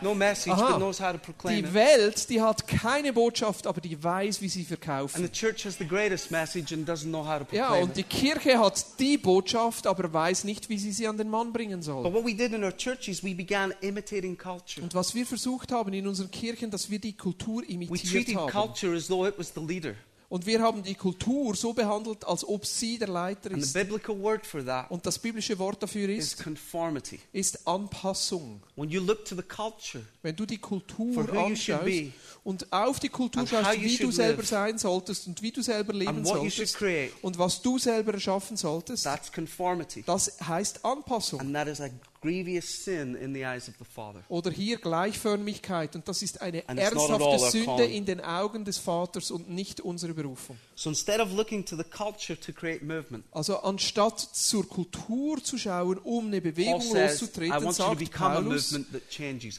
No 0.00 0.14
message 0.14 0.52
Aha. 0.52 0.68
but 0.68 0.76
knows 0.76 1.00
how 1.00 1.10
to 1.10 1.18
proclaim 1.18 1.64
die. 1.64 1.74
Welt, 1.74 2.30
die 2.30 2.40
hat 2.40 2.68
keine 2.68 3.12
Botschaft, 3.12 3.66
aber 3.66 3.80
die 3.80 4.00
weiß, 4.00 4.40
wie 4.40 4.48
sie 4.48 4.60
And 4.60 4.68
verkaufen. 4.68 5.24
the 5.24 5.28
church 5.28 5.64
has 5.66 5.76
the 5.76 5.84
greatest 5.84 6.30
message 6.30 6.72
and 6.72 6.88
doesn't 6.88 7.08
know 7.08 7.26
how 7.26 7.40
to 7.40 7.46
Ja, 7.56 7.64
proclaim 7.66 7.82
und 7.88 7.96
die. 7.96 8.04
Kirche 8.04 8.60
hat 8.60 8.84
die 9.00 9.18
Botschaft, 9.18 9.88
aber 9.88 10.12
weiß 10.12 10.44
nicht, 10.44 10.68
wie 10.68 10.78
sie 10.78 10.92
sie 10.92 11.08
an 11.08 11.16
den 11.18 11.28
Mann 11.28 11.52
bringen 11.52 11.80
But 11.80 11.84
soll. 11.84 12.04
what 12.14 12.24
we 12.24 12.32
did 12.32 12.52
in 12.52 12.62
our 12.62 12.70
churches, 12.76 13.24
we 13.24 13.34
began 13.34 13.74
imitating 13.80 14.38
culture. 14.38 14.84
Und 14.84 14.94
was 14.94 15.16
wir 15.16 15.26
versucht 15.26 15.72
haben 15.72 15.92
in 15.92 16.06
unseren 16.06 16.30
Kirchen, 16.30 16.70
dass 16.70 16.88
wir 16.88 17.00
die 17.00 17.14
Kultur 17.16 17.62
We 17.62 17.72
imitiert 17.72 18.24
treated 18.24 18.36
haben. 18.36 18.52
culture 18.52 18.94
as 18.96 19.08
though 19.08 19.26
it 19.26 19.36
was 19.36 19.52
the 19.52 19.60
leader. 19.60 19.94
Und 20.30 20.44
wir 20.44 20.60
haben 20.60 20.82
die 20.82 20.94
Kultur 20.94 21.54
so 21.54 21.72
behandelt, 21.72 22.26
als 22.26 22.46
ob 22.46 22.66
sie 22.66 22.98
der 22.98 23.08
Leiter 23.08 23.50
And 23.50 23.62
the 23.62 23.66
ist. 23.68 23.72
biblical 23.72 24.18
word 24.20 24.46
for 24.46 24.62
that 24.64 24.90
Und 24.90 25.06
das 25.06 25.18
biblische 25.18 25.58
Wort 25.58 25.82
dafür 25.82 26.06
is 26.10 26.34
ist, 26.34 26.44
conformity. 26.44 27.18
ist 27.32 27.66
Anpassung. 27.66 28.60
When 28.76 28.90
you 28.90 29.00
look 29.00 29.24
to 29.24 29.34
the 29.34 29.42
culture 29.42 30.04
Wenn 30.22 30.36
du 30.36 30.44
die 30.44 30.58
Kultur 30.58 31.32
anschaust 31.32 31.84
be. 31.84 32.12
und 32.44 32.70
auf 32.70 33.00
die 33.00 33.08
Kultur 33.08 33.46
schaust, 33.46 33.80
wie 33.80 33.96
du 33.96 34.10
selber 34.10 34.42
live. 34.42 34.48
sein 34.50 34.78
solltest 34.78 35.26
und 35.28 35.40
wie 35.40 35.50
du 35.50 35.62
selber 35.62 35.94
leben 35.94 36.22
solltest 36.24 36.76
create, 36.76 37.12
und 37.22 37.38
was 37.38 37.62
du 37.62 37.78
selber 37.78 38.12
erschaffen 38.12 38.56
solltest, 38.58 39.04
that's 39.04 39.32
conformity. 39.32 40.02
das 40.06 40.36
heißt 40.46 40.84
Anpassung. 40.84 41.40
Is 41.54 41.80
a 42.18 42.26
grievous 42.26 42.84
sin 42.84 43.14
in 43.14 43.34
the 43.34 43.44
eyes 43.44 43.68
of 43.68 43.74
the 43.78 43.84
Father. 43.84 44.22
Oder 44.28 44.50
hier 44.50 44.78
Gleichförmigkeit 44.78 45.94
und 45.94 46.08
das 46.08 46.22
ist 46.22 46.40
eine 46.40 46.66
ernsthafte 46.66 47.38
Sünde 47.50 47.84
in 47.84 48.04
den 48.04 48.20
Augen 48.20 48.64
des 48.64 48.78
Vaters 48.78 49.30
und 49.30 49.48
nicht 49.50 49.80
unsere 49.80 50.14
Berufung. 50.14 50.58
So 50.78 50.90
instead 50.90 51.18
of 51.18 51.32
looking 51.32 51.64
to 51.64 51.76
the 51.76 51.82
culture 51.82 52.36
to 52.38 52.52
create 52.52 52.84
movement, 52.84 53.24
Also 53.32 53.56
anstatt 53.56 54.20
zur 54.20 54.64
Kultur 54.68 55.42
zu 55.42 55.58
schauen, 55.58 55.98
um 56.04 56.28
eine 56.28 56.40
Bewegung 56.40 56.80
says, 56.80 57.20
loszutreten, 57.20 57.52
want 57.64 57.78
you 57.78 57.84
to 57.84 58.04
sagt 58.04 58.12
Paulus, 58.12 58.78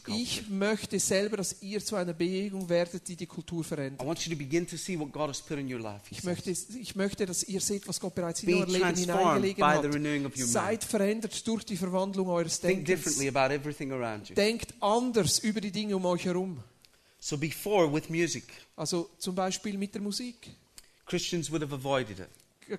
ich 0.07 0.47
möchte 0.47 0.97
selber, 0.97 1.35
dass 1.35 1.61
ihr 1.61 1.83
zu 1.83 1.97
einer 1.97 2.13
Bewegung 2.13 2.69
werdet, 2.69 3.05
die 3.05 3.17
die 3.17 3.25
Kultur 3.25 3.65
verändert. 3.65 4.01
I 4.01 4.07
want 4.07 4.25
you 4.25 4.31
to 4.31 4.37
begin 4.37 4.65
to 4.65 4.77
see 4.77 4.97
what 4.97 5.11
God 5.11 5.27
has 5.27 5.41
put 5.41 5.57
in 5.57 5.69
your 5.69 5.81
life. 5.81 6.03
he 6.09 6.15
Ich 6.15 6.23
möchte, 6.23 6.51
ich 6.51 6.95
möchte, 6.95 7.25
dass 7.25 7.43
ihr 7.43 7.59
seht, 7.59 7.85
was 7.85 7.99
Gott 7.99 8.15
bereits 8.15 8.41
in 8.43 8.53
euer 8.53 8.65
Leben 8.65 9.57
by 9.57 9.63
hat. 9.63 10.35
Seid 10.37 10.85
verändert 10.85 11.45
durch 11.45 11.65
die 11.65 11.75
Verwandlung 11.75 12.29
eures 12.29 12.61
Think 12.61 12.85
Denkens. 12.85 13.03
differently 13.03 13.27
about 13.27 13.53
everything 13.53 13.91
around 13.91 14.29
you. 14.29 14.35
Denkt 14.35 14.73
anders 14.79 15.39
über 15.39 15.59
die 15.59 15.71
Dinge 15.71 15.97
um 15.97 16.05
euch 16.05 16.23
herum. 16.23 16.63
So 17.19 17.37
before, 17.37 17.93
with 17.93 18.09
music, 18.09 18.45
Also 18.77 19.09
zum 19.17 19.35
Beispiel 19.35 19.77
mit 19.77 19.93
der 19.93 20.01
Musik. 20.01 20.55
Christians 21.09 21.51
would 21.51 21.61
have 21.61 21.73
avoided 21.73 22.19
it. 22.19 22.29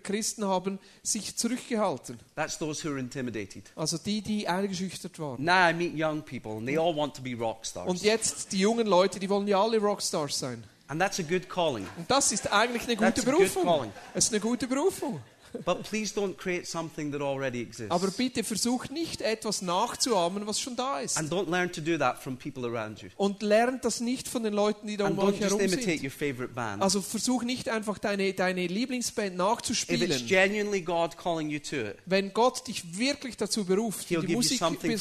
Christen 0.05 0.45
haben 0.45 0.79
sich 1.03 1.37
zurückgehalten. 1.37 2.21
That's 2.37 2.57
those 2.59 2.85
who 2.87 2.93
are 2.93 3.01
intimidated. 3.01 3.65
Also 3.75 3.99
die, 3.99 4.23
die 4.23 4.47
eingeschüchtert 4.47 5.19
waren. 5.19 5.43
Now 5.45 5.69
I 5.71 5.73
meet 5.73 5.95
young 5.95 6.23
people 6.23 6.53
and 6.53 6.67
they 6.67 6.79
all 6.79 6.95
want 6.95 7.17
to 7.17 7.23
be 7.23 7.35
rock 7.37 7.67
stars. 7.67 7.89
Und 7.89 8.01
jetzt 8.03 8.53
die 8.53 8.61
jungen 8.61 8.87
Leute, 8.87 9.19
die 9.19 9.29
wollen 9.29 9.49
ja 9.49 9.61
alle 9.61 9.79
Rockstars 9.79 10.39
sein. 10.39 10.63
And 10.87 11.01
that's 11.01 11.19
a 11.19 11.25
good 11.25 11.49
calling. 11.49 11.87
Und 11.97 12.09
das 12.09 12.31
ist 12.31 12.53
eigentlich 12.53 12.85
eine 12.85 12.97
That's 12.97 13.25
gute 13.25 13.29
a 13.29 13.33
good 13.33 13.41
Berufung. 13.53 13.65
calling. 13.65 13.93
Es 14.15 14.27
ist 14.27 14.33
eine 14.33 14.41
gute 14.41 14.67
Berufung. 14.69 15.21
But 15.65 15.83
please 15.83 16.15
don't 16.15 16.37
create 16.37 16.67
something 16.67 17.13
that 17.13 17.21
already 17.21 17.63
exists. 17.63 17.91
Aber 17.91 18.11
bitte 18.11 18.45
versucht 18.45 18.91
nicht 18.91 19.21
etwas 19.23 19.63
nachzuahmen, 19.63 20.47
was 20.47 20.61
schon 20.61 20.77
da 20.77 21.01
ist. 21.01 21.17
And 21.17 21.33
don't 21.33 21.51
learn 21.51 21.73
to 21.73 21.81
do 21.81 21.99
that 21.99 22.23
from 22.23 22.37
people 22.37 22.65
around 22.67 23.03
you. 23.03 23.09
Und 23.17 23.43
lernt 23.43 23.85
das 23.85 24.01
nicht 24.01 24.29
von 24.29 24.43
den 24.43 24.55
Leuten, 24.55 24.87
die 24.87 24.97
da 24.97 25.07
And 25.07 25.19
um 25.19 25.29
euch 25.29 25.41
herum 25.41 25.61
sind. 25.61 26.03
your 26.03 26.11
favorite 26.11 26.55
band. 26.55 26.83
Also 26.83 27.01
versuch 27.03 27.43
nicht 27.43 27.69
einfach 27.69 27.99
deine, 27.99 28.33
deine 28.33 28.67
Lieblingsband 28.67 29.29
If 29.29 29.33
it's 29.33 29.39
nachzuspielen. 29.39 30.27
genuinely 30.27 30.83
God 30.83 31.17
calling 31.17 31.51
you 31.51 31.59
to 31.59 31.77
it, 31.77 31.97
Wenn 32.07 32.33
Gott 32.33 32.67
dich 32.67 32.99
wirklich 32.99 33.37
dazu 33.37 33.65
beruft, 33.65 34.11
in 34.11 34.27
die 34.27 34.35
from 34.35 34.43
zu 34.43 34.89
gehen, 34.89 34.99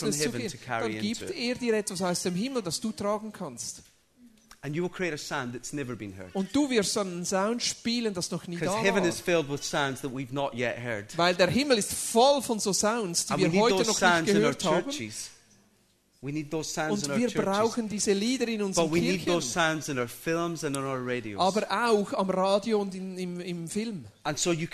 dann 0.68 1.00
gibt 1.00 1.32
er 1.32 1.56
dir 1.56 1.74
etwas 1.76 2.02
aus 2.02 2.24
dem 2.24 2.36
Himmel, 2.36 2.62
das 2.62 2.80
du 2.80 2.92
tragen 2.92 3.32
kannst. 3.32 3.84
And 4.62 4.76
you 4.76 4.82
will 4.84 4.90
create 4.90 5.14
a 5.14 5.18
sound 5.18 5.54
that's 5.54 5.72
never 5.74 5.96
been 5.96 6.14
heard. 6.18 6.34
Und 6.36 6.54
du 6.54 6.70
wirst 6.70 6.98
einen 6.98 7.26
Sound 7.26 7.64
spielen, 7.64 8.14
das 8.14 8.30
noch 8.32 8.46
nie 8.48 8.58
Because 8.58 8.76
da 8.76 8.82
heaven 8.84 9.02
war. 9.04 9.10
is 9.10 9.20
filled 9.20 9.50
with 9.50 9.64
sounds 9.64 10.02
that 10.02 10.12
we've 10.12 10.34
not 10.34 10.54
yet 10.54 10.78
heard. 10.78 11.18
Weil 11.18 11.36
der 11.36 11.48
Himmel 11.50 11.78
ist 11.78 11.94
voll 11.94 12.42
von 12.42 12.60
so 12.60 12.74
Sounds, 12.74 13.26
die 13.26 13.34
And 13.34 13.44
we 13.44 13.52
wir 13.54 13.62
heute 13.62 13.76
noch 13.76 13.88
nicht 13.88 13.98
sounds 13.98 14.30
in 14.30 14.36
our 14.38 14.42
gehört 14.42 14.66
haben. 14.66 14.84
churches. 14.90 15.30
Und 16.22 16.36
in 16.36 16.50
our 16.54 17.18
wir 17.18 17.30
brauchen 17.30 17.88
diese 17.88 18.12
Lieder 18.12 18.46
in 18.50 18.62
unseren 18.62 18.92
Kirchen. 18.92 19.32
aber 21.38 21.66
auch 21.72 22.12
am 22.12 22.30
Radio 22.30 22.82
und 22.82 22.94
in, 22.94 23.18
im, 23.18 23.40
im 23.40 23.68
Film. 23.70 24.04
And 24.24 24.38
so 24.38 24.52
you. 24.52 24.68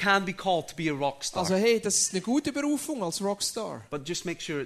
Also 1.39 1.53
hey, 1.53 1.79
das 1.79 1.99
ist 1.99 2.13
eine 2.13 2.21
gute 2.21 2.51
Berufung 2.51 3.03
als 3.03 3.21
Rockstar. 3.21 3.83
sure 4.41 4.61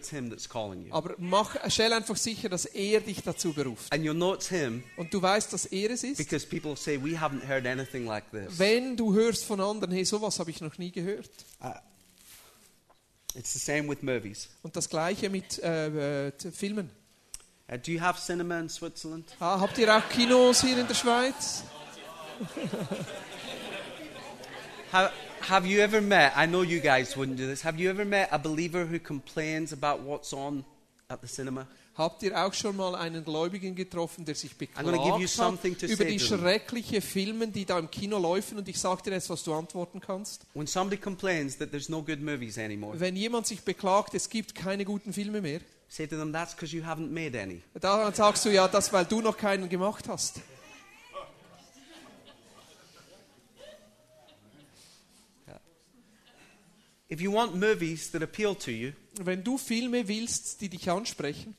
you. 0.86 0.94
Aber 0.94 1.16
mach, 1.18 1.58
stell 1.68 1.92
einfach 1.92 2.16
sicher, 2.16 2.48
dass 2.48 2.64
er 2.64 3.02
dich 3.02 3.24
dazu 3.24 3.52
beruft. 3.52 3.92
And 3.92 4.06
you'll 4.06 4.14
know 4.14 4.38
Und 4.96 5.14
du 5.14 5.22
weißt, 5.22 5.52
dass 5.52 5.66
er 5.66 5.90
es 5.92 6.06
ist. 6.06 6.18
say, 6.78 6.98
like. 8.06 8.24
Wenn 8.58 8.96
du 8.96 9.14
hörst 9.14 9.44
von 9.44 9.60
anderen, 9.60 9.94
hey, 9.94 10.06
sowas 10.06 10.40
habe 10.40 10.50
ich 10.50 10.62
noch 10.62 10.78
nie 10.78 10.92
gehört. 10.92 11.30
It's 13.36 13.54
the 13.54 13.60
same 13.60 13.88
with 13.88 14.02
movies. 14.02 14.50
Und 14.64 14.76
das 14.76 14.90
gleiche 14.90 15.30
mit 15.30 15.60
äh, 15.60 16.28
äh, 16.28 16.32
Filmen. 16.52 16.90
Uh, 17.72 17.78
do 17.78 17.92
you 17.92 18.02
have 18.02 18.20
cinema 18.20 18.60
in 18.60 18.70
Switzerland? 18.70 19.36
Ah, 19.40 19.60
habt 19.60 19.78
ihr 19.78 19.96
auch 19.96 20.10
Kinos 20.10 20.62
hier 20.62 20.80
in 20.80 20.88
der 20.88 20.96
Schweiz? 20.96 21.64
Have, 24.92 25.12
have 25.42 25.68
you 25.68 25.80
ever 25.80 26.02
met, 26.02 26.34
I 26.36 26.48
know 26.48 26.64
you 26.64 26.80
guys 26.80 27.16
wouldn't 27.16 27.38
do 27.38 27.46
this, 27.46 27.64
have 27.64 27.80
you 27.80 27.92
ever 27.92 28.06
met 28.06 28.30
a 28.32 28.40
believer 28.40 28.86
who 28.86 28.98
complains 28.98 29.72
about 29.72 30.02
what's 30.02 30.34
on 30.34 30.66
at 31.10 31.22
the 31.22 31.28
cinema? 31.28 31.68
Habt 32.00 32.24
ihr 32.24 32.46
auch 32.46 32.54
schon 32.54 32.78
mal 32.78 32.96
einen 32.96 33.26
Gläubigen 33.26 33.76
getroffen, 33.76 34.24
der 34.24 34.34
sich 34.34 34.56
beklagt 34.56 34.88
hat 34.88 35.84
über 35.84 36.06
die 36.06 36.18
schrecklichen 36.18 37.02
Filme, 37.02 37.50
die 37.50 37.66
da 37.66 37.78
im 37.78 37.92
Kino 37.92 38.18
laufen? 38.18 38.58
Und 38.58 38.70
ich 38.70 38.80
sage 38.80 39.04
dir 39.04 39.12
jetzt, 39.12 39.30
was 39.30 39.44
du 39.44 39.54
antworten 39.54 40.00
kannst. 40.00 40.46
No 40.56 42.02
good 42.02 42.22
movies 42.22 42.58
anymore, 42.58 42.98
Wenn 42.98 43.18
jemand 43.18 43.48
sich 43.48 43.62
beklagt, 43.64 44.14
es 44.14 44.30
gibt 44.30 44.56
keine 44.56 44.86
guten 44.86 45.12
Filme 45.12 45.42
mehr, 45.42 45.60
say 45.90 46.08
to 46.08 46.16
them, 46.16 46.32
that's 46.32 46.56
because 46.56 46.74
you 46.74 46.84
haven't 46.84 47.10
made 47.10 47.38
any. 47.38 47.62
dann 47.74 48.14
sagst 48.14 48.46
du 48.46 48.50
ja, 48.50 48.70
das, 48.70 48.94
weil 48.94 49.04
du 49.04 49.20
noch 49.20 49.36
keinen 49.36 49.68
gemacht 49.68 50.08
hast. 50.08 50.40
If 57.12 57.20
you 57.20 57.34
want 57.34 57.56
movies 57.56 58.10
that 58.12 58.22
appeal 58.22 58.56
to 58.56 58.72
you, 58.72 58.94
Wenn 59.26 59.44
du 59.44 59.58
Filme 59.58 60.08
willst, 60.08 60.62
die 60.62 60.70
dich 60.70 60.90
ansprechen, 60.90 61.56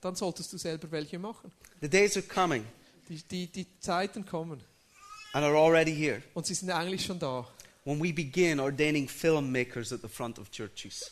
dann 0.00 0.14
solltest 0.16 0.52
du 0.52 0.58
selber 0.58 0.90
welche 0.90 1.18
machen. 1.18 1.50
The 1.80 1.88
days 1.88 2.16
are 2.16 2.26
coming 2.26 2.64
Die, 3.08 3.22
die, 3.22 3.46
die 3.46 3.66
Zeiten 3.80 4.24
kommen 4.24 4.60
and 5.32 5.44
are 5.44 5.56
already 5.56 5.94
here 5.94 6.22
und 6.34 6.46
sie 6.46 6.54
sind 6.54 6.70
eigentlich 6.70 7.04
schon 7.04 7.18
da. 7.18 7.46
when 7.84 8.00
we 8.00 8.12
begin 8.12 8.60
ordaining 8.60 9.08
filmmakers 9.08 9.92
at 9.92 10.00
the 10.02 10.08
front 10.08 10.38
of 10.38 10.50
churches. 10.50 11.10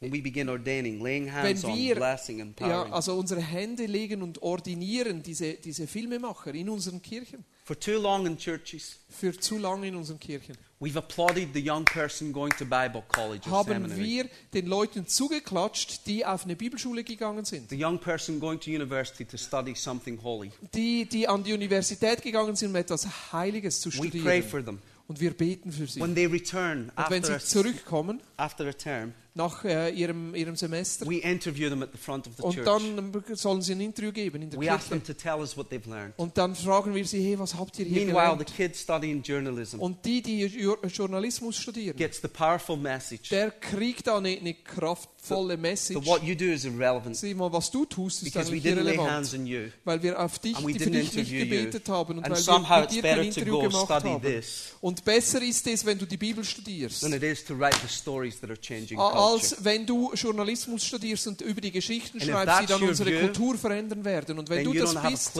When 0.00 0.10
we 0.12 0.20
begin 0.20 0.48
ordaining, 0.48 1.00
laying 1.00 1.30
hands 1.30 1.62
Wenn 1.62 1.70
on, 1.70 1.76
wir 1.78 1.94
blessing, 1.96 2.38
ja, 2.38 2.44
empowering. 2.44 2.92
also 2.92 3.16
unsere 3.18 3.40
Hände 3.40 3.86
legen 3.86 4.22
und 4.22 4.40
ordinieren 4.42 5.22
diese, 5.22 5.54
diese 5.54 5.86
Filmemacher 5.86 6.54
in 6.54 6.68
unseren 6.68 7.00
Kirchen, 7.02 7.44
For 7.64 7.78
too 7.78 7.98
long 8.00 8.26
in 8.26 8.36
churches, 8.36 8.98
für 9.08 9.38
zu 9.38 9.56
lange 9.56 9.86
in 9.86 9.94
unseren 9.94 10.18
Kirchen, 10.18 10.56
we've 10.80 10.96
applauded 10.98 11.50
the 11.54 11.60
young 11.64 11.84
person 11.84 12.32
going 12.32 12.50
to 12.58 12.64
Bible 12.64 13.04
college 13.06 13.46
or 13.48 13.58
haben 13.58 13.72
seminary. 13.86 14.02
wir 14.04 14.28
den 14.52 14.66
Leuten 14.66 15.06
zugeklatscht, 15.06 16.04
die 16.06 16.26
auf 16.26 16.44
eine 16.44 16.56
Bibelschule 16.56 17.04
gegangen 17.04 17.44
sind, 17.44 17.70
The 17.70 17.80
young 17.80 18.00
person 18.00 18.40
going 18.40 18.58
to 18.58 18.70
university 18.70 19.24
to 19.24 19.36
study 19.36 19.76
something 19.76 20.20
holy. 20.20 20.50
die, 20.74 21.04
die 21.04 21.28
an 21.28 21.44
die 21.44 21.52
Universität 21.52 22.20
gegangen 22.22 22.56
sind, 22.56 22.70
um 22.70 22.76
etwas 22.76 23.06
Heiliges 23.32 23.80
zu 23.80 23.92
studieren. 23.92 24.24
We 24.24 24.28
pray 24.28 24.42
for 24.42 24.64
them. 24.64 24.80
Und 25.06 25.20
wir 25.20 25.32
beten 25.32 25.70
für 25.70 25.86
sie. 25.86 26.00
When 26.00 26.14
they 26.16 26.26
return 26.26 26.90
Und 26.96 27.10
wenn 27.10 27.22
after 27.22 27.38
sie 27.38 27.46
zurückkommen, 27.46 28.20
after 28.38 28.66
a 28.66 28.72
term, 28.72 29.12
nach 29.34 29.64
äh, 29.64 29.90
ihrem, 29.90 30.34
ihrem 30.34 30.56
Semester, 30.56 31.06
we 31.06 31.16
interview 31.18 31.68
them 31.70 31.82
at 31.82 31.90
the 31.92 31.98
front 31.98 32.26
of 32.26 32.34
the 32.36 32.42
und 32.42 32.54
church. 32.54 32.66
dann 32.66 33.36
sollen 33.36 33.62
sie 33.62 33.72
ein 33.72 33.80
Interview 33.80 34.12
geben 34.12 34.42
in 34.42 34.50
der 34.50 34.60
We 34.60 34.70
ask 34.70 34.88
Kirche. 34.88 35.02
them 35.04 35.16
to 35.16 35.20
tell 35.22 35.40
us 35.40 35.56
what 35.56 35.70
they've 35.70 35.88
learned. 35.88 36.12
Und 36.18 36.36
dann 36.36 36.54
fragen 36.54 36.94
wir 36.94 37.04
sie, 37.06 37.22
hey, 37.24 37.38
was 37.38 37.54
habt 37.54 37.78
ihr 37.78 37.86
hier 37.86 38.04
Meanwhile, 38.04 38.36
the 38.38 38.44
gelernt? 38.44 38.54
kid 38.56 38.76
studying 38.76 39.22
journalism 39.22 39.78
Und 39.80 40.04
die, 40.04 40.20
die 40.20 40.46
Ju- 40.46 40.76
Journalismus 40.86 41.56
studieren, 41.56 41.96
gets 41.96 42.20
the 42.20 42.28
powerful 42.28 42.76
message 42.76 43.30
der 43.30 43.50
kriegt 43.50 44.06
da 44.06 44.18
eine, 44.18 44.36
eine 44.38 44.54
kraftvolle 44.54 45.54
that 45.54 45.60
Message. 45.62 46.06
what 46.06 46.22
you 46.22 46.34
do 46.34 46.44
is 46.52 46.64
irrelevant 46.64 47.16
Sieh 47.16 47.34
mal, 47.34 47.50
was 47.52 47.70
du 47.70 47.84
tust, 47.86 48.22
ist 48.22 48.24
because 48.32 48.50
we 48.52 48.56
eigentlich 48.56 48.74
didn't 48.74 48.82
lay 48.84 48.96
hands 48.98 49.32
irrelevant. 49.32 49.34
on 49.34 49.46
you. 49.46 49.70
Weil 49.84 50.02
wir 50.02 50.20
auf 50.22 50.38
dich, 50.40 50.56
And 50.56 50.66
we 50.66 50.72
die 50.74 50.78
für 50.78 50.84
didn't 50.90 50.92
dich 50.92 51.14
nicht 51.14 51.32
interview 51.32 51.38
you. 51.44 51.44
gebetet 51.64 51.88
haben 51.88 52.18
und 52.18 52.24
And 52.24 52.34
weil 52.34 52.42
somehow 52.42 52.68
wir 52.68 52.80
mit 52.80 52.84
it's 52.90 52.94
dir 52.96 53.02
kein 53.02 53.16
better 53.16 53.22
to 53.22 53.28
Interview 53.40 53.52
go 53.54 53.68
gemacht 53.68 53.84
study 53.86 54.08
haben. 54.08 54.22
this 54.22 54.72
Und 54.82 55.04
besser 55.04 55.42
ist 55.42 55.66
es, 55.66 55.86
wenn 55.86 55.98
du 55.98 56.06
die 56.06 56.16
Bibel 56.16 56.44
studierst, 56.44 57.00
than 57.00 57.12
it 57.14 57.22
is 57.22 57.44
to 57.44 57.54
write 57.58 57.76
the 57.80 57.88
stories 57.88 58.38
that 58.40 58.50
are 58.50 58.60
changing 58.60 58.98
a-. 58.98 59.21
als 59.22 59.56
wenn 59.64 59.86
du 59.86 60.12
Journalismus 60.14 60.84
studierst 60.84 61.26
und 61.26 61.40
über 61.40 61.60
die 61.60 61.70
Geschichten 61.70 62.20
And 62.20 62.30
schreibst, 62.30 62.62
die 62.62 62.66
dann 62.66 62.82
unsere 62.82 63.10
view, 63.10 63.20
Kultur 63.20 63.58
verändern 63.58 64.04
werden. 64.04 64.38
Und 64.38 64.48
wenn 64.48 64.64
du 64.64 64.72
das 64.72 64.94
bist 65.02 65.36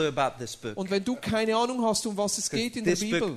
und 0.74 0.90
wenn 0.90 1.04
du 1.04 1.16
keine 1.16 1.56
Ahnung 1.56 1.84
hast, 1.84 2.06
um 2.06 2.16
was 2.16 2.38
es 2.38 2.48
geht 2.48 2.76
in 2.76 2.84
der 2.84 2.96
Bibel, 2.96 3.36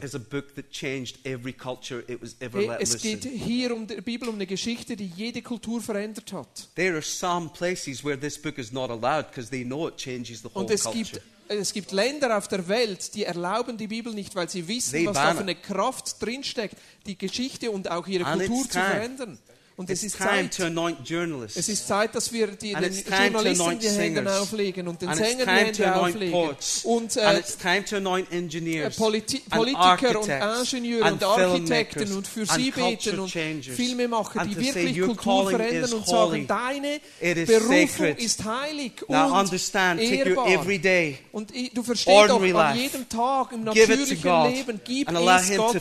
Hey, 2.39 2.69
es 2.79 2.97
geht 2.97 3.23
hier 3.25 3.75
um 3.75 3.87
die 3.87 4.01
Bibel 4.01 4.29
um 4.29 4.35
eine 4.35 4.45
Geschichte, 4.45 4.95
die 4.95 5.07
jede 5.07 5.41
Kultur 5.41 5.81
verändert 5.81 6.31
hat. 6.33 6.69
There 6.75 6.93
are 6.93 7.01
some 7.01 7.49
places 7.49 8.03
where 8.03 8.19
this 8.19 8.37
book 8.41 8.57
is 8.57 8.71
not 8.71 8.89
allowed 8.89 9.27
because 9.29 9.49
they 9.49 9.63
know 9.63 9.87
it 9.87 9.97
changes 9.97 10.41
the 10.41 10.49
whole 10.53 10.65
Und 10.65 10.71
es 10.71 10.83
culture. 10.83 11.03
gibt, 11.03 11.21
es 11.47 11.73
gibt 11.73 11.91
Länder 11.91 12.37
auf 12.37 12.47
der 12.47 12.67
Welt, 12.67 13.13
die 13.13 13.23
erlauben 13.23 13.77
die 13.77 13.87
Bibel 13.87 14.13
nicht, 14.13 14.35
weil 14.35 14.49
sie 14.49 14.67
wissen, 14.67 15.05
was 15.05 15.15
da 15.15 15.33
für 15.33 15.41
eine 15.41 15.55
Kraft 15.55 16.21
drinsteckt, 16.21 16.75
die 17.05 17.17
Geschichte 17.17 17.71
und 17.71 17.89
auch 17.91 18.07
ihre 18.07 18.23
Kultur 18.23 18.63
zu 18.63 18.79
verändern. 18.79 19.37
Und 19.77 19.89
es 19.89 20.03
It's 20.03 20.13
ist 20.13 20.21
time 20.21 20.49
Zeit. 20.49 20.57
to 20.57 20.63
anoint 20.67 20.97
journalists. 21.03 21.57
Es 21.57 21.67
ist 21.67 21.85
Zeit, 21.85 22.15
dass 22.15 22.31
wir 22.31 22.47
die, 22.47 22.73
den 22.73 22.93
Journalisten 23.33 23.79
die 23.79 23.89
Hände 23.89 24.39
auflegen 24.39 24.87
und 24.87 25.01
den 25.01 25.13
Sängern 25.13 25.73
die 25.75 25.81
Hände 25.83 25.95
auflegen. 25.95 26.31
poets. 26.31 26.85
Und 26.85 27.17
äh, 27.17 27.39
äh. 27.39 28.89
Politi 28.95 29.41
Politiker 29.49 30.21
und 30.21 30.29
Ingenieure 30.29 31.11
und 31.11 31.23
Architekten 31.23 32.11
und 32.13 32.25
für 32.25 32.45
sie 32.45 32.71
beten 32.71 33.19
und. 33.19 33.29
Filmemacher, 33.29 34.45
die 34.45 34.57
wirklich 34.57 35.01
"Your 35.01 35.07
Kultur 35.07 35.49
verändern 35.49 35.83
is 35.83 35.93
und 35.93 36.07
sagen, 36.07 36.47
deine 36.47 37.01
Berufung 37.45 37.87
sacred. 37.87 38.19
ist 38.19 38.43
heilig 38.45 38.93
Now 39.09 39.39
und 39.39 39.53
ehrbar. 39.99 40.47
every 40.47 40.79
day, 40.79 41.17
Und 41.33 41.51
du 41.73 41.83
verstehst 41.83 42.29
doch, 42.29 42.41
an 42.41 42.77
jedem 42.77 43.09
Tag 43.09 43.51
im 43.51 43.63
natürlichen 43.65 44.23
Leben, 44.53 44.79
gib 44.85 45.09
es 45.11 45.57
Gott 45.57 45.75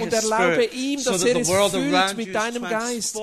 und 0.00 0.12
erlaube 0.12 0.64
ihm, 0.74 1.02
dass 1.02 1.22
er 1.24 1.36
es 1.36 1.48
füllt 1.48 2.16
mit 2.16 2.34
deinem 2.34 2.64
is 2.64 2.70
Geist, 2.70 3.13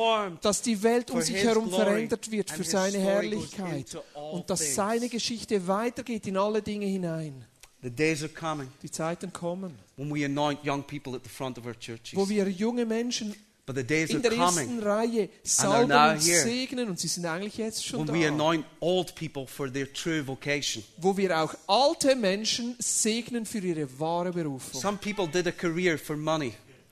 dass 0.41 0.61
die 0.61 0.81
Welt 0.81 1.11
um 1.11 1.21
sich 1.21 1.35
herum 1.37 1.69
verändert 1.69 2.29
wird 2.31 2.49
für 2.51 2.63
seine 2.63 2.99
Herrlichkeit 2.99 3.97
und 4.31 4.49
dass 4.49 4.75
seine 4.75 5.09
Geschichte 5.09 5.67
weitergeht 5.67 6.27
in 6.27 6.37
alle 6.37 6.61
Dinge 6.61 6.85
hinein. 6.85 7.45
The 7.83 7.89
days 7.89 8.21
are 8.21 8.31
coming 8.31 8.67
Die 8.83 8.91
Zeiten 8.91 9.33
kommen, 9.33 9.73
when 9.97 10.13
we 10.13 10.23
anoint 10.23 10.63
young 10.63 10.83
people 10.83 11.15
at 11.15 11.23
the 11.23 11.29
front 11.29 11.57
of 11.57 11.65
our 11.65 11.77
churches. 11.79 12.15
wo 12.15 12.29
wir 12.29 12.47
junge 12.47 12.85
Menschen 12.85 13.33
But 13.65 13.75
the 13.75 13.83
days 13.83 14.09
are 14.09 14.17
in 14.17 14.21
der 14.23 14.33
ersten 14.33 14.79
Reihe 14.79 15.29
salben 15.43 15.91
und 15.91 16.21
segnen 16.21 16.89
und 16.89 16.99
sie 16.99 17.07
sind 17.07 17.25
eigentlich 17.25 17.57
jetzt 17.57 17.85
schon 17.85 18.05
da. 18.05 18.13
anoint 18.13 18.65
old 18.79 19.15
people 19.15 19.47
for 19.47 19.71
their 19.71 19.91
true 19.93 20.25
vocation. 20.25 20.83
Wo 20.97 21.15
wir 21.15 21.39
auch 21.39 21.55
alte 21.67 22.15
Menschen 22.15 22.75
segnen 22.79 23.45
für 23.45 23.59
ihre 23.59 23.87
wahre 23.99 24.31
Berufung. 24.31 24.81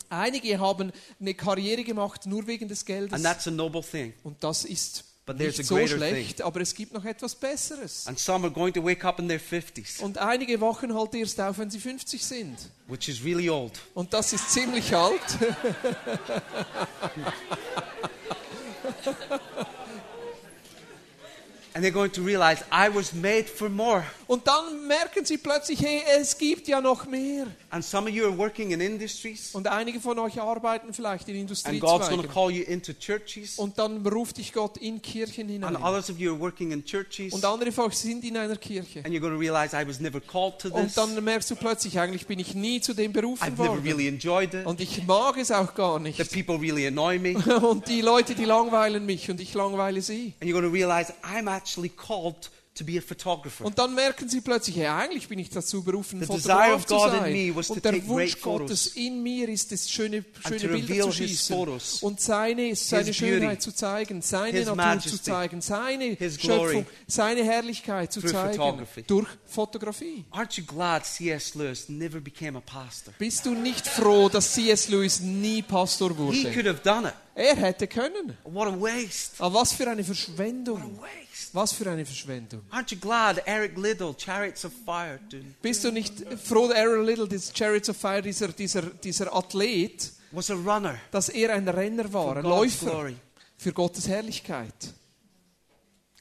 Einige 0.10 0.60
haben 0.60 0.92
eine 1.20 1.34
Karriere 1.34 1.84
gemacht 1.84 2.26
nur 2.26 2.46
wegen 2.48 2.68
des 2.68 2.84
Geldes. 2.86 3.14
and 3.14 3.24
that's 3.24 3.48
a 3.48 3.52
noble 3.52 3.82
thing. 3.84 4.14
Und 4.24 4.44
das 4.44 4.66
ist 4.66 5.04
But 5.26 5.38
there's 5.38 5.60
nicht 5.60 5.68
a 5.68 5.70
so 5.70 5.76
greater 5.76 5.98
schlecht, 5.98 6.42
aber 6.42 6.60
es 6.62 6.74
gibt 6.74 6.92
noch 6.92 7.06
etwas 7.06 7.36
Besseres. 7.36 8.08
And 8.08 8.18
some 8.18 8.48
are 8.48 8.52
going 8.54 8.74
to 8.74 8.84
wake 8.84 9.06
up 9.06 9.20
in 9.20 9.28
their 9.28 9.40
50s, 9.40 10.02
Und 10.02 10.18
einige 10.18 10.60
wachen 10.60 10.96
halt 10.96 11.14
erst 11.14 11.40
auf, 11.40 11.60
wenn 11.60 11.70
sie 11.70 11.80
50 11.80 12.26
sind. 12.26 12.58
which 12.88 13.08
is 13.08 13.24
really 13.24 13.48
old. 13.48 13.80
Und 13.94 14.12
das 14.12 14.34
ist 14.34 14.50
ziemlich 14.52 14.96
alt. 14.96 15.22
And 21.74 21.84
they're 21.86 21.92
going 21.92 22.12
to 22.14 22.24
realize 22.24 22.64
I 22.72 22.90
was 22.94 23.14
made 23.14 23.46
for 23.46 23.70
more. 23.70 24.04
Und 24.28 24.48
dann 24.48 24.88
merken 24.88 25.26
sie 25.26 25.38
plötzlich, 25.38 25.82
hey, 25.82 26.02
es 26.20 26.38
gibt 26.38 26.68
ja 26.68 26.82
noch 26.82 27.06
mehr. 27.06 27.48
And 27.72 27.84
some 27.86 28.10
of 28.10 28.16
you 28.16 28.26
are 28.26 28.36
working 28.38 28.72
in 28.72 28.82
industries, 28.82 29.50
Und 29.54 29.68
einige 29.68 30.00
von 30.00 30.18
euch 30.20 30.40
arbeiten 30.42 30.94
vielleicht 30.94 31.28
in 31.30 31.38
and 31.40 31.48
God's 31.50 31.64
going 31.64 31.80
to 31.80 31.88
Industriezweigen. 31.88 32.32
call 32.32 32.52
you 32.52 32.64
into 32.64 32.94
churches. 32.94 33.58
Und 33.60 33.78
dann 33.78 34.06
ruft 34.06 34.38
dich 34.38 34.54
Gott 34.54 34.78
in 34.78 35.02
Kirchen 35.02 35.42
And 35.44 35.52
hinein. 35.52 35.76
others 35.76 36.10
of 36.10 36.18
you 36.20 36.32
are 36.32 36.40
working 36.40 36.72
in 36.72 36.84
churches, 36.84 37.34
Und 37.34 37.46
andere 37.46 37.72
von 37.72 37.86
euch 37.86 37.98
sind 37.98 38.24
in 38.24 38.38
einer 38.38 38.56
Kirche. 38.56 39.00
and 39.06 39.14
you're 39.14 39.20
going 39.20 39.34
to 39.34 39.40
realize 39.40 39.76
I 39.76 39.88
was 39.88 40.00
never 40.00 40.20
called 40.20 40.60
to 40.60 40.70
Und 40.70 40.86
this. 40.86 40.96
dann 40.96 41.24
merkst 41.24 41.50
du 41.52 41.56
plötzlich, 41.56 42.00
eigentlich 42.00 42.26
bin 42.28 42.40
ich 42.40 42.54
nie 42.56 42.82
zu 42.82 42.94
dem 42.94 43.14
berufen 43.14 43.44
I've 43.44 43.52
never 43.52 43.68
worden. 43.70 43.84
really 43.84 44.08
enjoyed 44.08 44.54
it. 44.54 44.66
Und 44.66 44.80
ich 44.82 45.06
mag 45.06 45.38
es 45.38 45.52
auch 45.52 45.74
gar 45.76 45.98
The 45.98 46.04
nicht. 46.04 46.32
people 46.32 46.60
really 46.60 46.86
annoy 46.88 47.20
me. 47.20 47.36
Und 47.62 47.88
die 47.88 48.02
Leute, 48.02 48.34
die 48.36 48.46
langweilen 48.46 49.06
mich 49.06 49.30
und 49.30 49.40
ich 49.42 49.54
langweile 49.54 50.02
sie. 50.02 50.34
And 50.42 50.50
you're 50.50 50.54
going 50.54 50.66
to 50.66 50.72
realize 50.72 51.14
I'm 51.24 51.48
actually 51.48 51.60
called 51.90 52.50
to 52.80 52.86
be 52.86 52.98
a 52.98 53.02
photographer. 53.02 53.66
Und 53.66 53.78
dann 53.78 53.94
merken 53.94 54.28
sie 54.30 54.42
plötzlich, 54.42 54.78
hey, 54.78 54.88
eigentlich 54.88 55.28
bin 55.28 55.38
ich 55.38 55.50
dazu 55.50 55.84
berufen, 55.84 56.20
The 56.22 56.26
Fotograf 56.26 56.86
zu 56.86 56.98
sein. 56.98 57.54
Und 57.68 57.86
der 57.86 58.08
Wunsch 58.08 58.42
Gottes 58.42 58.88
in 58.96 59.22
mir 59.22 59.50
ist 59.50 59.72
es, 59.72 59.92
schöne, 59.92 60.24
schöne 60.48 60.68
Bilder 60.70 61.04
zu 61.06 61.12
schießen 61.12 61.58
und 62.02 62.22
seine, 62.22 62.76
seine 62.76 63.14
Schönheit 63.14 63.62
zu 63.62 63.74
zeigen, 63.74 64.22
seine 64.22 64.60
Natur 64.60 64.76
majesty, 64.76 65.10
zu 65.10 65.22
zeigen, 65.22 65.62
seine 65.62 66.18
Schöpfung, 66.18 66.86
seine 67.08 67.44
Herrlichkeit 67.44 68.14
zu 68.14 68.22
zeigen 68.22 68.54
photography. 68.58 69.04
durch 69.04 69.28
Fotografie. 69.46 70.26
Aren't 70.32 70.58
you 70.58 70.66
glad 70.66 71.06
C.S. 71.06 71.56
Lewis 71.56 71.90
never 71.90 72.22
became 72.22 72.58
a 72.58 72.62
pastor? 72.62 73.14
Bist 73.18 73.46
du 73.46 73.54
nicht 73.54 73.88
froh, 73.88 74.30
dass 74.30 74.54
C.S. 74.54 74.88
Lewis 74.90 75.20
nie 75.20 75.62
Pastor 75.62 76.12
He 76.12 76.18
wurde? 76.18 76.52
could 76.54 76.68
have 76.68 76.82
done 76.82 77.10
it. 77.10 77.14
Er 77.36 77.56
hätte 77.56 77.88
können. 77.88 78.38
What 78.44 78.68
a 78.68 78.80
waste. 78.80 79.36
Aber 79.40 79.62
was 79.62 79.74
für 79.74 79.90
eine 79.90 80.04
Verschwendung. 80.04 81.00
Was 81.54 81.74
für 81.74 81.90
eine 81.90 82.06
Verschwendung. 82.06 82.62
Aren't 82.72 82.92
you 82.92 82.98
glad 83.00 83.42
Eric 83.46 83.78
Liddell, 83.78 84.14
Chariots 84.18 84.66
of 84.66 84.72
Fire, 84.86 85.20
Bist 85.62 85.84
du 85.84 85.92
nicht 85.92 86.14
froh, 86.44 86.70
Aaron 86.72 87.06
Little, 87.06 87.28
des 87.28 87.52
Chariots 87.54 87.90
of 87.90 87.98
Fire, 87.98 88.22
dieser, 88.22 88.50
dieser, 88.50 88.82
dieser 88.84 89.36
Athlet, 89.36 90.12
was 90.32 90.52
a 90.52 90.54
runner 90.54 91.00
dass 91.12 91.30
er 91.30 91.54
ein 91.54 91.68
Renner 91.68 92.12
war, 92.14 92.38
ein 92.38 92.44
Läufer 92.44 92.86
glory? 92.92 93.16
für 93.58 93.74
Gottes 93.74 94.08
Herrlichkeit? 94.08 94.94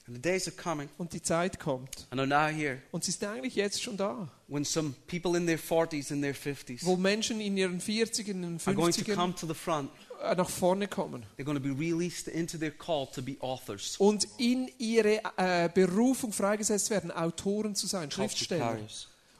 And 0.07 0.15
the 0.15 0.21
days 0.23 0.47
are 0.47 0.55
coming 0.55 0.89
Und 0.97 1.13
die 1.13 1.21
Zeit 1.21 1.59
kommt. 1.59 2.07
and 2.09 2.19
are 2.19 2.25
now 2.27 2.47
here 2.47 2.81
Und 2.91 3.03
sie 3.03 3.11
ist 3.11 3.23
eigentlich 3.23 3.53
jetzt 3.55 3.83
schon 3.83 3.95
da. 3.95 4.27
when 4.47 4.65
some 4.65 4.95
people 5.05 5.37
in 5.37 5.45
their 5.45 5.59
40s 5.59 6.11
and 6.11 6.23
their 6.23 6.33
50s 6.33 6.83
Wo 6.83 6.95
Menschen 6.97 7.39
in 7.39 7.55
ihren 7.55 7.79
40ern, 7.79 8.29
in 8.29 8.41
den 8.41 8.59
are 8.65 8.73
going 8.75 8.91
to 8.91 9.01
50ern 9.01 9.13
come 9.15 9.35
to 9.35 9.45
the 9.45 9.53
front 9.53 9.91
nach 10.35 10.49
vorne 10.49 10.87
kommen 10.87 11.23
They're 11.37 11.43
going 11.45 11.61
to 11.61 11.63
be 11.63 11.77
released 11.77 12.27
into 12.27 12.57
their 12.57 12.71
call 12.71 13.07
to 13.07 13.21
be 13.21 13.37
authors. 13.39 13.97
und 13.97 14.27
in 14.37 14.69
ihre 14.77 15.21
äh, 15.37 15.69
Berufung 15.73 16.31
freigesetzt 16.31 16.89
werden, 16.89 17.11
Autoren 17.11 17.75
zu 17.75 17.87
sein, 17.87 18.11
Schriftsteller 18.11 18.77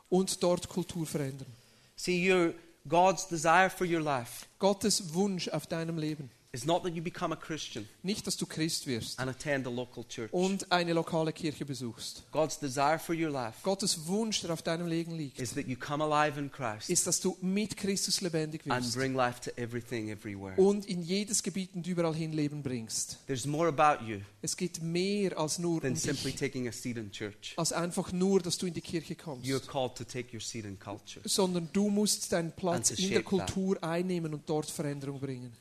und 0.09 0.41
dort 0.41 0.69
Kultur 0.69 1.05
verändern. 1.05 1.47
See, 1.95 2.31
your 2.31 2.53
God's 2.87 3.27
desire 3.27 3.69
for 3.69 3.85
your 3.85 4.01
life 4.01 4.45
Gottes 4.57 5.13
Wunsch 5.13 5.49
auf 5.49 5.67
deinem 5.67 5.97
Leben. 5.97 6.31
Is 6.51 6.65
not 6.65 6.81
that 6.83 6.95
you 6.95 7.01
become 7.03 7.31
a 7.31 7.35
Christian 7.37 7.87
Nicht, 8.01 8.25
dass 8.25 8.35
du 8.35 8.47
Christ 8.47 8.87
wirst 8.87 9.19
and 9.19 9.29
attend 9.29 9.67
a 9.67 9.69
local 9.69 10.03
church. 10.07 10.33
und 10.33 10.71
eine 10.71 10.93
lokale 10.93 11.31
Kirche 11.31 11.63
besuchst. 11.63 12.23
God's 12.31 12.57
desire 12.57 12.97
for 12.97 13.13
your 13.13 13.29
life 13.29 13.59
Gottes 13.61 14.07
Wunsch, 14.07 14.41
der 14.41 14.51
auf 14.51 14.63
deinem 14.63 14.87
Leben 14.87 15.15
liegt, 15.15 15.39
is 15.39 15.53
that 15.53 15.67
you 15.67 15.75
come 15.77 16.03
alive 16.03 16.39
in 16.39 16.51
Christ 16.51 16.89
ist, 16.89 17.05
dass 17.05 17.19
du 17.21 17.37
mit 17.41 17.77
Christus 17.77 18.21
lebendig 18.21 18.61
and 18.67 18.83
wirst 18.83 18.95
bring 18.95 19.13
life 19.13 19.39
to 19.41 19.51
everything, 19.61 20.09
everywhere. 20.09 20.55
und 20.59 20.87
in 20.87 21.03
jedes 21.03 21.43
Gebiet 21.43 21.75
und 21.75 21.85
überall 21.85 22.15
hin 22.15 22.31
Leben 22.33 22.63
bringst. 22.63 23.19
There's 23.27 23.45
more 23.45 23.67
about 23.67 24.03
you 24.03 24.21
Es 24.41 24.57
geht 24.57 24.81
mehr 24.81 25.37
als 25.37 25.59
nur 25.59 25.81
than 25.81 25.91
um 25.91 25.95
simply 25.97 26.31
dich, 26.31 26.39
taking 26.39 26.67
a 26.67 26.71
seat 26.71 26.97
in 26.97 27.11
church. 27.11 27.53
als 27.57 27.71
einfach 27.73 28.11
nur, 28.11 28.39
dass 28.41 28.57
du 28.57 28.65
in 28.65 28.73
die 28.73 28.81
Kirche 28.81 29.13
kommst. 29.15 29.45
You're 29.47 29.59
called 29.59 29.93
to 29.97 30.03
take 30.03 30.33
your 30.33 30.41
seat 30.41 30.65
in 30.65 30.79
culture. 30.79 31.21
sondern 31.25 31.69
du 31.73 31.89
musst 31.89 32.31
deinen 32.31 32.53
Platz 32.53 32.89
And 32.89 32.97
to 32.97 33.03
in 33.03 33.09
der 33.11 33.17
shape 33.19 33.37
that. 33.37 33.45
Kultur 33.53 33.83
einnehmen 33.83 34.33
und 34.33 34.49
dort 34.49 34.67
Veränderung 34.67 35.19
bringen. 35.19 35.53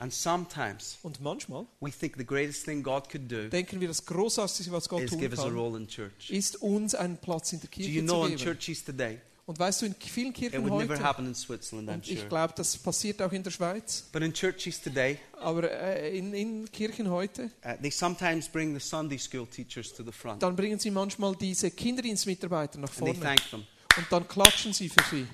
And 0.00 0.12
sometimes 0.12 0.98
Und 1.02 1.20
manchmal 1.20 1.66
we 1.80 1.90
think 1.90 2.16
the 2.16 2.24
greatest 2.24 2.64
thing 2.64 2.82
God 2.82 3.08
could 3.10 3.30
do 3.30 3.48
denken 3.48 3.80
wir, 3.80 3.88
das 3.88 4.04
Großartigste, 4.04 4.72
was 4.72 4.88
Gott 4.88 5.02
is 5.02 5.10
tun 5.10 5.20
give 5.20 5.32
us 5.36 5.44
a 5.44 5.48
role 5.48 5.76
in 5.78 5.86
church. 5.86 6.30
ist 6.30 6.56
uns 6.62 6.94
einen 6.94 7.18
Platz 7.18 7.52
in 7.52 7.60
der 7.60 7.68
Do 7.70 7.80
you 7.82 7.86
Kirche 7.86 8.02
know 8.02 8.24
zu 8.26 8.32
in 8.32 8.36
geben. 8.38 8.50
churches 8.50 8.84
today, 8.84 9.18
Und 9.46 9.58
weißt 9.58 9.82
du, 9.82 9.86
in 9.86 9.94
vielen 9.98 10.28
it 10.28 10.34
Kirchen 10.36 10.62
would 10.62 10.72
never 10.80 10.94
heute, 10.94 11.02
happen 11.04 11.26
in 11.26 11.34
Switzerland, 11.34 11.88
I'm 11.90 11.94
und 11.94 12.08
ich 12.08 12.18
sure. 12.18 12.28
glaube, 12.28 12.54
das 12.56 12.78
passiert 12.78 13.20
auch 13.20 13.32
in 13.32 13.42
der 13.42 13.50
Schweiz, 13.50 14.04
But 14.12 14.22
in 14.22 14.32
churches 14.32 14.80
today, 14.80 15.18
aber 15.40 15.70
äh, 15.70 16.16
in, 16.16 16.32
in 16.34 16.70
Kirchen 16.72 17.10
heute, 17.10 17.50
uh, 17.64 17.72
they 17.82 17.90
sometimes 17.90 18.48
bring 18.48 18.72
the 18.72 18.80
Sunday 18.80 19.18
school 19.18 19.46
teachers 19.46 19.92
to 19.92 20.02
the 20.04 20.12
front 20.12 20.42
dann 20.42 20.56
bringen 20.56 20.78
sie 20.78 20.90
manchmal 20.90 21.34
diese 21.36 21.70
Kinderdienstmitarbeiter 21.70 22.78
nach 22.78 22.88
and 22.88 22.98
they 22.98 23.14
vorne 23.14 23.20
thank 23.20 23.50
them. 23.50 23.64
und 23.98 24.06
dann 24.10 24.26
klatschen 24.28 24.72
sie 24.72 24.88
für 24.88 25.04
sie. 25.10 25.26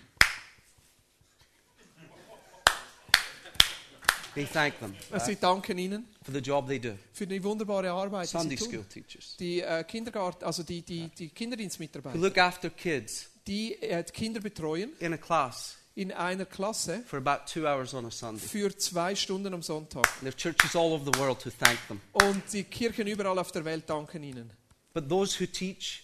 They 4.36 4.44
thank 4.46 4.78
them 4.78 4.94
uh, 5.12 5.18
Sie 5.18 5.34
danken 5.36 5.76
ihnen 5.78 6.04
for 6.22 6.32
the 6.32 6.40
job 6.40 6.68
they 6.68 6.78
do. 6.78 6.92
für 7.12 7.26
die 7.26 7.42
wunderbare 7.42 7.90
Arbeit, 7.90 8.26
die 8.26 8.28
sie 8.28 8.38
Sunday 8.38 8.56
tun. 8.56 8.68
school 8.68 8.84
teachers 8.84 9.36
Die 9.38 9.62
äh, 9.62 9.82
Kindergarten, 9.82 10.44
also 10.44 10.62
die, 10.62 10.82
die, 10.82 11.08
die 11.08 11.28
who 11.28 11.34
Kinderdienstmitarbeiter. 11.34 12.18
look 12.18 12.38
after 12.38 12.70
kids 12.70 13.28
die 13.48 13.74
äh, 13.82 14.04
Kinder 14.04 14.40
betreuen 14.40 14.92
in 15.00 15.12
a 15.12 15.16
class 15.16 15.76
in 15.94 16.12
einer 16.12 16.44
Klasse 16.44 17.02
for 17.06 17.16
about 17.18 17.46
two 17.50 17.66
hours 17.66 17.94
on 17.94 18.04
a 18.06 18.10
Sunday. 18.10 18.46
für 18.46 18.76
zwei 18.76 19.14
Stunden 19.16 19.54
am 19.54 19.62
Sonntag. 19.62 20.06
And 20.06 20.20
there 20.20 20.28
are 20.30 20.36
churches 20.36 20.76
all 20.76 20.92
over 20.92 21.10
the 21.10 21.18
world 21.18 21.42
who 21.44 21.50
thank 21.50 21.78
them. 21.88 22.00
Und 22.12 22.42
die 22.52 22.64
Kirchen 22.64 23.06
überall 23.06 23.38
auf 23.38 23.50
der 23.50 23.64
Welt 23.64 23.88
danken 23.88 24.22
ihnen. 24.22 24.50
But 24.92 25.08
those 25.08 25.40
who 25.40 25.46
teach 25.46 26.02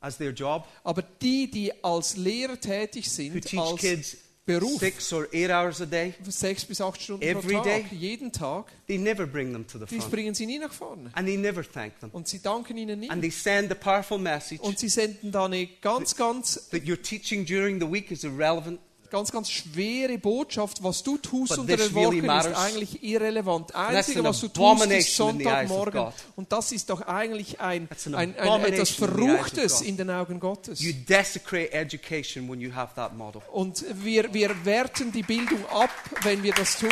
as 0.00 0.18
their 0.18 0.30
job, 0.30 0.68
Aber 0.84 1.02
die, 1.02 1.50
die 1.50 1.72
als 1.82 2.16
Lehrer 2.16 2.60
tätig 2.60 3.06
who 3.06 3.10
sind, 3.10 3.40
teach 3.44 3.58
als 3.58 3.80
kids 3.80 4.16
Beruf, 4.46 4.78
six 4.78 5.10
or 5.12 5.26
eight 5.32 5.50
hours 5.50 5.80
a 5.80 5.86
day, 5.86 6.12
sechs 6.28 6.66
bis 6.66 6.78
acht 6.80 7.00
Stunden 7.00 7.22
Every 7.22 7.54
pro 7.54 7.62
Tag, 7.62 7.88
day? 7.88 7.96
jeden 7.96 8.30
Tag, 8.30 8.66
they 8.86 8.98
never 8.98 9.26
bring 9.26 9.52
them 9.52 9.66
to 9.66 9.78
the 9.78 9.86
dies 9.86 10.00
front. 10.00 10.10
bringen 10.10 10.34
sie 10.34 10.44
nie 10.44 10.58
nach 10.58 10.72
vorne. 10.72 11.10
And 11.14 11.26
they 11.26 11.38
never 11.38 11.64
thank 11.64 11.98
them. 12.00 12.10
Und 12.12 12.28
sie 12.28 12.40
danken 12.40 12.76
ihnen 12.76 13.00
nie. 13.00 13.08
And 13.08 13.22
they 13.22 13.30
send 13.30 13.72
a 13.72 13.74
powerful 13.74 14.18
message 14.18 14.60
Und 14.60 14.78
sie 14.78 14.90
senden 14.90 15.32
da 15.32 15.46
eine 15.46 15.66
ganz, 15.80 16.14
ganz, 16.14 16.68
that 16.70 16.86
your 16.86 17.00
teaching 17.00 17.46
during 17.46 17.80
the 17.80 17.90
week 17.90 18.10
is 18.10 18.22
irrelevant. 18.24 18.80
Ganz, 19.14 19.30
ganz 19.30 19.48
schwere 19.48 20.18
Botschaft. 20.18 20.82
Was 20.82 21.02
du 21.04 21.16
tust 21.18 21.50
But 21.50 21.58
unter 21.60 21.76
this 21.76 21.86
der 21.86 21.94
Woche 21.94 22.16
really 22.16 22.26
ist 22.26 22.56
eigentlich 22.56 23.02
irrelevant. 23.04 23.72
Einzige, 23.72 24.24
was 24.24 24.40
du 24.40 24.48
tust, 24.48 24.86
ist 24.86 24.92
in 24.92 25.02
Sonntagmorgen. 25.02 26.12
Und 26.34 26.50
das 26.50 26.72
ist 26.72 26.90
doch 26.90 27.00
eigentlich 27.02 27.60
ein, 27.60 27.88
ein, 28.12 28.36
ein, 28.36 28.64
etwas 28.64 28.90
in 28.90 28.96
Verruchtes 28.96 29.78
God. 29.78 29.86
in 29.86 29.96
den 29.96 30.10
Augen 30.10 30.40
Gottes. 30.40 30.80
You 30.80 30.92
desecrate 31.08 31.72
education 31.72 32.48
when 32.50 32.60
you 32.60 32.74
have 32.74 32.92
that 32.96 33.16
model. 33.16 33.40
Und 33.52 33.84
wir, 34.02 34.34
wir 34.34 34.64
werten 34.64 35.12
die 35.12 35.22
Bildung 35.22 35.64
ab, 35.66 35.90
wenn 36.22 36.42
wir 36.42 36.52
das 36.52 36.78
tun. 36.78 36.90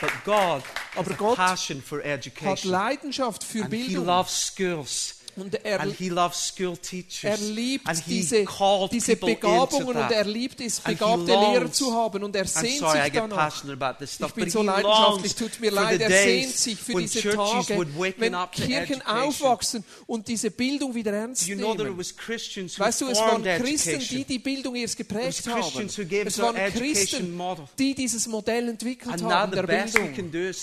But 0.00 0.12
God 0.24 0.62
Aber 0.94 1.14
Gott 1.14 1.36
passion 1.36 1.82
for 1.82 2.00
Hat. 2.00 2.64
Leidenschaft 2.64 3.42
für 3.42 3.64
And 3.64 3.74
He 3.74 3.86
Bildung. 3.86 4.06
loves 4.06 4.52
schools. 4.54 5.15
Und 5.36 5.54
er, 5.64 5.80
And 5.80 5.92
He 5.94 6.08
loves 6.08 6.48
school 6.48 6.76
teachers. 6.78 7.24
er 7.24 7.36
liebt 7.36 7.86
and 7.86 7.98
He 8.04 8.14
diese, 8.20 8.44
called 8.44 8.90
diese 8.92 9.16
Begabungen 9.16 9.88
und 9.96 10.10
er 10.10 10.24
liebt 10.24 10.60
es, 10.60 10.80
begabte 10.80 11.32
longs- 11.32 11.52
Lehrer 11.52 11.72
zu 11.72 11.92
haben 11.92 12.24
und 12.24 12.34
er 12.34 12.46
sehnt 12.46 12.78
sorry, 12.78 13.02
sich 13.02 13.12
danach. 13.12 13.54
stuff, 13.54 14.28
Ich 14.28 14.34
bin 14.34 14.50
so 14.50 14.62
leidenschaftlich, 14.62 15.34
tut 15.34 15.60
mir 15.60 15.70
leid. 15.70 16.00
Er 16.00 16.10
sehnt 16.10 16.56
sich 16.56 16.78
für 16.80 16.94
diese 17.00 17.20
Tage, 17.30 17.86
wenn 18.18 18.36
Kirchen 18.52 19.02
aufwachsen 19.06 19.84
und 20.06 20.26
diese 20.26 20.50
Bildung 20.50 20.94
wieder 20.94 21.12
ernst 21.12 21.46
You 21.46 21.56
know 21.56 21.74
nehmen. 21.74 22.02
Christians 22.16 22.78
who 22.78 22.84
Weißt 22.84 23.00
du, 23.00 23.08
es 23.08 23.18
waren 23.18 23.42
Christen, 23.44 23.98
die 24.00 24.24
die 24.24 24.38
Bildung 24.38 24.74
erst 24.76 24.96
geprägt 24.96 25.46
haben. 25.48 25.88
Es 26.24 26.38
waren 26.38 26.56
Christen, 26.72 27.36
model. 27.36 27.64
die 27.78 27.94
dieses 27.94 28.26
Modell 28.26 28.68
entwickelt 28.68 29.22
haben, 29.22 29.52
der 29.52 29.62
Bildung. 29.64 30.14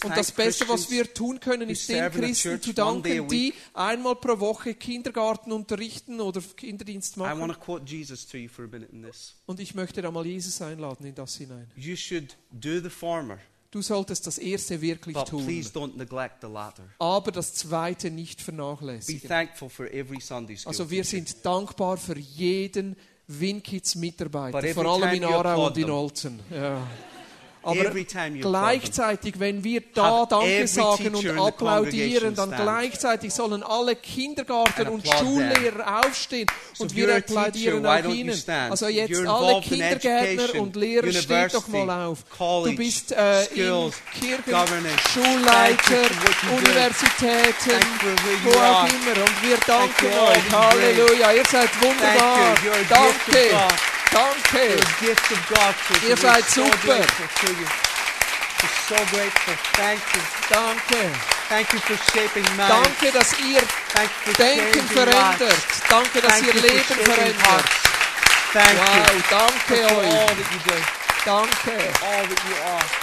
Und 0.04 0.18
das 0.18 0.32
Beste, 0.32 0.68
was 0.68 0.90
wir 0.90 1.14
tun 1.14 1.40
können, 1.40 1.70
ist 1.70 1.88
den 1.90 2.12
Christen 2.12 2.62
zu 2.62 2.74
danken, 2.74 3.28
die 3.28 3.54
einmal 3.74 4.16
pro 4.16 4.40
Woche 4.40 4.63
Kindergarten 4.74 5.52
unterrichten 5.52 6.22
oder 6.22 6.42
Kinderdienst 6.42 7.18
I 7.18 7.20
want 7.22 7.40
machen. 7.40 7.54
to 7.54 7.60
quote 7.60 7.86
Jesus 7.86 8.26
to 8.28 8.38
you 8.38 8.48
for 8.50 8.66
a 8.66 8.68
minute 8.68 8.92
in 8.92 9.04
this. 9.04 9.36
Und 9.46 9.60
ich 9.60 9.76
möchte 9.76 10.02
da 10.02 10.10
mal 10.12 10.26
Jesus 10.26 10.62
einladen 10.62 11.06
in 11.06 11.14
das 11.16 11.36
hinein. 11.36 11.70
You 11.76 11.96
should 11.96 12.38
do 12.52 12.80
the 12.82 12.90
former, 12.90 13.38
Du 13.72 13.82
solltest 13.82 14.28
das 14.28 14.38
Erste 14.38 14.80
wirklich 14.82 15.16
but 15.16 15.28
tun, 15.28 15.44
please 15.46 15.70
don't 15.72 15.98
neglect 15.98 16.42
the 16.42 16.48
latter. 16.48 16.84
aber 17.00 17.32
das 17.32 17.56
Zweite 17.56 18.12
nicht 18.12 18.38
Be 18.38 18.44
vernachlässigen. 18.46 19.28
thankful 19.28 19.68
for 19.68 19.88
every 19.92 20.22
Sunday 20.22 20.56
school. 20.56 20.70
Also 20.70 20.90
wir 20.92 21.04
sind 21.04 21.44
dankbar 21.44 21.98
für 21.98 22.18
jeden 22.18 22.96
Winkids-Mitarbeiter, 23.28 24.52
But 24.60 24.64
every 24.70 24.74
vor 24.84 24.86
allem 25.04 25.14
in 25.16 25.24
Aarau 25.24 25.68
und 25.68 25.78
in. 25.78 25.90
Olten. 25.90 26.40
Ja. 26.52 26.86
Aber 27.64 27.92
gleichzeitig, 28.42 29.40
wenn 29.40 29.64
wir 29.64 29.82
da 29.94 30.26
Danke 30.26 30.68
sagen 30.68 31.16
und 31.16 31.40
applaudieren, 31.40 32.36
dann 32.36 32.52
gleichzeitig 32.52 33.34
sollen 33.34 33.64
alle 33.64 33.96
Kindergarten- 33.96 34.90
und 34.90 35.08
Schullehrer 35.08 36.02
aufstehen 36.06 36.48
So 36.74 36.84
und 36.84 36.96
wir 36.96 37.16
applaudieren 37.16 37.84
teacher, 37.84 38.08
auch 38.08 38.14
ihnen. 38.14 38.44
Also 38.70 38.88
jetzt 38.88 39.26
alle 39.26 39.62
Kindergärtner 39.62 40.62
und 40.62 40.76
Lehrer, 40.76 41.12
steht 41.12 41.54
doch 41.54 41.68
mal 41.68 42.06
auf. 42.08 42.30
college, 42.30 42.72
Du 42.72 42.78
bist 42.78 43.12
äh, 43.12 43.44
skills, 43.46 43.96
in 44.22 44.44
Kirchen, 44.44 44.90
Schulleiter. 45.14 46.10
Universitäten, 46.56 47.86
wo 48.44 48.50
auch 48.60 48.88
immer. 48.88 49.24
Und 49.24 49.44
wir 49.44 49.58
danken 49.66 50.06
euch. 50.06 50.52
Halleluja, 50.52 51.32
ihr 51.34 51.46
seid 51.46 51.70
wunderbar. 51.82 52.56
Danke. 52.90 53.93
Danke. 54.14 54.78
Ihr 56.08 56.18
seid 56.18 56.50
super. 56.50 57.06
so 58.88 58.96
grateful. 59.12 59.56
Thank 59.74 60.02
you. 60.14 60.22
Danke. 60.50 61.12
Thank 61.50 61.74
you 61.74 61.80
for 61.80 61.98
shaping 62.12 62.44
minds. 62.56 62.70
Danke, 62.70 63.12
dass 63.12 63.40
ihr 63.40 63.62
Thank 63.94 64.10
you 64.26 64.34
for 64.34 64.44
Denken 64.44 64.88
verändert. 64.88 65.64
Danke, 65.90 66.22
dass 66.22 66.34
Thank 66.34 66.48
ihr 66.48 66.62
Leben 66.62 66.84
verändert. 66.84 67.66
Thank 68.54 68.78
Wow, 68.78 69.16
you 69.16 69.24
danke 69.30 69.88
for 69.88 69.98
all 69.98 70.06
euch. 70.06 70.28
that 70.28 70.38
you 70.38 70.60
do, 70.64 70.78
Danke. 71.26 71.72
all 72.04 72.28
that 72.28 72.44
you 72.48 72.56
are. 72.66 73.03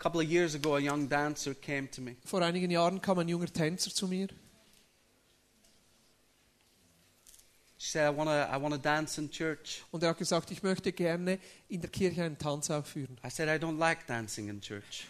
Couple 0.00 0.20
of 0.20 0.28
years 0.28 0.54
ago, 0.54 0.76
a 0.76 0.80
young 0.80 1.08
dancer 1.08 1.54
came 1.54 1.88
to 1.90 2.00
me. 2.00 2.16
Vor 2.24 2.40
einigen 2.42 2.70
Jahren 2.70 3.00
kam 3.00 3.18
ein 3.18 3.28
junger 3.28 3.52
Tänzer 3.52 3.94
zu 3.94 4.08
mir 4.08 4.28
She 7.82 7.88
said, 7.92 8.06
I 8.06 8.10
want 8.10 8.28
to 8.28 8.32
I 8.54 8.58
wanna 8.58 8.76
dance 8.76 9.18
in 9.18 9.30
church. 9.30 9.82
und 9.90 10.02
er 10.02 10.10
hat 10.10 10.18
gesagt, 10.18 10.50
ich 10.50 10.62
möchte 10.62 10.92
gerne 10.92 11.38
in 11.68 11.80
der 11.80 11.88
Kirche 11.88 12.22
einen 12.22 12.36
Tanz 12.36 12.70
aufführen. 12.70 13.16
I 13.24 13.30
said, 13.30 13.48
I 13.48 13.58
don't 13.62 13.78
like 13.78 14.06
dancing 14.06 14.48
in 14.50 14.60
church. 14.60 15.06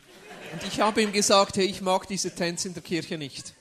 Und 0.53 0.63
ich 0.63 0.81
habe 0.81 1.03
ihm 1.03 1.11
gesagt, 1.13 1.57
hey, 1.57 1.65
ich 1.67 1.81
mag 1.81 2.07
diese 2.07 2.33
Tänze 2.33 2.69
in 2.69 2.75
der 2.75 2.83
Kirche 2.85 3.19
nicht. 3.19 3.55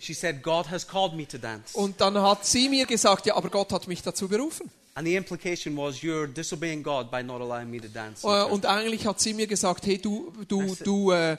She 0.00 0.12
said, 0.12 0.42
God 0.42 0.68
has 0.70 0.86
called 0.86 1.14
me 1.14 1.26
to 1.26 1.38
dance. 1.38 1.76
Und 1.78 2.00
dann 2.00 2.20
hat 2.20 2.44
sie 2.44 2.68
mir 2.68 2.84
gesagt, 2.86 3.26
ja, 3.26 3.36
aber 3.36 3.48
Gott 3.48 3.72
hat 3.72 3.86
mich 3.86 4.02
dazu 4.02 4.26
berufen. 4.26 4.68
And 4.96 5.06
the 5.06 5.14
implication 5.14 5.76
was, 5.76 6.00
you're 6.02 6.26
disobeying 6.26 6.82
God 6.82 7.10
by 7.10 7.22
not 7.22 7.42
allowing 7.42 7.70
me 7.70 7.78
to 7.78 7.86
dance. 7.88 8.24
in 8.24 8.30
church. 8.30 8.50
Und 8.50 8.64
eigentlich 8.64 9.06
hat 9.06 9.20
sie 9.20 9.34
mir 9.34 9.46
gesagt, 9.46 9.84
hey, 9.86 9.98
du, 9.98 10.32
du, 10.48 10.74
du 10.76 11.10
äh, 11.12 11.32
äh, 11.34 11.38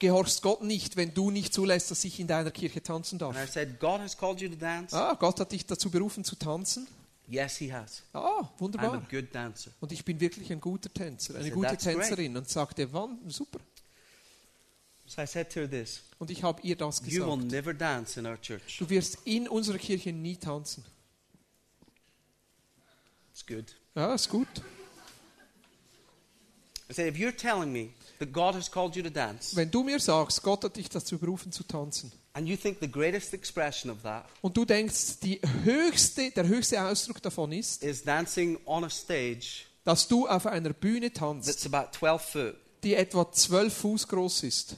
gehorchst 0.00 0.42
Gott 0.42 0.64
nicht, 0.64 0.96
wenn 0.96 1.14
du 1.14 1.30
nicht 1.30 1.54
zulässt, 1.54 1.92
dass 1.92 2.02
ich 2.02 2.18
in 2.18 2.26
deiner 2.26 2.50
Kirche 2.50 2.82
tanzen 2.82 3.16
darf. 3.16 3.36
And 3.36 3.48
I 3.48 3.50
said, 3.50 3.78
God 3.78 4.00
has 4.00 4.16
called 4.16 4.40
you 4.40 4.48
to 4.48 4.56
dance? 4.56 4.92
Ah, 4.96 5.14
Gott 5.14 5.38
hat 5.38 5.52
dich 5.52 5.66
dazu 5.66 5.88
berufen 5.88 6.24
zu 6.24 6.34
tanzen? 6.34 6.88
Yes, 7.28 7.58
He 7.58 7.72
has. 7.72 8.02
Ah, 8.12 8.18
I'm 8.18 8.40
a 8.40 8.48
wunderbar. 8.58 9.02
good 9.08 9.26
dancer. 9.32 9.70
Und 9.80 9.92
ich 9.92 10.04
bin 10.04 10.18
wirklich 10.18 10.50
ein 10.50 10.60
guter 10.60 10.92
Tänzer, 10.92 11.34
eine 11.34 11.44
said, 11.44 11.54
gute 11.54 11.68
"That's 11.68 11.84
great." 11.84 11.96
Tänzerin. 11.98 12.36
Und 12.36 12.48
sagte, 12.48 12.92
wann, 12.92 13.18
super. 13.28 13.60
So 15.06 15.22
I 15.22 15.26
said 15.26 15.52
to 15.52 15.60
her 15.60 15.70
this 15.70 16.00
Und 16.18 16.30
ich 16.30 16.42
habe 16.42 16.60
ihr 16.62 16.74
das 16.76 17.00
You 17.06 17.24
will 17.24 17.36
gesagt. 17.36 17.52
never 17.52 17.72
dance 17.74 18.18
in 18.18 18.26
our 18.26 18.40
church. 18.40 18.78
Du 18.78 18.90
wirst 18.90 19.18
in 19.24 19.46
unserer 19.48 19.78
Kirche 19.78 20.12
nie 20.12 20.36
tanzen. 20.36 20.84
It's 23.38 23.46
good. 23.46 23.72
Ja, 23.94 24.14
ist 24.14 24.28
gut. 24.28 24.48
I 26.90 26.92
said, 26.92 27.06
if 27.06 27.16
you're 27.20 27.36
telling 27.36 27.72
me 27.72 27.90
that 28.18 28.32
God 28.32 28.56
has 28.56 28.68
called 28.68 28.96
you 28.96 29.02
to 29.04 29.10
dance, 29.10 29.54
Wenn 29.54 29.70
du 29.70 29.84
mir 29.84 30.00
sagst, 30.00 30.42
Gott 30.42 30.64
hat 30.64 30.74
dich 30.74 30.88
dazu 30.88 31.18
berufen 31.18 31.52
zu 31.52 31.62
tanzen, 31.62 32.10
and 32.32 32.48
you 32.48 32.56
think 32.56 32.78
the 32.80 32.90
greatest 32.90 33.32
expression 33.34 33.92
of 33.92 34.02
that 34.02 34.24
und 34.40 34.56
du 34.56 34.64
denkst, 34.64 35.20
die 35.22 35.40
höchste, 35.62 36.32
der 36.32 36.48
höchste 36.48 36.82
Ausdruck 36.82 37.22
davon 37.22 37.52
ist, 37.52 37.84
is 37.84 38.02
dancing 38.02 38.58
on 38.64 38.82
a 38.82 38.90
stage 38.90 39.66
dass 39.84 40.08
du 40.08 40.26
auf 40.26 40.46
einer 40.46 40.72
Bühne 40.72 41.12
tanzt, 41.12 41.48
that's 41.48 41.72
about 41.72 41.92
12 41.96 42.22
foot, 42.22 42.56
die 42.82 42.94
etwa 42.94 43.30
zwölf 43.30 43.72
Fuß 43.72 44.08
groß 44.08 44.42
ist, 44.42 44.76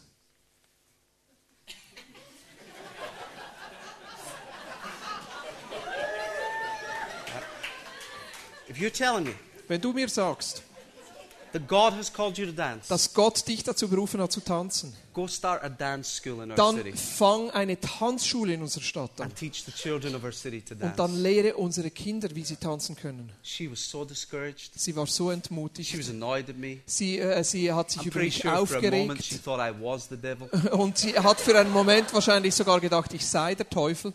if 8.70 8.78
you're 8.78 8.92
telling 8.92 9.24
me 9.24 9.34
wenn 9.68 9.80
du 9.80 9.92
mir 9.92 10.08
sagst, 10.08 10.62
that 11.52 11.66
God 11.66 11.92
has 11.94 12.12
called 12.12 12.38
you 12.38 12.46
to 12.46 12.52
dance, 12.52 12.88
dass 12.88 13.12
Gott 13.12 13.46
dich 13.48 13.64
dazu 13.64 13.88
berufen 13.88 14.20
hat 14.20 14.30
zu 14.30 14.40
tanzen, 14.40 14.92
go 15.12 15.26
start 15.26 15.62
a 15.64 15.68
dance 15.68 16.08
school 16.16 16.42
in 16.44 16.50
our 16.50 16.56
dann 16.56 16.76
city 16.76 16.92
fang 16.92 17.50
eine 17.50 17.78
Tanzschule 17.80 18.54
in 18.54 18.62
unserer 18.62 18.82
Stadt 18.84 19.10
an. 19.20 19.24
and 19.26 19.36
teach 19.36 19.64
the 19.64 19.72
children 19.72 20.14
of 20.14 20.22
our 20.22 20.30
city 20.32 20.60
to 20.60 20.74
Und 20.74 20.82
dance. 20.82 20.96
dann 20.96 21.20
lehre 21.22 21.56
unsere 21.56 21.90
Kinder, 21.90 22.28
wie 22.34 22.44
sie 22.44 22.54
tanzen 22.56 22.94
können. 22.94 23.30
She 23.42 23.68
was 23.70 23.88
so 23.90 24.04
discouraged. 24.04 24.70
Sie 24.76 24.94
war 24.94 25.06
so 25.06 25.24
She 25.24 25.28
was 25.28 25.34
entmutigt. 25.34 26.08
annoyed 26.10 26.48
at 26.48 26.56
me. 26.56 26.78
Sie, 26.86 27.18
äh, 27.18 27.42
sie 27.42 27.72
hat 27.72 27.90
sich 27.90 28.02
I'm 28.02 28.06
über 28.06 28.20
pretty 28.20 28.26
mich 28.26 28.42
sure 28.42 28.66
for 28.66 28.76
a 28.78 28.90
moment 28.90 29.24
she 29.24 29.34
aufgeregt. 29.36 29.44
thought 29.44 29.60
I 29.60 29.72
was 29.82 30.08
the 30.08 30.16
devil. 30.16 30.48
Und 30.72 30.98
sie 30.98 31.18
hat 31.18 31.40
für 31.40 31.58
einen 31.58 31.72
Moment 31.72 32.12
wahrscheinlich 32.14 32.54
sogar 32.54 32.80
gedacht, 32.80 33.12
ich 33.12 33.26
sei 33.26 33.54
der 33.56 33.68
Teufel. 33.68 34.12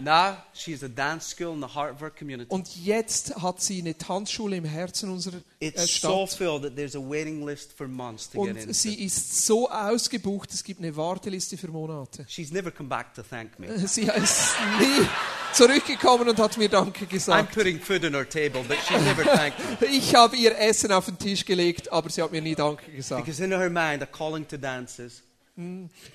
Now 0.00 0.38
she's 0.52 0.82
a 0.82 0.88
dance 0.88 1.28
school 1.30 1.52
in 1.54 1.60
the 1.60 1.72
heart 1.72 1.94
of 1.94 2.02
our 2.02 2.10
community. 2.10 2.50
Und 2.52 2.68
jetzt 2.84 3.36
hat 3.40 3.60
sie 3.62 3.80
eine 3.80 3.96
Tanzschule 3.96 4.56
im 4.56 4.64
Herzen 4.64 5.08
unserer 5.10 5.36
äh, 5.60 5.68
It's 5.68 6.00
so 6.00 6.26
Stadt. 6.26 6.38
filled 6.38 6.62
that 6.62 6.74
there's 6.76 6.96
a 6.96 7.00
waiting 7.00 7.46
list 7.46 7.72
for 7.76 7.86
months 7.86 8.28
to 8.30 8.42
get 8.42 8.50
Und 8.54 8.60
into. 8.62 8.72
sie 8.74 8.94
ist 9.04 9.46
so 9.46 9.70
ausgebucht, 9.70 10.52
es 10.52 10.64
gibt 10.64 10.80
eine 10.80 10.96
Warteliste 10.96 11.56
für 11.56 11.68
Monate. 11.68 12.24
She's 12.28 12.50
never 12.50 12.70
come 12.72 12.88
back 12.88 13.14
to 13.14 13.22
thank 13.22 13.58
me. 13.58 13.68
Sie 13.86 14.02
ist 14.02 14.54
nie 14.80 15.06
zurückgekommen 15.52 16.28
und 16.28 16.38
hat 16.38 16.56
mir 16.58 16.68
Danke 16.68 17.04
I'm 17.04 17.08
gesagt. 17.08 17.54
putting 17.54 17.78
food 17.80 18.04
on 18.04 18.14
her 18.14 18.28
table, 18.28 18.62
but 18.66 18.76
she's 18.88 19.00
never 19.02 19.22
thanked 19.22 19.58
me. 19.80 19.86
Ich 19.90 20.14
habe 20.14 20.36
ihr 20.36 20.58
Essen 20.58 20.90
auf 20.92 21.06
den 21.06 21.18
Tisch 21.18 21.44
gelegt, 21.44 21.92
aber 21.92 22.10
sie 22.10 22.20
hat 22.22 22.32
mir 22.32 22.42
nie 22.42 22.54
Danke 22.56 22.90
gesagt. 22.90 23.24
Because 23.24 23.42
in 23.44 23.52
her 23.52 23.70
mind, 23.70 24.02
a 24.02 24.06
calling 24.06 24.46
to 24.48 24.56
dance 24.56 25.00
is. 25.00 25.22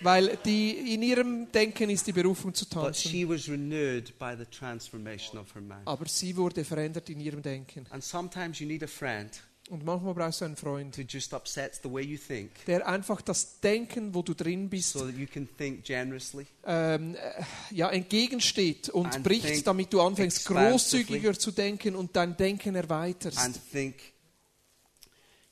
Weil 0.01 0.37
die, 0.43 0.93
in 0.93 1.01
ihrem 1.01 1.51
Denken 1.51 1.89
ist 1.89 2.05
die 2.07 2.11
Berufung 2.11 2.53
zu 2.53 2.65
But 2.65 2.73
tanzen. 2.83 3.09
she 3.11 3.27
was 3.27 3.47
renewed 3.47 4.17
by 4.19 4.35
the 4.37 4.45
transformation 4.45 5.39
of 5.39 5.53
her 5.55 5.61
mind. 5.61 5.81
Aber 5.85 6.05
sie 6.07 6.35
wurde 6.35 6.63
verändert 6.65 7.09
in 7.09 7.19
ihrem 7.21 7.41
Denken. 7.41 7.85
And 7.89 8.03
sometimes 8.03 8.59
you 8.59 8.67
need 8.67 8.83
a 8.83 8.87
friend 8.87 9.31
Und 9.69 9.85
manchmal 9.85 10.13
brauchst 10.15 10.41
du 10.41 10.45
einen 10.45 10.55
Freund, 10.55 10.97
who 10.97 11.03
just 11.03 11.31
upsets 11.33 11.79
the 11.83 11.91
way 11.91 12.01
you 12.03 12.17
think 12.17 12.49
der 12.65 12.87
einfach 12.87 13.21
das 13.21 13.59
Denken, 13.61 14.13
wo 14.15 14.23
du 14.23 14.33
drin 14.33 14.67
bist, 14.69 14.93
so 14.93 15.05
that 15.05 15.15
you 15.15 15.27
can 15.31 15.47
think 15.57 15.83
generously. 15.85 16.47
ähm, 16.65 17.15
äh, 17.15 17.43
ja, 17.75 17.89
entgegensteht 17.89 18.89
und 18.89 19.21
bricht, 19.23 19.65
damit 19.67 19.93
du 19.93 20.01
anfängst, 20.01 20.45
großzügiger 20.45 21.37
zu 21.37 21.51
denken 21.51 21.95
und 21.95 22.15
dein 22.15 22.35
Denken 22.35 22.75
erweiterst 22.75 23.37
and 23.37 23.59
think 23.71 23.95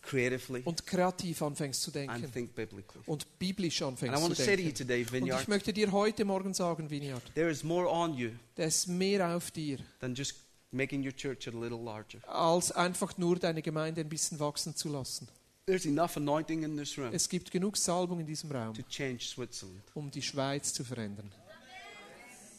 creatively 0.08 0.62
und 0.66 0.86
kreativ 0.88 1.42
anfängst 1.42 1.82
zu 1.82 1.90
and 1.90 1.96
denken 1.96 2.32
think 2.34 2.56
biblically. 2.56 3.04
und 3.06 3.28
biblisch 3.38 3.82
And 3.82 3.92
I 4.02 4.06
anfängst 4.08 4.22
want 4.24 4.36
zu 4.36 4.42
to 4.42 4.46
say 4.46 4.56
to 4.56 4.62
you 4.62 4.72
denken. 4.72 4.78
today, 4.88 5.02
Und 5.04 5.12
Vineyard, 5.12 5.42
ich 5.42 5.48
möchte 5.48 5.74
dir 5.74 5.92
heute 5.92 6.26
Morgen 6.26 6.54
sagen, 6.54 6.90
Vineyard, 6.90 7.22
there 7.36 7.50
is 7.50 7.64
more 7.64 7.88
on 7.90 8.14
you 8.18 8.32
da 8.56 8.64
ist 8.64 8.88
mehr 8.88 9.36
auf 9.36 9.52
dir, 9.52 9.78
than 10.00 10.16
just 10.16 10.36
making 10.72 11.04
your 11.06 11.16
church 11.16 11.48
a 11.48 11.52
little 11.52 11.78
larger. 11.84 12.20
als 12.28 12.72
einfach 12.72 13.18
nur 13.18 13.38
deine 13.38 13.62
Gemeinde 13.62 14.02
ein 14.02 14.10
bisschen 14.10 14.40
wachsen 14.40 14.76
zu 14.76 14.90
lassen. 14.90 15.28
There's 15.66 15.86
enough 15.86 16.16
anointing 16.16 16.64
in 16.64 16.78
this 16.78 16.98
room 16.98 17.14
Es 17.14 17.28
gibt 17.28 17.52
genug 17.52 17.76
Salbung 17.76 18.22
in 18.22 18.26
diesem 18.26 18.50
Raum, 18.52 18.74
to 18.74 18.84
change 18.90 19.20
Switzerland. 19.26 19.82
um 19.94 20.10
die 20.10 20.22
Schweiz 20.22 20.74
zu 20.74 20.84
verändern. 20.86 21.30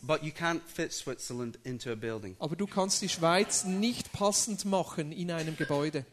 But 0.03 0.23
you 0.23 0.31
can't 0.31 0.61
fit 0.67 0.93
Switzerland 0.93 1.59
into 1.65 1.91
a 1.91 1.97
building. 1.97 2.37
Aber 2.39 2.55
du 2.55 2.67
kannst 2.69 3.03
die 3.03 3.09
Schweiz 3.09 3.65
nicht 3.65 4.13
passend 4.13 4.65
machen 4.65 5.11
in 5.11 5.31
einem 5.33 5.57
Gebäude. 5.57 6.05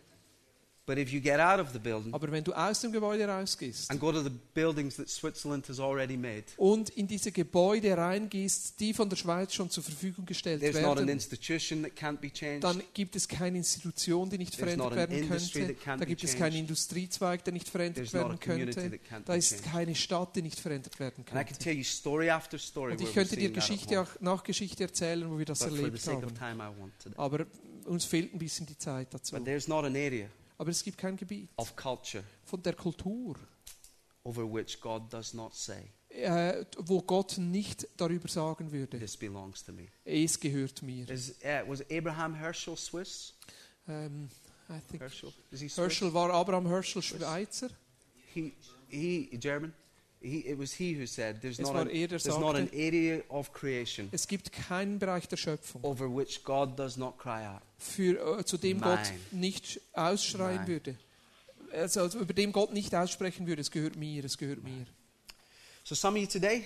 But 0.88 1.00
if 1.00 1.12
you 1.12 1.20
get 1.20 1.40
out 1.40 1.60
of 1.60 1.72
the 1.74 1.80
building 1.80 2.14
Aber 2.14 2.32
wenn 2.32 2.44
du 2.44 2.54
aus 2.54 2.80
dem 2.82 2.92
Gebäude 2.92 3.28
rausgehst 3.28 3.90
and 3.90 4.00
go 4.00 4.12
to 4.12 4.22
the 4.22 4.30
buildings 4.54 4.98
that 4.98 5.10
Switzerland 5.10 5.68
has 5.68 5.80
already 5.80 6.16
made, 6.16 6.44
und 6.58 6.92
in 6.92 7.08
diese 7.08 7.32
Gebäude 7.32 7.98
reingehst, 7.98 8.80
die 8.80 8.94
von 8.94 9.10
der 9.10 9.16
Schweiz 9.16 9.54
schon 9.54 9.72
zur 9.72 9.84
Verfügung 9.84 10.26
gestellt 10.26 10.62
there's 10.62 10.76
not 10.76 10.92
an 11.00 11.08
werden, 11.08 11.10
institution 11.10 11.82
that 11.82 11.94
can't 11.96 12.18
be 12.18 12.32
changed. 12.32 12.64
dann 12.64 12.84
gibt 12.94 13.16
es 13.16 13.28
keine 13.28 13.58
Institution, 13.58 14.30
die 14.30 14.38
nicht 14.38 14.56
There's 14.56 14.76
verändert 14.76 14.96
werden 14.96 15.18
industry 15.18 15.62
könnte. 15.62 15.74
that 15.76 15.84
can't 15.88 15.98
Da 16.00 16.06
gibt 16.06 16.24
es 16.24 16.36
keinen 16.36 16.56
Industriezweig, 16.58 17.44
der 17.44 17.54
nicht 17.54 17.68
verändert 17.68 18.14
werden 18.14 18.40
könnte. 18.40 19.00
Da 19.26 19.34
ist 19.34 19.64
keine 19.64 19.96
Stadt, 19.96 20.36
die 20.36 20.44
nicht 20.44 20.60
verändert 20.60 21.00
werden 21.00 21.26
And 21.26 21.30
I 21.30 21.34
can 21.34 21.46
könnte. 21.46 21.58
tell 21.64 21.76
you 21.76 21.84
story 21.84 22.30
after 22.30 22.60
story 22.60 22.92
Und 22.92 23.02
ich 23.02 23.14
könnte 23.14 23.36
dir 23.36 23.50
Geschichte 23.52 24.00
auch 24.02 24.10
nach 24.20 24.44
Geschichte 24.44 24.84
erzählen, 24.84 25.28
wo 25.32 25.40
wir 25.40 25.46
das 25.46 25.60
But 25.60 25.80
erlebt 25.80 26.08
haben. 26.08 26.62
Aber 27.18 27.46
uns 27.86 28.06
fehlt 28.06 28.34
ein 28.36 28.40
bisschen 28.40 28.68
die 28.68 28.78
Zeit 28.78 29.12
dazu. 29.12 29.36
But 29.36 29.46
there's 29.46 29.68
not 29.68 29.84
an 29.86 29.96
area 29.96 30.28
Aber 30.58 30.70
es 30.70 30.84
gibt 30.84 30.97
kein 30.97 31.18
Gebiet 31.18 31.49
of 31.58 31.76
culture 31.76 32.24
von 32.43 32.62
der 32.64 32.74
Kultur, 32.74 33.36
over 34.24 34.43
which 34.51 34.80
God 34.80 35.12
does 35.12 35.34
not 35.34 35.53
say, 35.53 35.91
äh, 36.10 36.66
wo 36.78 37.01
Gott 37.01 37.38
nicht 37.38 37.88
darüber 37.97 38.28
sagen 38.28 38.72
würde, 38.72 38.97
This 38.99 39.18
belongs 39.18 39.64
to 39.64 39.74
me. 39.74 39.88
es 40.06 40.39
gehört 40.39 40.82
mir. 40.82 41.10
Is, 41.10 41.32
uh, 41.43 41.68
was 41.68 41.82
Abraham 41.91 42.34
Herschel 42.34 42.78
Swiss? 42.78 43.34
Ähm, 43.88 44.30
I 44.70 44.80
think 44.89 45.01
Herschel? 45.01 45.34
Herschel 45.51 46.14
war 46.14 46.32
Abraham 46.32 46.68
Herschel 46.68 47.01
Schweizer. 47.01 47.70
He, 48.34 48.53
he, 48.88 49.30
German? 49.38 49.74
He, 50.26 50.39
it 50.39 50.57
was 50.57 50.73
he 50.73 50.99
who 50.99 51.05
said, 51.05 51.39
There's, 51.41 51.59
Es 51.59 51.67
not, 51.67 51.76
an, 51.76 51.89
er, 51.89 52.07
there's 52.07 52.26
not 52.26 52.55
an 52.55 52.67
area 52.73 53.21
of 53.30 53.53
creation 53.53 54.09
es 54.11 54.28
gibt 54.28 54.51
keinen 54.51 54.97
Bereich 54.97 55.28
der 55.28 55.38
Schöpfung, 55.38 55.84
over 55.84 56.07
which 56.09 56.43
God 56.43 56.78
does 56.80 56.97
not 56.97 57.17
cry 57.19 57.45
out. 57.45 57.61
für, 57.78 58.39
äh, 58.39 58.43
zu 58.43 58.57
dem 58.57 58.82
Gott 58.82 58.99
nicht 59.32 59.80
ausschreien 59.93 60.57
Nein. 60.57 60.67
würde. 60.67 60.95
Also, 61.73 62.01
also 62.01 62.19
über 62.19 62.34
dem 62.34 62.51
Gott 62.51 62.73
nicht 62.73 62.95
aussprechen 62.95 63.45
würde, 63.45 63.61
es 63.61 63.69
gehört 63.69 63.95
mir, 63.97 64.26
es 64.26 64.38
gehört 64.38 64.63
mir. 64.63 64.86
So, 65.84 65.93
some 65.93 66.17
of 66.17 66.23
you 66.23 66.28
today, 66.28 66.65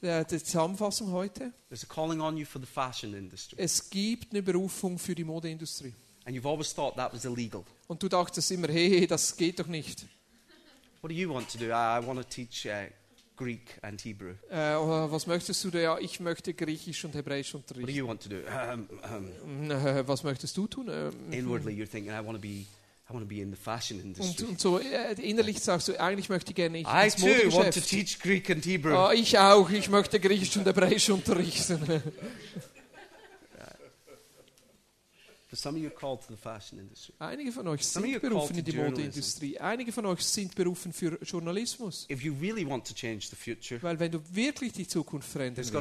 Die 0.00 0.38
Zusammenfassung 0.42 1.10
heute. 1.12 1.52
there's 1.68 1.82
a 1.82 1.86
calling 1.86 2.20
on 2.20 2.36
you 2.36 2.46
for 2.46 2.60
the 2.60 2.66
fashion 2.66 3.12
industry. 3.14 3.56
Es 3.58 3.90
gibt 3.90 4.30
eine 4.32 4.42
Berufung 4.42 4.98
für 4.98 5.14
die 5.14 5.24
Modeindustrie. 5.24 5.92
And 6.24 6.36
you've 6.36 6.48
always 6.48 6.72
thought 6.72 6.94
that 6.96 7.12
was 7.12 7.24
illegal. 7.24 7.64
Und 7.88 8.02
du 8.02 8.08
dachtest 8.08 8.50
immer, 8.52 8.68
hey, 8.68 9.06
das 9.06 9.36
geht 9.36 9.58
doch 9.58 9.66
nicht. 9.66 10.06
What 11.00 11.10
do 11.10 11.14
you 11.14 11.32
want 11.32 11.48
to 11.52 11.58
do? 11.58 11.66
I, 11.70 11.98
I 11.98 12.06
want 12.06 12.18
to 12.20 12.24
teach 12.28 12.66
uh, 12.66 12.90
Greek 13.36 13.78
and 13.82 14.00
Hebrew. 14.00 14.34
Äh, 14.50 14.56
was 15.10 15.26
möchtest 15.26 15.62
du? 15.64 15.68
Ja, 15.78 15.96
ich 15.98 16.18
möchte 16.18 16.52
Griechisch 16.54 17.04
und 17.04 17.14
Hebräisch 17.14 17.54
What 17.54 17.62
do 17.70 17.74
unterrichten. 17.74 17.96
you 17.96 18.06
want 18.08 18.22
to 18.22 18.28
do? 18.28 18.36
Um, 18.36 18.88
um, 19.14 19.70
Äh, 19.70 20.06
was 20.08 20.24
möchtest 20.24 20.56
du 20.56 20.66
tun? 20.66 20.88
Ähm, 20.90 21.32
inwardly, 21.32 21.72
you're 21.72 21.88
thinking, 21.88 22.10
I 22.12 22.24
want 22.24 22.32
to 22.34 22.40
be, 22.40 22.48
I 23.08 23.12
want 23.14 23.20
to 23.22 23.28
be 23.28 23.40
in 23.40 23.50
the 23.50 23.56
fashion 23.56 23.98
Und, 24.00 24.18
industry. 24.18 24.46
und 24.46 24.60
so 24.60 24.80
äh, 24.80 25.12
innerlich 25.22 25.60
sagst 25.60 25.86
du, 25.88 26.00
eigentlich 26.00 26.28
möchte 26.28 26.50
ich 26.50 26.56
gerne 26.56 26.78
I 26.78 26.82
ins 27.04 27.14
too 27.14 27.26
want 27.56 27.72
to 27.74 27.80
teach 27.80 28.18
Greek 28.18 28.50
and 28.50 28.64
Hebrew. 28.66 28.94
Ah, 28.96 29.12
ich 29.12 29.38
auch, 29.38 29.70
ich 29.70 29.88
möchte 29.88 30.18
Griechisch 30.18 30.56
und 30.56 30.66
Hebräisch 30.66 31.08
unterrichten. 31.10 31.78
But 32.10 33.86
some 33.86 33.94
of 33.94 34.02
you 34.02 34.14
are 34.14 34.18
called 34.26 34.48
to 34.48 34.54
the 34.54 34.64
fashion 34.66 34.66
industry. 34.68 35.37
Einige 37.18 37.52
von 37.52 37.66
euch 37.68 37.86
sind 37.86 38.20
berufen 38.20 38.58
in 38.58 38.64
die. 38.64 38.72
Modeindustrie. 38.90 39.58
Einige 39.58 39.92
von 39.92 40.04
euch 40.06 40.20
sind 40.22 40.54
berufen 40.54 40.92
für 40.92 41.18
Journalismus. 41.22 42.06
Weil 43.82 43.98
wenn 43.98 44.12
du 44.12 44.20
wirklich 44.32 44.72
die 44.72 44.86
Zukunft 44.86 45.28
verändern 45.30 45.64
willst, 45.64 45.72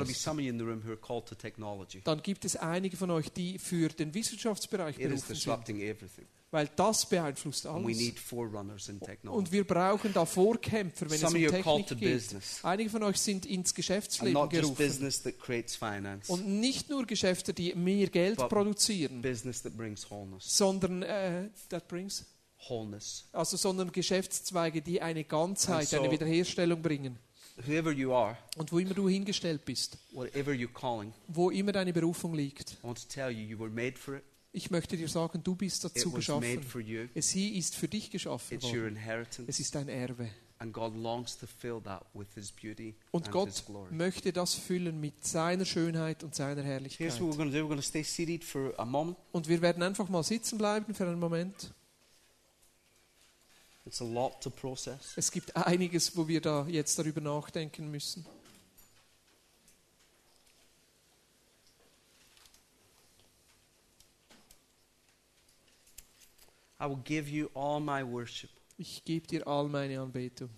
dann 2.05 2.21
gibt 2.21 2.45
es 2.45 2.55
einige 2.55 2.95
von 2.95 3.11
euch, 3.11 3.29
die 3.31 3.59
für 3.59 3.89
den 3.89 4.13
Wissenschaftsbereich 4.13 4.97
berufen 4.97 5.35
sind. 5.35 6.27
Weil 6.57 6.69
das 6.75 7.05
beeinflusst 7.07 7.67
And 7.67 7.83
we 7.85 7.89
alles. 7.91 7.97
need 7.99 8.19
forerunners 8.19 8.89
in 8.89 8.99
technology. 8.99 9.37
Und 9.37 9.51
wir 9.51 9.63
brauchen 9.63 10.11
da 10.11 10.25
Vorkämpfer, 10.25 11.07
wenn 11.07 11.19
Some 11.19 11.33
of 11.33 11.35
es 11.35 11.41
you 11.43 11.49
um 11.49 11.85
Technik 11.85 11.99
geht. 11.99 12.13
business. 12.15 12.59
Einige 12.63 12.89
von 12.89 13.03
euch 13.03 13.17
sind 13.17 13.45
ins 13.45 13.75
Geschäftsleben 13.75 14.33
not 14.33 14.51
just 14.51 14.75
gerufen. 14.75 16.23
Und 16.29 16.47
nicht 16.47 16.89
nur 16.89 17.05
Geschäfte, 17.05 17.53
die 17.53 17.75
mehr 17.75 18.07
Geld 18.09 18.37
produzieren, 18.39 19.21
sondern, 20.39 21.03
äh, 21.03 21.49
that 21.69 21.87
brings, 21.87 22.25
Wholeness. 22.67 23.25
also, 23.33 23.55
sondern 23.55 23.91
Geschäftszweige, 23.91 24.81
die 24.81 24.99
eine 24.99 25.25
Ganzheit, 25.25 25.87
so- 25.89 26.01
eine 26.01 26.09
Wiederherstellung 26.09 26.81
bringen. 26.81 27.19
Whoever 27.67 27.91
you 27.91 28.13
are, 28.13 28.35
Und 28.57 28.71
wo 28.71 28.79
immer 28.79 28.95
du 28.95 29.07
hingestellt 29.07 29.63
bist, 29.63 29.99
whatever 30.11 30.53
calling, 30.67 31.13
wo 31.27 31.51
immer 31.51 31.71
deine 31.71 31.93
Berufung 31.93 32.33
liegt, 32.33 32.71
I 32.71 32.77
want 32.87 32.99
to 32.99 33.07
tell 33.07 33.29
you, 33.29 33.47
you 33.47 33.59
were 33.59 33.69
made 33.69 33.95
for 33.97 34.15
it. 34.17 34.23
Ich 34.57 34.71
möchte 34.71 34.97
dir 34.97 35.07
sagen, 35.07 35.43
du 35.43 35.55
bist 35.55 35.83
dazu 35.83 36.11
geschaffen. 36.11 36.65
Es 37.13 37.35
ist 37.35 37.75
für 37.75 37.87
dich 37.87 38.09
geschaffen 38.09 38.61
worden. 38.61 38.97
Es 39.47 39.59
ist 39.59 39.75
dein 39.75 39.87
Erbe. 39.87 40.29
Und 40.59 40.73
Gott 43.31 43.63
möchte 43.91 44.33
das 44.33 44.55
füllen 44.55 44.99
mit 44.99 45.23
seiner 45.23 45.65
Schönheit 45.65 46.23
und 46.23 46.33
seiner 46.33 46.63
Herrlichkeit. 46.63 47.21
Und 49.31 49.47
wir 49.47 49.61
werden 49.61 49.83
einfach 49.83 50.09
mal 50.09 50.23
sitzen 50.23 50.57
bleiben 50.57 50.95
für 50.95 51.05
einen 51.05 51.19
Moment. 51.19 51.71
Es 55.15 55.31
gibt 55.31 55.55
einiges, 55.55 56.17
wo 56.17 56.27
wir 56.27 56.41
da 56.41 56.65
jetzt 56.67 56.97
darüber 56.97 57.21
nachdenken 57.21 57.91
müssen. 57.91 58.25
I 66.79 66.85
will 66.87 67.01
give 67.03 67.27
you 67.29 67.49
all 67.55 67.79
my 67.79 68.03
worship. 68.03 68.49
Ich 68.77 69.03
gebe 69.03 69.25
dir 69.27 69.47
all 69.47 69.67
meine 69.67 69.99
Anbetung. 69.99 70.49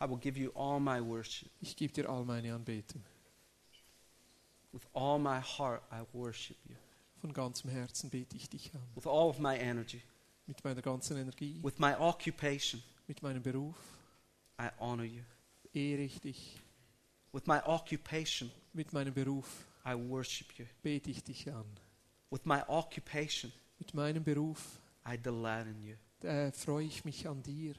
I 0.00 0.06
will 0.06 0.18
give 0.18 0.36
you 0.38 0.50
all 0.54 0.80
my 0.80 1.00
worship. 1.00 1.48
Ich 1.60 1.76
gebe 1.76 1.92
dir 1.92 2.08
all 2.08 2.24
meine 2.24 2.52
Anbetung. 2.54 3.02
With 4.72 4.82
all 4.92 5.18
my 5.18 5.38
heart, 5.40 5.82
I 5.92 6.02
worship 6.12 6.56
you. 6.68 6.74
Von 7.20 7.32
ganzem 7.32 7.70
Herzen 7.70 8.10
bete 8.10 8.36
ich 8.36 8.48
dich 8.50 8.74
an. 8.74 8.80
With 8.96 9.06
all 9.06 9.28
of 9.28 9.38
my 9.38 9.56
energy. 9.56 10.02
Mit 10.46 10.62
meiner 10.64 10.82
ganzen 10.82 11.16
Energie, 11.16 11.58
With 11.62 11.78
my 11.78 11.94
occupation, 11.94 12.82
mit 13.06 13.22
meinem 13.22 13.42
Beruf 13.42 13.76
I 14.60 14.68
honor 14.78 15.04
you. 15.04 15.22
ehre 15.72 16.02
ich 16.02 16.20
dich. 16.20 16.60
With 17.32 17.46
my 17.46 17.60
occupation, 17.64 18.50
Mit 18.74 18.92
meinem 18.92 19.14
Beruf 19.14 19.64
I 19.86 19.94
worship 19.94 20.48
you. 20.58 20.66
bete 20.82 21.10
ich 21.10 21.22
dich 21.22 21.48
an. 21.50 21.64
With 22.30 22.44
my 22.44 22.60
occupation, 22.68 23.52
Mit 23.78 23.94
meinem 23.94 24.22
Beruf 24.22 24.78
I 25.06 25.16
delight 25.18 25.66
in 25.66 25.82
you. 25.82 25.96
äh, 26.28 26.50
freue 26.52 26.84
ich 26.86 27.04
mich 27.04 27.26
an 27.28 27.42
dir. 27.42 27.74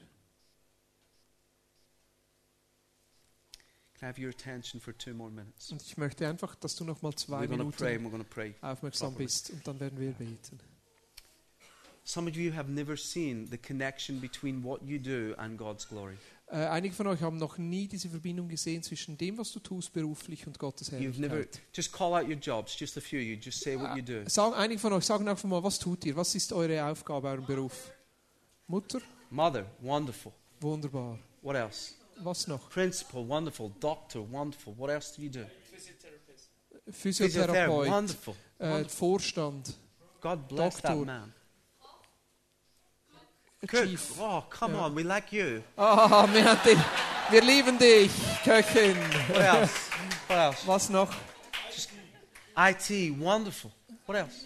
Can 3.98 4.04
I 4.04 4.06
have 4.08 4.18
your 4.18 4.28
attention 4.30 4.78
for 4.80 4.92
two 4.92 5.14
more 5.14 5.30
minutes? 5.30 5.72
Und 5.72 5.82
ich 5.82 5.96
möchte 5.96 6.28
einfach, 6.28 6.54
dass 6.56 6.76
du 6.76 6.84
noch 6.84 7.00
mal 7.02 7.14
zwei 7.14 7.44
We're 7.44 7.48
going 7.48 7.70
to 7.70 7.76
pray 7.76 7.98
Minuten 7.98 8.04
and 8.04 8.06
we're 8.06 8.10
going 8.10 8.22
to 8.24 8.34
pray. 8.34 8.54
aufmerksam 8.60 9.08
properly. 9.12 9.24
bist 9.24 9.50
und 9.50 9.66
dann 9.66 9.80
werden 9.80 9.98
wir 9.98 10.12
beten. 10.12 10.60
Some 12.04 12.30
of 12.30 12.36
you 12.36 12.52
have 12.52 12.70
never 12.70 12.96
seen 12.96 13.46
the 13.50 13.58
connection 13.58 14.20
between 14.20 14.62
what 14.62 14.82
you 14.82 14.98
do 14.98 15.34
and 15.38 15.58
God's 15.58 15.88
glory. 15.88 16.18
Äh, 16.48 16.58
einige 16.66 16.94
von 16.94 17.08
euch 17.08 17.20
haben 17.22 17.38
noch 17.38 17.58
nie 17.58 17.88
diese 17.88 18.08
Verbindung 18.08 18.48
gesehen 18.48 18.80
zwischen 18.82 19.18
dem, 19.18 19.36
was 19.36 19.50
du 19.50 19.58
tust 19.58 19.92
beruflich 19.92 20.46
und 20.46 20.56
Gottes 20.58 20.92
never 20.92 21.02
Herrlichkeit. 21.04 21.60
just 21.74 21.92
call 21.92 22.14
out 22.14 22.28
your 22.28 22.36
jobs, 22.36 22.78
just 22.78 22.96
a 22.96 23.00
few. 23.00 23.18
You 23.18 23.36
just 23.36 23.60
say 23.60 23.76
what 23.76 23.96
you 23.96 24.02
do. 24.02 24.28
Sagen, 24.28 24.54
einige 24.54 24.78
von 24.80 24.92
euch 24.92 25.04
sagen 25.04 25.26
einfach 25.28 25.48
mal, 25.48 25.62
was 25.62 25.76
tut 25.78 26.04
ihr? 26.04 26.14
Was 26.14 26.34
ist 26.36 26.52
eure 26.52 26.84
Aufgabe, 26.84 27.28
euer 27.28 27.38
Beruf? 27.38 27.90
Mutter? 28.68 29.00
Mother, 29.30 29.66
wonderful. 29.80 30.32
Wunderbar. 30.60 31.18
What 31.42 31.56
else? 31.56 31.94
Was 32.22 32.46
noch? 32.46 32.70
Principal, 32.70 33.28
wonderful. 33.28 33.72
Doctor, 33.80 34.20
wonderful. 34.30 34.72
What 34.78 34.90
else 34.90 35.14
do 35.16 35.22
you 35.22 35.30
do? 35.30 35.44
Physiotherapeut, 36.90 37.88
wonderful. 37.88 38.34
äh, 38.58 38.70
wonderful. 38.70 38.88
Vorstand, 38.90 39.74
God 40.20 40.46
bless 40.48 40.74
Doctor. 40.74 40.88
that 40.96 41.06
man. 41.06 41.32
Cook. 43.66 43.88
Oh, 44.20 44.44
come 44.50 44.74
Yeah. 44.74 44.84
on, 44.84 44.94
we 44.94 45.02
like 45.02 45.32
you. 45.32 45.62
Ah, 45.76 46.26
wir, 46.32 46.44
haben 46.44 46.60
dich. 46.64 46.78
wir 47.30 47.40
lieben 47.42 47.78
dich, 47.78 48.10
Köchin. 48.44 48.96
What 49.28 49.40
else? 49.42 49.90
what 50.28 50.38
else? 50.38 50.66
Was 50.66 50.88
noch? 50.90 51.12
Just 51.72 51.90
IT, 52.56 53.10
wonderful. 53.18 53.72
What 54.06 54.16
else? 54.18 54.44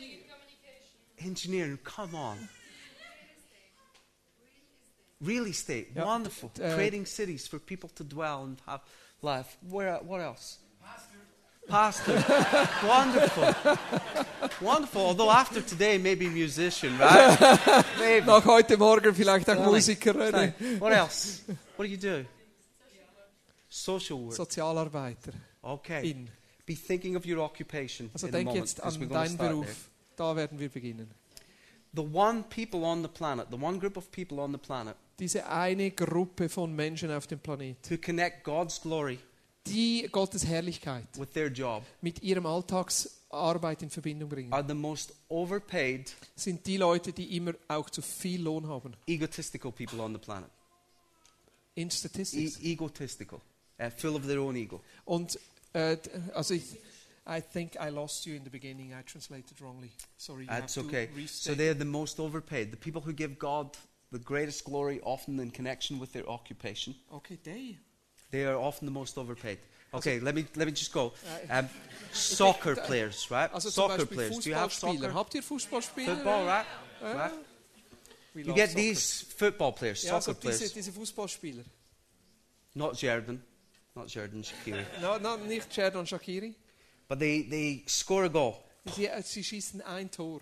Engineering, 1.18 1.78
come 1.84 2.14
on. 2.14 2.48
Real 5.20 5.46
estate, 5.46 5.88
Yeah. 5.94 6.04
wonderful. 6.06 6.50
Uh, 6.58 6.74
Creating 6.74 7.04
cities 7.04 7.46
for 7.46 7.58
people 7.58 7.90
to 7.96 8.04
dwell 8.04 8.44
and 8.44 8.58
have 8.66 8.80
life. 9.20 9.58
Where? 9.68 9.98
What 9.98 10.20
else? 10.22 10.58
Pastor, 11.70 12.14
wonderful, 12.84 13.54
wonderful. 14.60 15.00
Although 15.02 15.30
after 15.30 15.62
today, 15.62 15.98
maybe 15.98 16.28
musician, 16.28 16.98
right? 16.98 17.38
maybe. 17.98 18.26
Nach 18.26 18.44
heute 18.44 18.76
Morgen 18.76 19.14
vielleicht 19.14 19.48
auch 19.48 19.54
Fine. 19.54 19.66
Musiker, 19.66 20.14
Fine. 20.14 20.54
äh, 20.58 20.80
What 20.80 20.92
else? 20.92 21.42
What 21.76 21.86
do 21.86 21.90
you 21.92 21.96
do? 21.96 22.24
Social 23.68 24.18
work. 24.18 24.34
Sozialarbeiter. 24.34 25.32
Okay. 25.62 26.10
In. 26.10 26.28
Be 26.66 26.74
thinking 26.74 27.16
of 27.16 27.24
your 27.24 27.38
occupation 27.38 28.10
Also 28.12 28.28
denk 28.28 28.46
moment, 28.46 28.66
jetzt 28.66 28.82
an 28.82 29.08
deinen 29.08 29.36
Beruf. 29.36 29.66
there. 29.66 29.76
Da 30.16 30.36
werden 30.36 30.58
wir 30.58 30.68
beginnen. 30.68 31.10
The 31.92 32.02
one 32.02 32.44
people 32.44 32.84
on 32.84 33.02
the 33.02 33.08
planet, 33.08 33.46
the 33.50 33.60
one 33.60 33.78
group 33.78 33.96
of 33.96 34.10
people 34.12 34.38
on 34.40 34.52
the 34.52 34.58
planet 34.58 34.94
Diese 35.18 35.46
eine 35.46 35.90
Gruppe 35.90 36.48
von 36.48 36.74
Menschen 36.74 37.10
auf 37.10 37.26
dem 37.26 37.40
Planet, 37.40 37.76
who 37.90 37.96
connect 37.98 38.44
God's 38.44 38.80
glory 38.80 39.18
die 39.66 40.08
Gottes 40.10 40.46
Herrlichkeit 40.46 41.06
with 41.18 41.30
their 41.32 41.48
job 41.48 41.84
mit 42.00 42.22
ihrem 42.22 42.46
Alltagsarbeit 42.46 43.82
in 43.82 43.90
Verbindung 43.90 44.28
bringen, 44.28 44.52
are 44.52 44.66
the 44.66 44.74
most 44.74 45.12
overpaid, 45.28 46.12
sind 46.34 46.66
die 46.66 46.76
Leute, 46.76 47.12
die 47.12 47.36
immer 47.36 47.54
auch 47.68 47.90
zu 47.90 48.02
viel 48.02 48.42
Lohn 48.42 48.66
haben. 48.68 48.94
egotistical 49.06 49.70
people 49.72 50.00
on 50.00 50.12
the 50.12 50.18
planet. 50.18 50.50
In 51.74 51.88
E- 51.88 51.90
Statistics. 51.90 52.58
egotistical, 52.60 53.40
uh, 53.80 53.90
full 53.90 54.16
of 54.16 54.26
their 54.26 54.40
own 54.40 54.56
ego. 54.56 54.80
Und 55.04 55.38
d- 55.74 55.98
also 56.34 56.54
ich, 56.54 56.64
I 57.28 57.40
think 57.40 57.76
I 57.76 57.90
lost 57.90 58.26
you 58.26 58.34
in 58.34 58.42
the 58.44 58.50
beginning. 58.50 58.92
I 58.92 59.02
translated 59.04 59.60
wrongly. 59.60 59.90
Sorry. 60.16 60.46
That's 60.46 60.76
okay. 60.78 61.08
So 61.28 61.54
they're 61.54 61.74
the 61.78 61.84
most 61.84 62.18
overpaid. 62.18 62.72
The 62.72 62.76
people 62.76 63.02
who 63.02 63.12
give 63.12 63.38
God 63.38 63.76
the 64.10 64.18
greatest 64.18 64.64
glory, 64.64 65.00
often 65.02 65.38
in 65.38 65.52
connection 65.52 66.00
with 66.00 66.12
their 66.12 66.26
occupation, 66.28 66.96
okay, 67.12 67.38
they. 67.44 67.78
They 68.30 68.44
are 68.44 68.56
often 68.56 68.86
the 68.86 68.92
most 68.92 69.16
overpaid. 69.18 69.58
Okay, 69.92 70.20
let 70.20 70.34
me 70.34 70.46
let 70.56 70.66
me 70.66 70.72
just 70.72 70.92
go. 70.92 71.12
Uh, 71.48 71.58
Um, 71.60 71.68
soccer 72.12 72.76
players, 72.76 73.28
right? 73.30 73.52
Also 73.52 73.70
soccer 73.70 74.06
players. 74.06 74.38
Do 74.38 74.48
you 74.50 74.56
have 74.56 74.72
soccer? 74.72 75.12
Habt 75.12 75.34
ihr 75.34 75.42
Fußballspieler? 75.42 76.14
Football, 76.16 76.46
right? 76.46 76.66
Äh, 77.02 77.04
right? 77.16 77.32
You 78.34 78.54
get 78.54 78.70
soccer. 78.70 78.74
these 78.82 79.24
football 79.36 79.72
players, 79.72 80.02
Ja, 80.04 80.14
also 80.14 80.32
soccer 80.32 80.48
diese, 80.48 80.58
players. 80.58 80.72
diese 80.74 80.92
Fußballspieler. 80.92 81.64
Not 82.74 82.96
Sheridan, 82.98 83.42
not 83.94 84.08
Sheridan 84.10 84.44
Shakiri. 84.44 84.84
No, 85.00 85.18
no, 85.18 85.36
nicht 85.36 85.72
Sheridan 85.74 86.06
Shakiri. 86.06 86.54
But 87.08 87.18
they, 87.18 87.42
they 87.42 87.82
score 87.88 88.24
a 88.26 88.28
goal. 88.28 88.54
Sie, 88.94 89.08
äh, 89.08 89.20
sie 89.22 89.42
schießen 89.42 89.80
ein 89.82 90.08
Tor. 90.10 90.40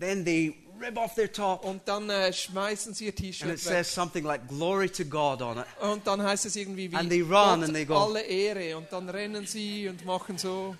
Then 0.00 0.24
they 0.24 0.54
rip 0.80 0.96
off 0.96 1.14
their 1.16 1.30
top, 1.32 1.64
Und 1.64 1.82
dann 1.86 2.08
äh, 2.08 2.32
schmeißen 2.32 2.94
sie 2.94 3.06
ihr 3.06 3.10
and 3.10 3.18
it 3.20 3.24
T-Shirt 3.32 3.48
weg. 3.48 3.58
says 3.58 3.92
something 3.92 4.24
like 4.24 4.46
"Glory 4.48 4.88
to 4.88 5.04
God" 5.04 5.42
on 5.42 5.58
it. 5.58 5.64
Und 5.80 6.06
dann 6.06 6.22
heißt 6.22 6.46
es 6.46 6.54
irgendwie 6.56 6.90
wie 6.92 6.96
And 6.96 7.10
they 7.10 7.20
run 7.20 7.30
Gott 7.30 7.64
and 7.64 7.74
they 7.74 7.84
go. 7.84 7.96
alle 7.96 8.20
Ehre. 8.22 8.76
Und 8.76 8.86
dann 8.92 9.08
rennen 9.08 9.46
sie 9.46 9.88
und 9.88 10.04
machen 10.06 10.38
so. 10.38 10.76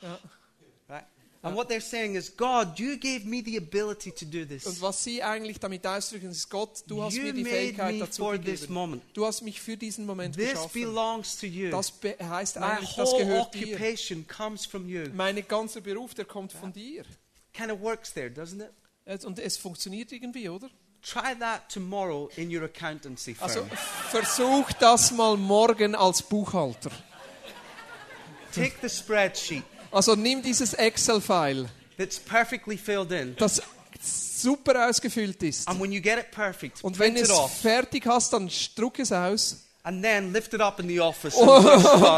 Ja. 0.00 0.18
Right? 0.88 1.04
And 1.42 1.56
what 1.56 1.68
they're 1.68 1.80
saying 1.80 2.14
is, 2.14 2.34
God, 2.36 2.78
you 2.78 2.96
gave 2.96 3.26
me 3.26 3.42
the 3.44 3.56
ability 3.58 4.12
to 4.12 4.24
do 4.24 4.42
Und 4.42 4.48
this. 4.48 4.80
was 4.80 5.02
sie 5.02 5.20
eigentlich 5.22 5.58
damit 5.58 5.84
ausdrücken, 5.86 6.30
ist 6.30 6.48
Gott, 6.48 6.84
du 6.86 7.02
hast 7.02 7.14
You 7.16 7.24
mir 7.24 7.32
die 7.32 7.42
made 7.42 7.54
Fähigkeit 7.54 7.92
me 7.94 7.98
dazu 8.00 8.22
for 8.22 8.36
this 8.36 8.60
gegeben. 8.60 8.74
moment. 8.74 9.02
Du 9.14 9.26
hast 9.26 9.42
mich 9.42 9.60
für 9.60 9.76
diesen 9.76 10.06
Moment 10.06 10.36
This 10.36 10.50
geschaffen. 10.52 10.80
belongs 10.80 11.36
to 11.38 11.46
you. 11.46 11.70
Das 11.70 11.90
be- 11.90 12.16
heißt 12.22 12.56
My 12.60 12.62
eigentlich, 12.66 12.94
das 12.94 13.10
whole 13.12 13.24
gehört 13.24 13.52
dir. 13.54 13.66
occupation 13.74 14.24
comes 14.28 14.64
from 14.64 14.88
you. 14.88 15.02
Mein 15.12 15.42
ganzer 15.48 15.80
Beruf, 15.80 16.14
der 16.14 16.24
kommt 16.24 16.52
von 16.52 16.72
dir. 16.72 17.04
Kind 17.54 17.70
of 17.70 17.80
works 17.80 18.12
there, 18.12 18.28
doesn't 18.28 18.60
it? 18.60 18.70
Es- 19.06 19.24
Und 19.24 19.38
es 19.38 19.56
funktioniert 19.56 20.12
irgendwie, 20.12 20.48
oder? 20.48 20.68
Try 21.02 21.34
that 21.38 21.68
tomorrow 21.68 22.30
in 22.36 22.54
your 22.54 22.64
accountancy 22.64 23.34
firm. 23.34 23.48
Also 23.48 23.66
versuch 24.10 24.72
das 24.80 25.10
mal 25.12 25.36
morgen 25.36 25.94
als 25.94 26.22
Buchhalter. 26.22 26.90
Take 28.54 28.74
the 28.80 28.88
spreadsheet 28.88 29.64
Also 29.90 30.14
nimm 30.16 30.42
dieses 30.42 30.74
Excel-File, 30.74 31.68
that's 31.98 32.18
perfectly 32.18 32.76
filled 32.76 33.12
in, 33.12 33.36
das 33.36 33.60
super 34.00 34.88
ausgefüllt 34.88 35.42
ist. 35.42 35.68
and 35.68 35.80
when 35.80 35.92
you 35.92 36.00
get 36.00 36.18
it 36.18 36.30
perfect, 36.30 36.82
Und 36.82 36.98
wenn 36.98 37.16
es 37.16 37.30
fertig 37.60 38.06
hast, 38.06 38.32
dann 38.32 38.50
druck 38.74 38.98
es 38.98 39.12
aus. 39.12 39.64
and 39.82 40.02
then 40.02 40.32
lift 40.32 40.52
it 40.54 40.60
up 40.60 40.80
in 40.80 40.88
the 40.88 41.00
office. 41.00 41.36
And 41.38 41.48
Und 41.48 41.64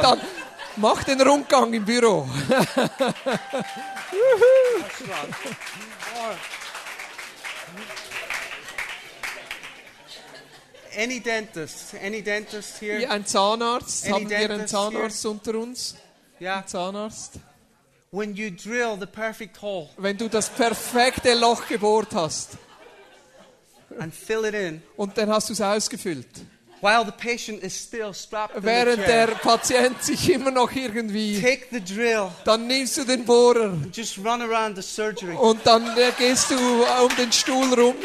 dann 0.02 0.20
mach 0.76 1.04
den 1.04 1.20
Rundgang 1.20 1.72
im 1.72 1.84
Büro. 1.84 2.28
Any 10.98 11.20
dentist? 11.20 11.94
Any 12.02 12.22
dentist 12.22 12.80
Wie 12.80 12.86
here? 12.86 13.10
ein 13.10 13.26
Zahnarzt. 13.26 14.06
Any 14.06 14.12
Haben 14.12 14.30
wir 14.30 14.38
einen 14.38 14.66
Zahnarzt 14.66 15.26
unter 15.26 15.54
uns? 15.56 15.94
Yeah. 16.40 16.58
Ein 16.58 16.66
Zahnarzt. 16.66 17.34
When 18.10 18.34
you 18.34 18.50
drill 18.50 18.96
the 18.98 19.06
perfect 19.06 19.60
hole 19.60 19.90
Wenn 19.98 20.16
du 20.16 20.28
das 20.28 20.48
perfekte 20.48 21.34
Loch 21.34 21.66
gebohrt 21.68 22.14
hast 22.14 22.56
and 23.98 24.14
fill 24.14 24.44
it 24.44 24.54
in, 24.54 24.82
und 24.96 25.16
dann 25.16 25.30
hast 25.30 25.48
du 25.48 25.52
es 25.52 25.60
ausgefüllt, 25.60 26.26
While 26.82 27.04
the 27.04 27.12
patient 27.12 27.62
is 27.62 27.74
still 27.74 28.12
strapped 28.12 28.62
Während 28.62 28.98
the 28.98 29.06
chair, 29.06 29.26
der 29.28 29.34
Patient 29.36 30.02
sich 30.02 30.30
immer 30.30 30.50
noch 30.50 30.70
irgendwie. 30.72 31.40
Take 31.40 31.68
the 31.70 31.80
drill. 31.80 32.30
Dann 32.44 32.66
nimmst 32.66 32.98
du 32.98 33.04
den 33.04 33.24
Bohrer. 33.24 33.70
And 33.70 33.96
just 33.96 34.18
run 34.18 34.42
around 34.42 34.76
the 34.76 34.82
surgery. 34.82 35.34
Und 35.34 35.66
dann 35.66 35.96
äh, 35.96 36.12
gehst 36.18 36.50
du 36.50 36.54
äh, 36.54 37.02
um 37.02 37.16
den 37.16 37.32
Stuhl 37.32 37.72
rum. 37.74 37.96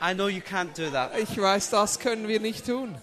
I 0.00 0.14
know 0.14 0.28
you 0.28 0.40
can't 0.40 0.74
do 0.76 0.88
that. 0.90 1.10
Ich 1.18 1.36
weiß, 1.36 1.70
das 1.70 1.98
können 1.98 2.28
wir 2.28 2.38
nicht 2.38 2.66
tun 2.66 2.96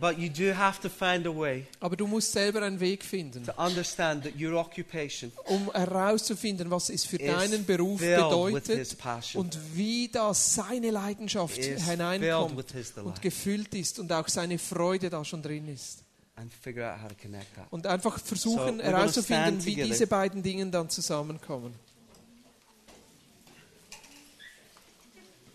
but 0.00 0.18
you 0.18 0.28
do 0.28 0.54
have 0.56 0.80
to 0.80 0.88
find 0.88 1.26
a 1.26 1.30
way 1.34 1.66
Aber 1.80 1.96
du 1.96 2.06
musst 2.06 2.32
selber 2.32 2.62
einen 2.62 2.80
Weg 2.80 3.04
finden, 3.04 3.44
to 3.44 3.52
understand 3.56 4.24
that 4.24 4.32
your 4.40 4.54
occupation 4.54 5.32
um 5.46 5.70
herauszufinden, 5.72 6.70
was 6.70 6.90
es 6.90 7.04
für 7.04 7.18
deinen 7.18 7.64
Beruf 7.64 8.00
filled 8.00 8.18
with 8.18 8.64
bedeutet 8.64 8.98
passion, 8.98 9.40
und 9.44 9.58
wie 9.74 10.08
da 10.08 10.32
seine 10.34 10.90
Leidenschaft 10.90 11.58
is 11.58 11.66
filled 11.66 11.82
hineinkommt 11.90 12.56
with 12.56 12.72
His 12.72 12.90
und 12.90 12.96
delight, 13.04 13.22
gefüllt 13.22 13.74
ist 13.74 13.98
und 13.98 14.12
auch 14.12 14.28
seine 14.28 14.58
Freude 14.58 15.10
da 15.10 15.24
schon 15.24 15.42
drin 15.42 15.68
ist. 15.68 16.00
and 16.36 16.52
figure 16.52 16.84
out 16.84 17.00
how 17.00 17.08
to 17.08 17.14
connect 17.14 17.54
that. 17.54 17.66
Und 17.70 17.86
einfach 17.86 18.18
versuchen 18.18 18.56
So, 18.58 18.62
we're 18.64 18.70
gonna 18.70 18.82
herauszufinden, 18.82 19.64
wie 19.64 19.70
together. 19.70 19.88
diese 19.88 20.06
beiden 20.08 20.42
Dinge 20.42 20.66
dann 20.66 20.90
zusammenkommen. 20.90 21.72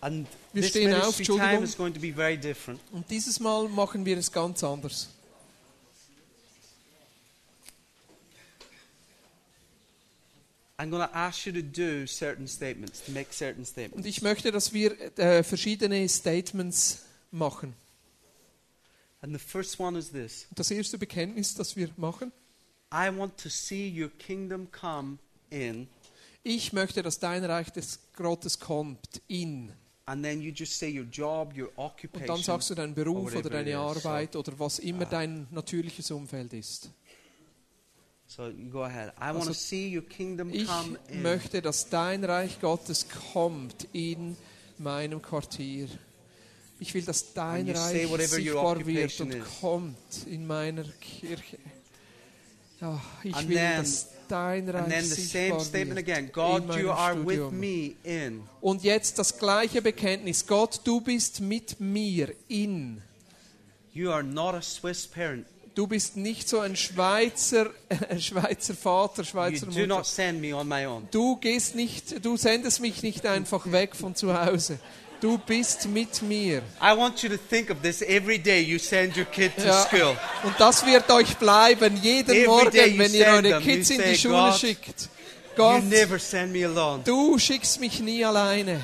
And 0.02 0.26
Wir 0.52 0.62
this 0.62 0.70
stehen 0.70 0.94
auf, 0.94 1.18
Entschuldigung. 1.18 1.62
is 1.62 1.76
going 1.76 1.92
to 1.92 2.00
be 2.00 2.12
very 2.12 2.38
different. 2.38 2.80
Und 2.92 3.08
dieses 3.10 3.38
Mal 3.38 3.68
machen 3.68 4.04
wir 4.06 4.16
es 4.16 4.32
ganz 4.32 4.64
anders. 4.64 5.08
I'm 10.78 10.88
going 10.90 11.06
to 11.06 11.14
ask 11.14 11.44
you 11.44 11.52
to 11.52 11.60
do 11.62 12.06
certain 12.06 12.46
statements, 12.46 13.04
to 13.04 13.12
make 13.12 13.32
certain 13.34 13.60
Und 13.60 13.66
statements. 13.66 14.06
ich 14.06 14.22
möchte, 14.22 14.50
dass 14.50 14.72
wir 14.72 14.96
äh, 15.18 15.42
verschiedene 15.42 16.08
Statements 16.08 17.04
machen. 17.30 17.74
And 19.22 19.34
the 19.34 19.38
first 19.38 19.78
one 19.78 19.98
is 19.98 20.10
this 20.10 20.46
das 20.54 20.70
erste 20.70 20.96
Bekenntnis, 20.96 21.54
das 21.54 21.76
wir 21.76 21.90
machen, 21.98 22.32
I 22.92 23.10
want 23.14 23.36
to 23.36 23.50
see 23.50 23.92
your 23.94 24.08
kingdom 24.18 24.68
come 24.72 25.18
in. 25.50 25.86
ich 26.42 26.72
möchte, 26.72 27.02
dass 27.02 27.18
dein 27.18 27.44
Reich 27.44 27.70
des 27.70 27.98
Gottes 28.16 28.58
kommt 28.58 29.20
in. 29.28 29.70
And 30.10 30.24
then 30.24 30.40
you 30.40 30.50
just 30.50 30.76
say 30.76 30.88
your 30.90 31.04
job, 31.04 31.52
your 31.56 31.68
Und 31.68 31.76
dann 31.76 31.84
occupation. 31.86 32.42
sagst 32.42 32.70
du 32.70 32.74
deinen 32.74 32.94
Beruf 32.94 33.32
oder 33.32 33.48
deine. 33.48 33.76
Arbeit 33.78 34.34
oder 34.34 34.58
was 34.58 34.80
immer 34.80 35.04
dein 35.04 35.46
natürliches 35.52 36.10
Umfeld 36.10 36.52
ist. 36.52 36.90
So 38.26 38.50
go 38.72 38.82
ahead. 38.82 39.12
I 39.18 39.26
want 39.26 39.36
Also, 39.36 39.48
to 39.50 39.54
see 39.54 39.96
your 39.96 40.02
kingdom 40.04 40.50
Ich 40.52 40.66
come 40.66 40.98
in. 41.08 41.22
möchte, 41.22 41.62
dass 41.62 41.88
dein 41.88 42.24
Reich 42.24 42.60
Gottes 42.60 43.06
kommt 43.32 43.86
in 43.92 44.36
meinem 44.78 45.22
Quartier. 45.22 45.86
Ich 46.80 46.92
will, 46.92 47.02
dass 47.02 47.32
dein 47.32 47.68
Reich 47.70 48.08
sichtbar 48.08 48.84
wird 48.84 49.20
und 49.20 49.34
is. 49.34 49.44
kommt 49.60 50.26
in 50.26 50.44
meiner 50.44 50.84
Kirche. 51.00 51.58
Ja, 52.80 53.00
ich 53.22 53.34
And 53.36 53.48
will, 53.48 53.56
dass 53.56 54.08
dein 54.30 54.68
Reich 54.68 54.82
And 54.82 54.90
then 54.92 55.04
the 55.04 55.14
sichtbar 55.14 55.58
same 55.58 55.60
statement 55.60 55.96
wird 55.96 56.08
again 56.08 56.24
in 56.26 56.32
God, 56.32 56.66
meinem 56.68 56.80
you 56.84 56.90
are 56.90 57.14
with 57.16 57.36
Studium. 57.38 57.60
me 57.60 57.92
in. 58.04 58.42
Und 58.60 58.82
jetzt 58.84 59.18
das 59.18 59.36
gleiche 59.38 59.82
Bekenntnis. 59.82 60.46
Gott, 60.46 60.80
du 60.84 61.00
bist 61.00 61.40
mit 61.40 61.80
mir 61.80 62.34
in. 62.48 63.02
You 63.92 64.10
are 64.10 64.22
not 64.22 64.54
a 64.54 64.62
Swiss 64.62 65.06
parent. 65.06 65.46
Du 65.74 65.86
bist 65.86 66.16
nicht 66.16 66.48
so 66.48 66.58
ein 66.60 66.76
Schweizer, 66.76 67.70
ein 68.08 68.20
Schweizer 68.20 68.74
Vater, 68.74 69.22
You 69.22 69.28
Schweizer 69.28 69.66
do 69.66 69.72
Mutter. 69.72 69.86
not 69.86 70.06
send 70.06 70.40
me 70.40 70.54
on 70.54 70.68
my 70.68 70.84
own. 70.86 71.08
Du 71.10 71.36
gehst 71.36 71.74
nicht, 71.74 72.24
du 72.24 72.36
sendest 72.36 72.80
mich 72.80 73.02
nicht 73.02 73.24
einfach 73.26 73.70
weg 73.70 73.94
von 73.96 74.14
zu 74.14 74.34
Hause. 74.38 74.78
Du 75.20 75.36
bist 75.36 75.86
mit 75.86 76.22
mir. 76.22 76.62
I 76.80 76.96
want 76.96 77.22
you 77.22 77.28
to 77.28 77.36
think 77.50 77.70
of 77.70 77.78
this 77.82 78.00
every 78.02 78.38
day 78.38 78.62
you 78.62 78.78
send 78.78 79.16
your 79.16 79.26
kid 79.26 79.52
to 79.56 79.64
Ja. 79.66 79.84
school. 79.86 80.16
Und 80.44 80.54
das 80.58 80.84
wird 80.86 81.10
euch 81.10 81.36
bleiben 81.36 81.96
jeden 82.02 82.30
Every 82.34 82.46
Morgen, 82.46 82.98
wenn 82.98 83.12
ihr 83.14 83.26
eure 83.26 83.42
them, 83.42 83.62
Kids 83.62 83.90
in 83.90 84.00
die 84.02 84.16
Schule 84.16 84.34
"God, 84.50 84.54
schickt. 84.58 85.00
You 85.02 85.56
Gott, 85.56 85.84
never 85.84 86.18
send 86.18 86.52
me 86.52 86.64
alone. 86.64 87.02
du 87.04 87.38
schickst 87.38 87.80
mich 87.80 88.00
nie 88.00 88.24
alleine. 88.24 88.80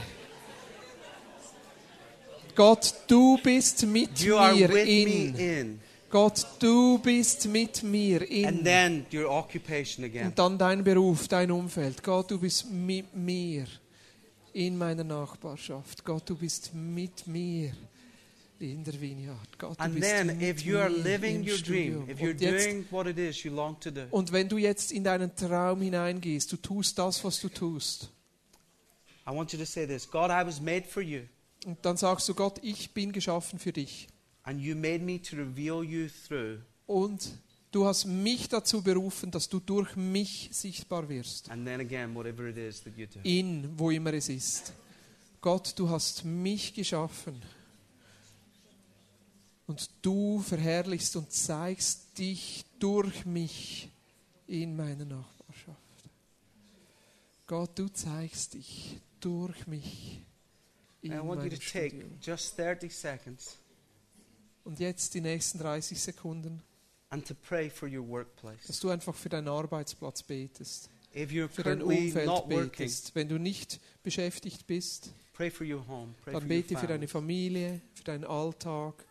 Gott, 2.54 2.94
du 3.06 3.38
bist 3.42 3.84
mit 3.86 4.18
You 4.20 4.36
are 4.36 4.54
mir 4.54 4.68
with 4.68 4.84
me 4.86 5.02
in. 5.02 5.34
in. 5.36 5.80
Gott, 6.10 6.46
du 6.58 6.98
bist 6.98 7.46
mit 7.46 7.82
mir 7.82 8.20
And 8.22 8.30
in. 8.30 8.64
then 8.64 9.06
your 9.12 9.30
occupation 9.30 10.04
again. 10.04 10.26
Und 10.28 10.38
dann 10.38 10.56
dein 10.58 10.84
Beruf, 10.84 11.28
dein 11.28 11.50
Umfeld. 11.50 12.02
Gott, 12.02 12.30
du 12.30 12.38
bist 12.38 12.70
mit 12.70 13.14
mir 13.14 13.66
in 14.56 14.78
meiner 14.78 15.04
Nachbarschaft. 15.04 16.02
Gott, 16.04 16.28
du 16.30 16.34
bist 16.36 16.72
mit 16.74 17.26
mir 17.26 17.72
in 18.58 18.82
der 18.84 18.98
Vineyard. 18.98 19.58
Gott, 19.58 19.78
du 19.78 19.82
And 19.84 19.94
bist 19.94 20.06
then, 20.08 20.26
mit 20.28 20.40
if 20.42 20.62
you 20.62 20.78
are 20.78 20.88
mir 20.88 21.02
living 21.02 21.46
your 21.46 21.58
dream, 21.58 22.08
if 22.08 22.18
you're 22.20 22.30
Und, 22.30 22.40
jetzt, 22.40 22.64
doing 22.66 22.86
what 22.90 23.06
it 23.06 23.18
is 23.18 23.42
you 23.44 23.52
long 23.54 23.78
to 23.80 23.90
do, 23.90 24.06
und 24.10 24.32
wenn 24.32 24.48
du 24.48 24.56
jetzt 24.56 24.92
in 24.92 25.04
deinen 25.04 25.36
Traum 25.36 25.82
hineingehst, 25.82 26.50
du 26.52 26.56
tust 26.56 26.98
das, 26.98 27.22
was 27.22 27.38
du 27.40 27.50
tust. 27.50 28.10
I 29.28 29.30
want 29.34 29.52
you 29.52 29.58
to 29.58 29.66
say 29.66 29.86
this 29.86 30.08
God, 30.10 30.30
I 30.30 30.46
was 30.46 30.58
made 30.60 30.84
for 30.88 31.02
you, 31.02 31.22
Und 31.66 31.84
dann 31.84 31.98
sagst 31.98 32.26
du, 32.28 32.34
Gott, 32.34 32.58
ich 32.62 32.92
bin 32.94 33.12
geschaffen 33.12 33.58
für 33.58 33.72
dich. 33.72 34.08
and 34.44 34.60
you 34.60 34.74
made 34.74 35.00
me 35.00 35.20
to 35.20 35.36
reveal 35.36 35.84
you 35.84 36.08
through. 36.26 36.60
Und 36.86 37.36
du 37.76 37.84
hast 37.84 38.06
mich 38.06 38.48
dazu 38.48 38.80
berufen, 38.80 39.30
dass 39.30 39.50
du 39.50 39.60
durch 39.60 39.96
mich 39.96 40.48
sichtbar 40.50 41.06
wirst. 41.10 41.50
And 41.50 41.66
then 41.66 41.80
again, 41.80 42.14
whatever 42.14 42.48
it 42.48 42.56
is 42.56 42.82
that 42.82 42.96
you 42.96 43.06
do. 43.06 43.20
in, 43.22 43.78
wo 43.78 43.90
immer 43.90 44.14
es 44.14 44.30
ist. 44.30 44.72
Gott, 45.42 45.74
du 45.76 45.90
hast 45.90 46.24
mich 46.24 46.72
geschaffen 46.72 47.42
und 49.66 49.90
du 50.00 50.40
verherrlichst 50.40 51.16
und 51.16 51.30
zeigst 51.30 52.16
dich 52.18 52.64
durch 52.78 53.26
mich 53.26 53.90
in 54.46 54.74
meiner 54.74 55.04
Nachbarschaft. 55.04 55.76
Gott, 57.46 57.78
du 57.78 57.88
zeigst 57.88 58.54
dich 58.54 58.98
durch 59.20 59.66
mich 59.66 60.22
in 61.02 61.12
And 61.12 61.22
I 61.22 61.28
want 61.28 61.42
you 61.42 61.50
meinem 61.50 61.60
to 61.60 61.70
take 61.72 61.88
Studium. 61.90 62.10
just 62.22 62.58
30 62.58 62.96
seconds 62.96 63.58
Und 64.64 64.80
jetzt 64.80 65.12
die 65.12 65.20
nächsten 65.20 65.58
30 65.58 66.00
Sekunden, 66.00 66.62
and 67.10 67.26
to 67.26 67.34
pray 67.34 67.70
for 67.70 67.88
your 67.88 68.06
workplace. 68.06 68.66
dass 68.66 68.80
du 68.80 68.90
einfach 68.90 69.14
für 69.14 69.28
deinen 69.28 69.48
Arbeitsplatz 69.48 70.22
betest, 70.22 70.90
If 71.14 71.30
you're 71.30 71.48
für 71.48 71.62
dein 71.62 71.80
Umfeld 71.80 72.26
not 72.26 72.44
working, 72.50 72.70
betest. 72.70 73.14
Wenn 73.14 73.28
du 73.28 73.38
nicht 73.38 73.80
beschäftigt 74.02 74.66
bist, 74.66 75.14
pray 75.32 75.50
for 75.50 75.66
your 75.66 75.86
home. 75.86 76.14
Pray 76.22 76.34
dann 76.34 76.42
for 76.42 76.50
your 76.50 76.62
bete 76.62 76.76
für 76.76 76.86
deine 76.86 77.08
Familie, 77.08 77.80
für 77.94 78.04
deinen 78.04 78.24
Alltag, 78.24 79.06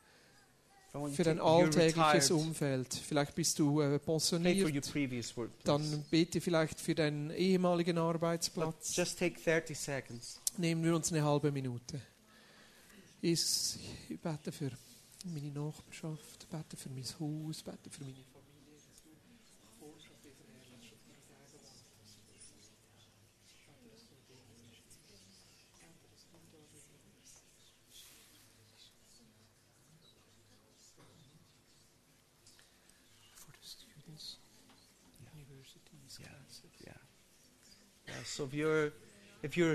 für 1.11 1.23
dein 1.23 1.39
alltägliches. 1.39 2.31
Umfeld. 2.31 2.93
Vielleicht 2.93 3.33
bist 3.33 3.57
du 3.59 3.81
äh, 3.81 3.97
Pray 3.97 3.99
for 3.99 4.69
your 4.69 4.81
pensioniert, 4.81 5.51
dann 5.63 6.05
bete 6.11 6.41
vielleicht 6.41 6.79
für 6.79 6.93
deinen 6.93 7.31
ehemaligen 7.31 7.97
Arbeitsplatz. 7.97 8.95
just 8.95 9.17
take 9.17 9.39
30 9.41 9.77
seconds. 9.77 10.41
Nehmen 10.57 10.83
wir 10.83 10.95
uns 10.95 11.11
eine 11.11 11.23
halbe 11.23 11.51
Minute. 11.51 11.99
Jesus, 13.21 13.79
ich 14.07 14.19
bete 14.19 14.51
für 15.26 15.32
meine 15.32 15.51
Nachbarschaft, 15.51 16.47
bete 16.49 16.78
für 16.78 16.89
mein 16.89 17.03
Haus, 17.03 17.63
bete 17.63 17.89
für 17.89 18.03
meine 18.03 18.13
Familie. 18.13 18.26
so 38.28 38.43
if 38.43 38.53
you're 38.53 38.91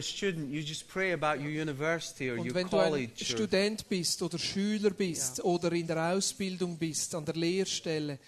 student, 0.02 0.50
you 0.50 0.60
just 0.62 0.88
pray 0.88 1.12
about 1.12 1.38
your 1.42 1.50
university 1.50 2.30
or 2.30 2.38
Und 2.38 2.54
wenn 2.54 2.68
du 2.68 2.78
ein 2.78 3.10
Student 3.16 3.88
bist 3.88 4.22
oder 4.22 4.38
Schüler 4.38 4.90
bist 4.90 5.38
Ja. 5.38 5.44
oder 5.44 5.72
in 5.72 5.86
der 5.86 6.12
Ausbildung 6.12 6.76
bist, 6.78 7.14
an 7.14 7.24
der 7.24 7.34
Lehrstelle, 7.34 8.18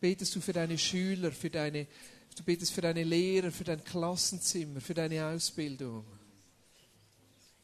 betest 0.00 0.34
du 0.34 0.40
für 0.40 0.52
deine 0.52 0.78
Schüler, 0.78 1.32
für 1.32 1.50
deine, 1.50 1.86
du 2.36 2.42
betest 2.44 2.72
für 2.72 2.80
deine 2.80 3.04
Lehrer, 3.04 3.50
für 3.50 3.64
dein 3.64 3.82
Klassenzimmer, 3.82 4.80
für 4.80 4.94
deine 4.94 5.24
Ausbildung. 5.26 6.04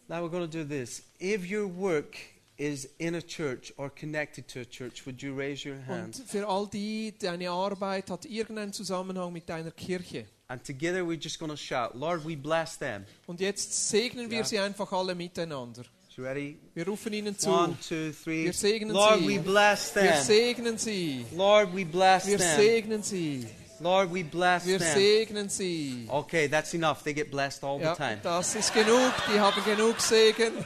now 0.09 0.21
we're 0.23 0.29
going 0.29 0.49
to 0.49 0.59
do 0.59 0.65
this. 0.65 1.03
If 1.21 1.51
your 1.51 1.67
work 1.67 2.17
is 2.57 2.85
in 2.99 3.15
a 3.17 3.21
church 3.23 3.73
or 3.77 3.91
connected 3.91 4.47
to 4.49 4.61
a 4.61 4.65
church, 4.65 5.05
would 5.07 5.21
you 5.23 5.35
raise 5.37 5.69
your 5.69 5.77
hand? 5.87 6.19
Und 6.21 6.29
für 6.29 6.47
all 6.49 6.67
die, 6.69 7.15
deine 7.19 7.51
Arbeit 7.51 8.11
hat 8.11 8.25
irgendeinen 8.27 8.73
Zusammenhang 8.73 9.33
mit 9.33 9.49
deiner 9.49 9.71
Kirche. 9.73 10.27
And 10.49 10.63
together 10.65 11.01
we're 11.03 11.19
just 11.21 11.39
going 11.39 11.51
to 11.51 11.57
shout, 11.57 11.95
Lord, 11.95 12.25
we 12.27 12.37
bless 12.37 12.79
them. 12.79 13.05
Und 13.27 13.41
jetzt 13.41 13.89
segnen 13.89 14.31
wir 14.31 14.39
Ja. 14.39 14.45
sie 14.45 14.59
einfach 14.59 14.93
alle 14.93 15.15
miteinander. 15.15 15.83
You 16.17 16.23
ready? 16.23 16.57
Wir 16.75 16.87
rufen 16.87 17.13
ihnen 17.13 17.37
zu. 17.37 17.51
One, 17.51 17.77
two, 17.89 18.13
three. 18.13 18.45
Wir 18.45 18.53
segnen 18.53 18.91
Lord, 18.95 19.19
sie. 19.19 19.27
we 19.29 19.41
bless 19.41 19.93
Wir 19.97 20.03
them. 20.13 20.23
segnen 20.23 20.79
sie. 20.79 21.27
Lord, 21.35 21.75
we 21.75 21.85
bless 21.85 22.27
Wir 22.27 22.39
them. 22.39 22.57
segnen 22.57 23.03
sie. 23.03 23.47
Lord, 23.81 24.15
we 24.15 24.23
bless 24.23 24.65
Wir 24.65 24.79
them. 24.79 24.95
segnen 24.95 25.49
sie. 25.49 26.07
Okay, 26.09 26.47
that's 26.49 26.73
enough. 26.73 27.03
They 27.03 27.13
get 27.15 27.33
blessed 27.33 27.65
all 27.65 27.81
Ja, 27.81 27.95
the 27.97 28.01
time. 28.01 28.21
das 28.23 28.55
ist 28.55 28.73
genug. 28.73 29.13
Die 29.35 29.41
haben 29.41 29.61
genug 29.65 29.99
Segen. 30.01 30.53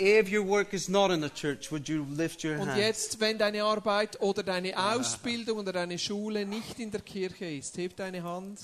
If 0.00 0.30
your 0.30 0.46
work 0.46 0.72
is 0.72 0.88
not 0.88 1.10
in 1.10 1.20
the 1.20 1.30
church, 1.30 1.70
would 1.72 1.88
you 1.88 2.04
lift 2.04 2.44
your 2.44 2.56
hand? 2.56 2.70
Und 2.70 2.76
jetzt, 2.76 3.20
wenn 3.20 3.38
deine 3.38 3.64
Arbeit 3.64 4.20
oder 4.20 4.42
deine 4.42 4.76
ah. 4.76 4.94
Ausbildung 4.94 5.58
oder 5.58 5.72
deine 5.72 5.98
Schule 5.98 6.46
nicht 6.46 6.78
in 6.78 6.90
der 6.90 7.00
Kirche 7.00 7.46
ist, 7.46 7.76
heb 7.78 7.96
deine 7.96 8.22
Hand. 8.22 8.60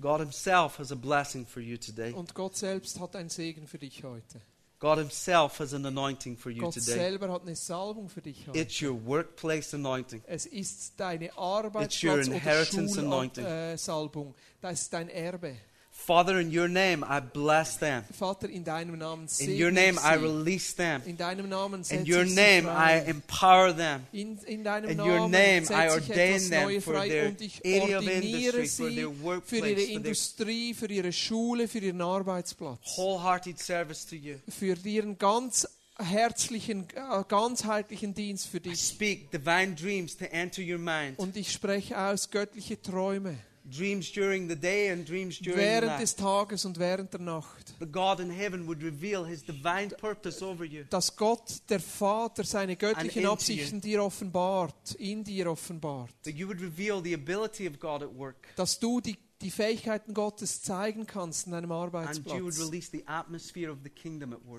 God 0.00 0.20
himself 0.20 0.78
has 0.78 0.92
a 0.92 0.96
blessing 0.96 1.46
for 1.46 1.62
you 1.62 1.76
today. 1.76 2.12
Und 2.12 2.34
Gott 2.34 2.56
selbst 2.56 3.00
hat 3.00 3.16
einen 3.16 3.30
Segen 3.30 3.66
für 3.66 3.78
dich 3.78 4.04
heute. 4.04 4.40
God 4.84 4.98
Himself 4.98 5.60
has 5.60 5.72
an 5.72 5.86
anointing 5.86 6.36
for 6.36 6.50
you 6.50 6.60
Gott 6.60 6.74
today. 6.74 6.92
selber 6.92 7.32
hat 7.32 7.40
eine 7.40 7.56
Salbung 7.56 8.10
für 8.10 8.20
dich 8.20 8.46
heute. 8.46 8.58
It's 8.58 8.82
your 8.82 8.94
workplace 9.06 9.72
anointing. 9.72 10.22
Es 10.26 10.44
ist 10.44 11.00
deine 11.00 11.24
It's 11.24 11.36
your 11.38 11.42
Arbeitsplatz- 11.42 12.26
oder 12.26 12.36
inheritance 12.36 13.00
anointing. 13.00 13.46
Äh, 13.46 13.78
Schulsalbung. 13.78 14.34
Das 14.60 14.82
ist 14.82 14.92
dein 14.92 15.08
Erbe. 15.08 15.56
Father, 15.96 16.38
in 16.38 16.50
your 16.50 16.68
name, 16.68 17.02
I 17.02 17.20
bless 17.20 17.78
them. 17.78 18.04
Vater, 18.12 18.48
in 18.48 18.62
deinem 18.62 18.98
Namen 18.98 19.26
In 19.38 19.56
your 19.56 19.70
name, 19.70 19.98
I 19.98 20.16
release 20.16 20.74
them. 20.74 21.00
In 21.06 21.16
deinem 21.16 21.48
Namen 21.48 21.82
In 21.88 22.04
your 22.04 22.24
name, 22.26 22.66
I 22.68 23.02
empower 23.06 23.72
them. 23.72 24.06
In, 24.12 24.38
in 24.46 24.64
deinem 24.64 24.90
In 24.90 24.98
your 24.98 25.28
name, 25.28 25.64
I 25.70 25.88
ordain 25.88 26.50
them 26.50 26.80
for 26.82 26.94
their 27.06 27.34
area 27.64 27.98
of 27.98 28.06
industry, 28.06 28.66
for 28.66 28.90
their 28.90 29.08
für 29.08 29.22
workplace, 29.22 29.62
ihre 29.62 29.76
for 29.76 29.76
their 29.76 29.96
Industrie, 29.96 30.74
für 30.74 30.90
ihre 30.90 31.12
Schule, 31.12 31.68
für 31.68 31.78
ihren 31.78 32.02
Arbeitsplatz, 32.02 32.80
wholehearted 32.96 33.58
service 33.58 34.04
to 34.04 34.16
you. 34.16 34.36
für 34.48 34.76
ihren 34.84 35.16
ganz 35.16 35.66
herzlichen, 35.98 36.86
äh, 36.94 37.24
ganzheitlichen 37.26 38.12
Dienst 38.12 38.48
für 38.48 38.58
I 38.58 38.60
dich. 38.60 38.80
speak 38.80 39.30
divine 39.30 39.74
dreams 39.74 40.16
to 40.18 40.26
enter 40.26 40.60
your 40.60 40.78
mind. 40.78 41.18
Und 41.18 41.36
ich 41.36 41.50
spreche 41.50 41.96
aus 41.98 42.30
göttliche 42.30 42.82
Träume 42.82 43.38
Dreams 43.66 44.12
during 44.12 44.46
the 44.46 44.56
day 44.56 44.90
and 44.90 45.08
dreams 45.08 45.38
during 45.38 45.58
the 45.58 45.64
während 45.64 45.92
night. 45.92 46.02
des 46.02 46.14
Tages 46.14 46.66
und 46.66 46.78
während 46.78 47.12
der 47.14 47.20
Nacht. 47.20 47.74
The 47.80 47.86
God 47.86 48.20
in 48.20 48.30
heaven 48.30 48.66
would 48.66 48.82
reveal 48.82 49.24
his 49.24 49.42
divine 49.42 49.88
purpose 49.88 50.44
over 50.44 50.64
you. 50.64 50.84
Dass 50.90 51.16
Gott, 51.16 51.62
der 51.70 51.80
Vater, 51.80 52.44
seine 52.44 52.76
göttlichen 52.76 53.24
Absichten 53.24 53.80
dir 53.80 54.04
offenbart, 54.04 54.94
in 54.98 55.24
dir 55.24 55.50
offenbart. 55.50 56.12
That 56.24 56.34
you 56.34 56.46
would 56.46 56.60
reveal 56.60 57.02
the 57.02 57.14
ability 57.14 57.66
of 57.66 57.80
God 57.80 58.02
at 58.02 58.14
work. 58.14 58.48
Dass 58.56 58.78
du 58.78 59.00
die, 59.00 59.16
die 59.42 59.50
Fähigkeiten 59.50 60.14
Gottes 60.14 60.62
zeigen 60.62 61.06
kannst 61.06 61.46
in 61.46 61.52
deinem 61.52 61.72
Arbeitsplatz. 61.72 62.40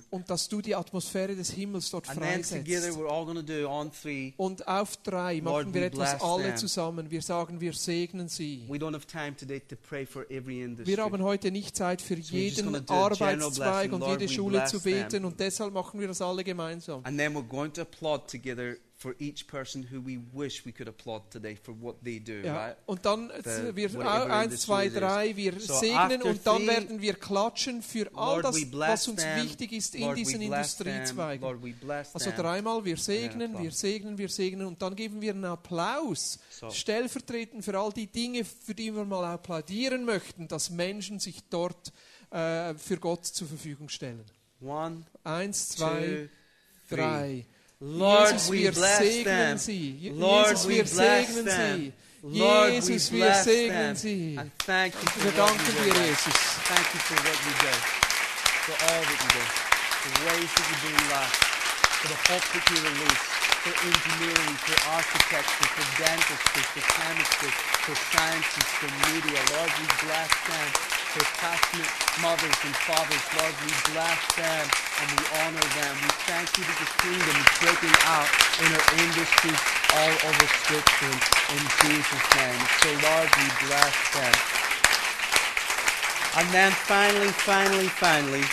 Und 0.09 0.29
dass 0.29 0.49
du 0.49 0.61
die 0.61 0.75
Atmosphäre 0.75 1.35
des 1.35 1.51
Himmels 1.51 1.89
dort 1.89 2.07
freisetzt. 2.07 2.67
Und 4.37 4.67
auf 4.67 4.97
drei 4.97 5.41
machen 5.41 5.73
wir 5.73 5.85
etwas 5.85 6.21
alle 6.21 6.55
zusammen. 6.55 7.09
Wir 7.09 7.21
sagen, 7.21 7.61
wir 7.61 7.73
segnen 7.73 8.27
sie. 8.27 8.65
Wir 8.67 8.79
haben 11.03 11.23
heute 11.23 11.51
nicht 11.51 11.75
Zeit 11.75 12.01
für 12.01 12.15
jeden 12.15 12.75
Arbeitszweig 12.89 13.91
und 13.91 14.05
jede 14.07 14.29
Schule 14.29 14.65
zu 14.65 14.81
beten 14.81 15.25
und 15.25 15.39
deshalb 15.39 15.73
machen 15.73 15.99
wir 15.99 16.07
das 16.07 16.21
alle 16.21 16.43
gemeinsam. 16.43 17.03
And 17.05 17.17
then 17.17 17.35
we're 17.35 17.47
going 17.47 17.71
to 17.73 17.81
applaud 17.81 18.29
together 18.29 18.75
for 19.05 19.13
each 19.19 19.45
person 19.45 19.85
who 19.91 20.03
we 20.03 20.19
wish 20.33 20.65
we 20.65 20.71
could 20.71 20.87
applaud 20.89 21.29
today 21.29 21.55
for 21.55 21.75
what 21.79 21.95
they 22.03 22.19
do, 22.19 22.31
Ja. 22.43 22.55
right? 22.69 22.77
Und 22.87 23.05
dann 23.05 23.31
The- 23.43 23.75
wir 23.75 23.89
eins, 24.31 24.61
zwei, 24.61 24.89
drei, 24.89 25.35
wir 25.35 25.59
So 25.59 25.75
segnen 25.75 26.23
und 26.23 26.39
dann 26.47 26.57
three, 26.57 26.67
werden 26.67 27.01
wir 27.01 27.13
klatschen 27.13 27.83
für 27.83 28.07
all 28.15 28.41
Lord, 28.41 28.45
das, 28.45 28.71
was 28.73 29.07
uns 29.07 29.21
them. 29.21 29.43
wichtig 29.43 29.73
ist 29.73 29.93
in 29.93 30.01
Lord, 30.01 30.13
we 30.13 30.23
diesen. 30.23 30.41
Industriezweigen. 30.41 31.43
Also 32.13 32.31
dreimal, 32.35 32.83
wir 32.83 32.97
segnen, 32.97 33.57
wir 33.61 33.71
segnen, 33.71 34.17
wir 34.17 34.29
segnen 34.29 34.65
und 34.65 34.81
dann 34.81 34.95
geben 34.95 35.21
wir 35.21 35.33
einen 35.33 35.45
Applaus 35.45 36.39
So. 36.49 36.71
stellvertretend 36.71 37.63
für 37.63 37.77
all 37.79 37.91
die 37.93 38.07
Dinge, 38.07 38.43
für 38.43 38.73
die 38.73 38.91
wir 38.95 39.05
mal 39.05 39.23
applaudieren 39.25 40.03
möchten, 40.05 40.47
dass 40.47 40.71
Menschen 40.71 41.19
sich 41.19 41.43
dort 41.49 41.93
äh, 42.31 42.73
für 42.73 42.97
Gott 42.97 43.25
zur 43.25 43.47
Verfügung 43.47 43.87
stellen. 43.89 44.25
One, 44.61 45.03
Eins, 45.23 45.69
two, 45.69 45.75
zwei, 45.77 46.29
three. 46.89 46.95
drei. 46.95 47.45
Lord, 47.85 48.31
Jesus, 48.33 48.49
we 48.49 48.57
wir 48.63 48.71
bless 48.71 48.97
segnen 48.97 49.57
sie. 49.59 50.11
Lord, 50.17 50.49
Jesus, 50.49 50.67
we 50.67 50.75
wir 50.75 50.83
bless 50.85 51.27
segnen 51.27 51.45
sie. 51.45 51.93
Lord, 52.23 52.71
Jesus, 52.73 53.11
we 53.11 53.17
wir 53.17 53.25
bless 53.25 53.43
segnen 53.43 53.69
them. 53.69 53.95
sie. 53.95 54.37
And 54.39 54.51
thank 54.65 54.93
you 54.95 55.05
for 55.13 55.21
Wir 55.21 55.31
what 55.37 55.49
danken 55.53 55.65
you 55.69 55.83
dir, 55.85 55.93
do. 55.93 55.99
Jesus. 56.09 56.37
Thank 56.65 56.87
you 56.93 56.99
for 57.05 57.17
what 57.21 57.37
you 57.45 57.53
do, 57.61 57.73
for 58.65 58.75
all 58.89 59.01
that 59.05 59.19
you 59.21 59.29
do, 59.37 59.45
the 59.45 60.13
ways 60.25 60.49
that 60.49 60.65
you 60.65 60.77
bring 60.81 60.97
life, 61.13 61.37
for 62.01 62.07
the 62.09 62.19
hope 62.25 62.45
that 62.57 62.65
you 62.73 62.77
release, 62.89 63.25
for 63.61 63.73
engineering, 63.85 64.55
for 64.65 64.77
architecture, 64.89 65.67
for 65.77 65.85
dentistry, 66.01 66.63
for 66.73 66.83
chemistry, 66.89 67.51
for 67.85 67.95
sciences, 68.09 68.67
for 68.81 68.89
media. 69.13 69.37
Lord, 69.53 69.69
we 69.77 69.85
bless 70.01 70.31
them. 70.49 71.04
For 71.15 71.23
passionate 71.39 71.95
mothers 72.19 72.59
and 72.67 72.75
fathers, 72.83 73.23
Lord, 73.39 73.55
we 73.63 73.71
bless 73.95 74.19
them 74.35 74.67
and 74.99 75.07
we 75.15 75.23
honor 75.39 75.63
them. 75.79 75.95
We 76.03 76.11
thank 76.27 76.51
you 76.59 76.67
that 76.67 76.75
the 76.75 76.91
kingdom 76.99 77.35
is 77.39 77.51
breaking 77.63 77.95
out 78.03 78.27
in 78.59 78.67
our 78.75 78.87
industries 78.99 79.61
all 79.95 80.11
over 80.27 80.47
Switzerland 80.67 81.23
in 81.55 81.63
Jesus' 81.87 82.27
name. 82.35 82.59
So, 82.83 82.91
Lord, 82.99 83.31
we 83.31 83.47
bless 83.63 83.95
them. 84.11 84.35
And 86.35 86.47
then 86.51 86.71
finally, 86.83 87.31
finally, 87.31 87.87
finally, 87.87 88.43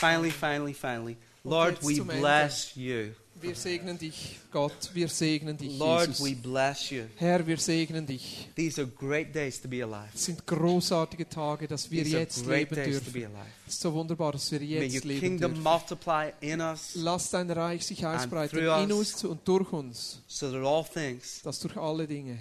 finally, 0.00 0.30
finally, 0.30 0.72
finally, 0.72 1.16
Lord, 1.44 1.76
we 1.82 2.00
bless 2.00 2.78
you. 2.78 3.14
Wir 3.44 3.54
segnen 3.54 3.98
dich, 3.98 4.38
Gott. 4.50 4.72
Wir 4.94 5.06
segnen 5.06 5.54
dich, 5.58 5.78
Lord, 5.78 6.06
Jesus. 6.08 6.24
we 6.24 6.34
bless 6.34 6.90
you. 6.90 7.02
Herr, 7.16 7.46
wir 7.46 7.58
segnen 7.58 8.06
dich. 8.06 8.48
These 8.56 8.80
are 8.80 8.90
great 8.90 9.34
days 9.34 9.60
to 9.60 9.68
be 9.68 9.82
alive. 9.84 10.08
Es 10.14 10.24
sind 10.24 10.46
großartige 10.46 11.28
Tage, 11.28 11.68
dass 11.68 11.90
wir 11.90 12.04
These 12.04 12.16
are 12.16 12.22
jetzt 12.22 12.44
great 12.46 12.70
leben 12.70 12.74
days 12.90 12.98
to 13.04 13.10
be 13.10 13.20
dürfen. 13.20 13.34
alive. 13.36 13.50
Es 13.66 13.74
ist 13.74 13.80
so 13.82 13.92
wunderbar, 13.92 14.32
dass 14.32 14.50
wir 14.50 14.60
May 14.60 14.76
your 14.76 14.82
jetzt 14.84 15.04
leben 15.04 15.20
kingdom 15.20 15.52
dürfen. 15.52 15.62
multiply 15.62 16.32
in 16.40 16.60
us 16.62 16.92
Lass 16.94 17.28
dein 17.28 17.50
Reich 17.50 17.84
sich 17.84 18.06
ausbreiten 18.06 18.58
through 18.58 18.82
in 18.82 18.90
us. 18.92 19.12
uns 19.12 19.24
und 19.24 19.46
durch 19.46 19.70
uns, 19.74 20.22
so 20.26 20.50
that 20.50 20.64
all 20.64 20.82
things, 20.82 21.42
dass 21.42 21.60
durch 21.60 21.76
alle 21.76 22.06
Dinge 22.06 22.38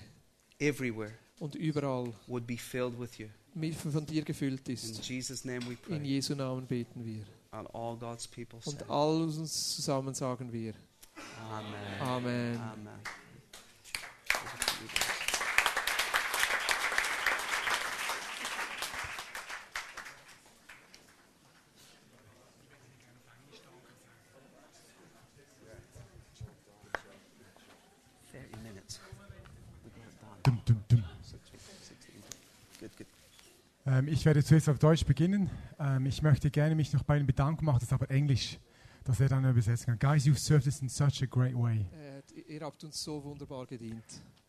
everywhere, 0.59 1.11
und 1.39 1.55
überall 1.55 2.13
would 2.27 2.47
be 2.47 2.55
filled 2.57 2.97
with 2.97 3.17
you. 3.17 3.27
mit 3.53 3.75
von 3.75 4.05
dir 4.05 4.23
gefüllt 4.23 4.69
In 4.69 4.75
ist. 4.75 5.03
Jesus' 5.03 5.43
name 5.43 5.65
we 5.67 5.73
In 5.73 5.99
pray. 5.99 6.07
Jesu 6.07 6.33
Namen 6.33 6.65
beten 6.65 7.03
wir. 7.03 7.25
And 7.51 7.67
all 7.75 7.97
God's 7.97 8.25
people 8.25 8.59
say, 8.61 8.71
Und 8.71 8.89
all 8.89 9.21
uns 9.21 9.75
zusammen 9.75 10.13
sagen 10.13 10.51
wir 10.53 10.73
Amen. 11.51 12.01
Amen. 12.01 12.61
Amen. 12.61 12.99
Thirty 28.31 28.57
minutes. 28.63 28.99
We 29.83 29.89
got 29.91 30.07
it 30.07 30.19
done. 30.19 30.39
Dum, 30.43 30.61
dum, 30.65 30.83
dum. 30.87 31.03
16, 31.21 31.59
16. 31.59 32.23
Good, 32.79 32.97
good. 32.97 33.07
Ähm, 33.85 34.07
ich 34.07 34.25
werde 34.25 34.43
zuerst 34.43 34.69
auf 34.69 34.79
Deutsch 34.79 35.05
beginnen. 35.05 35.49
Ähm, 35.79 36.05
ich 36.05 36.21
möchte 36.21 36.49
gerne 36.49 36.75
mich 36.75 36.93
noch 36.93 37.03
bei 37.03 37.17
Ihnen 37.17 37.27
bedanken, 37.27 37.65
mache 37.65 37.79
das 37.79 37.91
aber 37.93 38.09
Englisch, 38.09 38.57
dass 39.03 39.19
er 39.19 39.29
dann 39.29 39.49
übersetzen 39.49 39.97
kann. 39.97 40.13
Guys, 40.13 40.25
you've 40.25 40.39
served 40.39 40.65
us 40.67 40.81
in 40.81 40.89
such 40.89 41.21
a 41.21 41.25
great 41.25 41.55
way. 41.55 41.85
Ihr 42.47 42.61
habt 42.61 42.83
uns 42.83 43.03
so 43.03 43.23
wunderbar 43.23 43.65
gedient. 43.65 44.03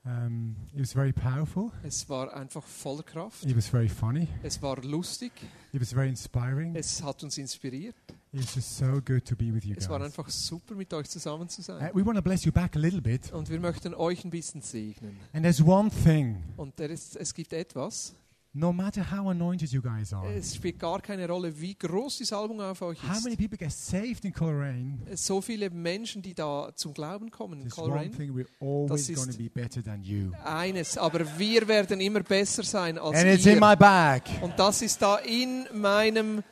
Um, 0.07 0.55
it 0.75 0.81
was 0.81 0.93
very 0.93 1.15
powerful. 1.15 1.73
Es 1.83 2.07
war 2.11 2.35
einfach 2.37 2.63
voller 2.63 3.03
Kraft. 3.03 3.43
It 3.47 3.57
was 3.57 3.69
very 3.69 3.89
funny. 3.89 4.29
Es 4.43 4.61
war 4.61 4.77
lustig. 4.83 5.33
It 5.73 5.81
was 5.81 5.93
very 5.95 6.11
inspiring. 6.11 6.77
Es 6.77 7.03
hat 7.03 7.25
uns 7.25 7.39
inspiriert. 7.39 7.97
It 8.31 8.41
was 8.41 8.55
just 8.55 8.77
so 8.77 9.01
good 9.01 9.25
to 9.25 9.35
be 9.35 9.51
with 9.55 9.65
you 9.65 9.75
Es 9.79 9.89
war 9.89 9.99
guys. 10.01 10.09
einfach 10.09 10.29
super, 10.29 10.75
mit 10.75 10.93
euch 10.93 11.09
zusammen 11.09 11.49
zu 11.49 11.63
Uh, 11.73 11.89
we 11.95 12.05
want 12.05 12.17
to 12.17 12.23
bless 12.23 12.45
you 12.45 12.53
back 12.53 12.77
a 12.77 12.79
little 12.79 13.01
bit. 13.01 13.33
Und 13.33 13.49
wir 13.49 13.59
möchten 13.59 13.95
euch 13.95 14.25
ein 14.25 14.31
bisschen 14.31 14.61
segnen. 14.61 15.17
And 15.33 15.43
there's 15.43 15.63
one 15.63 15.89
thing. 15.91 16.37
Und 16.59 16.79
der 16.79 16.91
ist, 16.91 17.17
es 17.17 17.33
gibt 17.33 17.55
etwas, 17.55 18.15
No 18.57 18.73
matter 18.73 19.03
how 19.11 19.31
anointed 19.31 19.73
you 19.73 19.83
guys 19.83 20.13
are, 20.13 20.33
es 20.33 20.55
spielt 20.55 20.79
gar 20.79 21.01
keine 21.03 21.27
Rolle, 21.27 21.61
wie 21.61 21.75
groß 21.75 22.19
die 22.19 22.25
Salbung 22.25 22.61
auf 22.61 22.83
euch 22.83 23.03
how 23.03 23.21
many 23.25 23.35
ist. 23.35 23.39
people 23.41 23.59
get 23.59 23.73
saved 23.73 24.25
in 24.25 24.33
Coleraine, 24.33 24.99
So 25.17 25.41
viele 25.41 25.71
Menschen, 25.71 26.23
die 26.23 26.35
da 26.35 26.71
zum 26.77 26.95
Glauben 26.95 27.33
kommen 27.33 27.63
in 27.63 27.69
there's 27.69 27.77
one 27.79 27.89
Coleraine. 27.91 28.17
thing 28.17 28.31
we're 28.33 28.47
always 28.61 29.09
ist- 29.09 29.17
going 29.17 29.33
to 29.33 29.37
be 29.37 29.51
better 29.51 29.83
than 29.83 30.05
you. 30.05 30.31
Eines, 30.45 30.97
aber 30.97 31.23
wir 31.37 31.67
werden 31.67 32.01
immer 32.01 32.21
besser 32.21 32.63
sein 32.63 32.97
als 32.97 33.19
And 33.19 33.27
it's 33.27 33.45
in 33.45 33.59
my 33.59 33.71
ihr. 33.73 33.77
bag. 33.77 34.23
Und 34.41 34.57
das 34.57 34.83
ist 34.83 35.03
da 35.03 35.17
in 35.17 35.67
meinem 35.73 36.45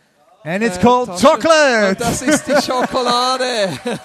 And 0.42 0.64
it's 0.64 0.78
äh, 0.78 0.80
called 0.80 1.06
Tasche. 1.06 1.24
chocolate. 1.28 1.88
Und 1.90 2.00
das 2.00 2.20
ist 2.22 2.44
die 2.48 2.60
Schokolade. 2.62 3.78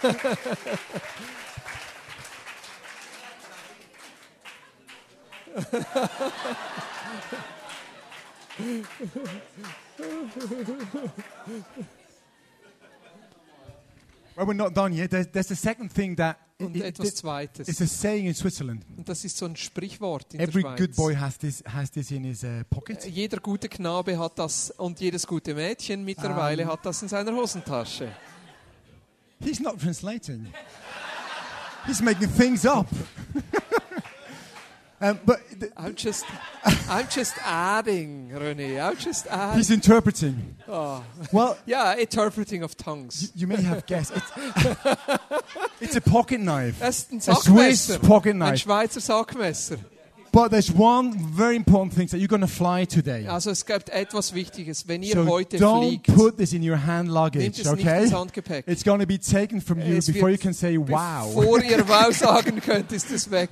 Well, 14.36 14.46
we're 14.48 14.54
not 14.54 14.74
done 14.76 14.94
yet. 14.94 15.10
There's, 15.10 15.28
there's 15.28 15.48
the 15.48 15.56
second 15.56 15.92
thing 15.92 16.16
that 16.18 16.38
Und 16.60 16.76
it- 16.76 16.84
etwas 16.84 17.10
it- 17.10 17.18
Zweites. 17.18 17.68
it's 17.70 17.82
a 17.82 17.88
saying 17.88 18.26
in 18.28 18.34
Switzerland. 18.36 18.84
Und 18.96 19.08
das 19.10 19.24
ist 19.26 19.38
so 19.38 19.46
ein 19.46 19.56
Sprichwort 19.56 20.34
in 20.34 20.40
Every 20.40 20.62
der 20.64 20.72
good 20.76 20.90
Schweiz. 20.90 20.96
boy 20.96 21.16
has 21.16 21.38
this 21.38 21.64
has 21.66 21.90
this 21.92 22.12
in 22.12 22.24
his 22.24 22.44
uh, 22.44 22.64
pocket. 22.70 23.04
Jeder 23.06 23.40
gute 23.40 23.68
Knabe 23.70 24.18
hat 24.18 24.38
das 24.38 24.72
und 24.72 25.00
jedes 25.00 25.26
gute 25.26 25.54
Mädchen 25.56 26.04
mittlerweile 26.04 26.64
Ähm. 26.64 26.70
hat 26.70 26.86
das 26.86 27.02
in 27.02 27.08
seiner 27.08 27.32
Hosentasche. 27.34 28.12
He's 29.40 29.60
not 29.60 29.80
translating. 29.80 30.48
He's 31.86 32.02
making 32.02 32.30
things 32.36 32.66
up. 32.66 32.88
Um, 35.00 35.20
but 35.26 35.40
th- 35.60 35.72
I'm 35.78 35.94
just, 35.94 36.26
I'm 36.90 37.08
just 37.08 37.36
adding, 37.46 38.32
René. 38.34 38.80
I'm 38.84 38.98
just 38.98 39.28
adding. 39.28 39.58
he's 39.58 39.70
interpreting. 39.70 40.56
Oh. 40.68 41.04
Well, 41.32 41.56
Yeah, 41.68 41.96
interpreting 41.98 42.64
of 42.64 42.76
tongues. 42.76 43.32
you 43.36 43.46
may 43.46 43.62
have 43.62 43.86
guessed. 43.86 44.12
It's, 44.16 44.32
it's 45.82 45.96
a 45.96 46.02
pocket 46.02 46.40
knife. 46.40 46.82
Ein 46.82 47.18
A 47.28 47.36
Swiss 47.36 47.98
pocket 48.00 48.32
Ein 48.32 48.40
knife. 48.40 48.60
Schweizer 48.62 49.00
Sackmesser. 49.00 49.78
But 50.32 50.52
there's 50.52 50.72
one 50.72 51.14
very 51.18 51.56
important 51.56 51.94
thing 51.94 52.08
that 52.08 52.18
you're 52.20 52.28
going 52.28 52.42
to 52.42 52.48
fly 52.48 52.86
today. 52.86 53.26
Also 53.28 53.50
es 53.52 53.66
gibt 53.66 53.90
etwas 53.90 54.34
Wichtiges. 54.34 54.88
Wenn 54.88 55.02
ihr 55.02 55.14
So 55.14 55.26
heute 55.26 55.58
don't 55.58 55.88
fliegt, 56.04 56.16
put 56.16 56.38
this 56.38 56.54
in 56.54 56.62
your 56.68 56.76
hand 56.78 57.08
nehmt 57.10 57.14
luggage, 57.14 57.60
es 57.62 57.72
nicht 57.72 57.88
okay? 57.88 58.04
ins 58.04 58.14
Handgepäck. 58.14 58.68
It's 58.68 58.84
going 58.84 59.00
to 59.00 59.08
be 59.08 59.18
taken 59.18 59.62
from 59.62 59.80
you 59.80 59.98
Es 59.98 60.06
before 60.08 60.30
you 60.30 60.38
can 60.38 60.54
say 60.54 60.78
wow. 60.78 61.34
Bevor 61.34 61.64
ihr 61.64 61.88
Wow 61.88 62.12
sagen 62.12 62.60
könnt, 62.62 62.92
ist 62.92 63.10
es 63.10 63.32
weg. 63.32 63.50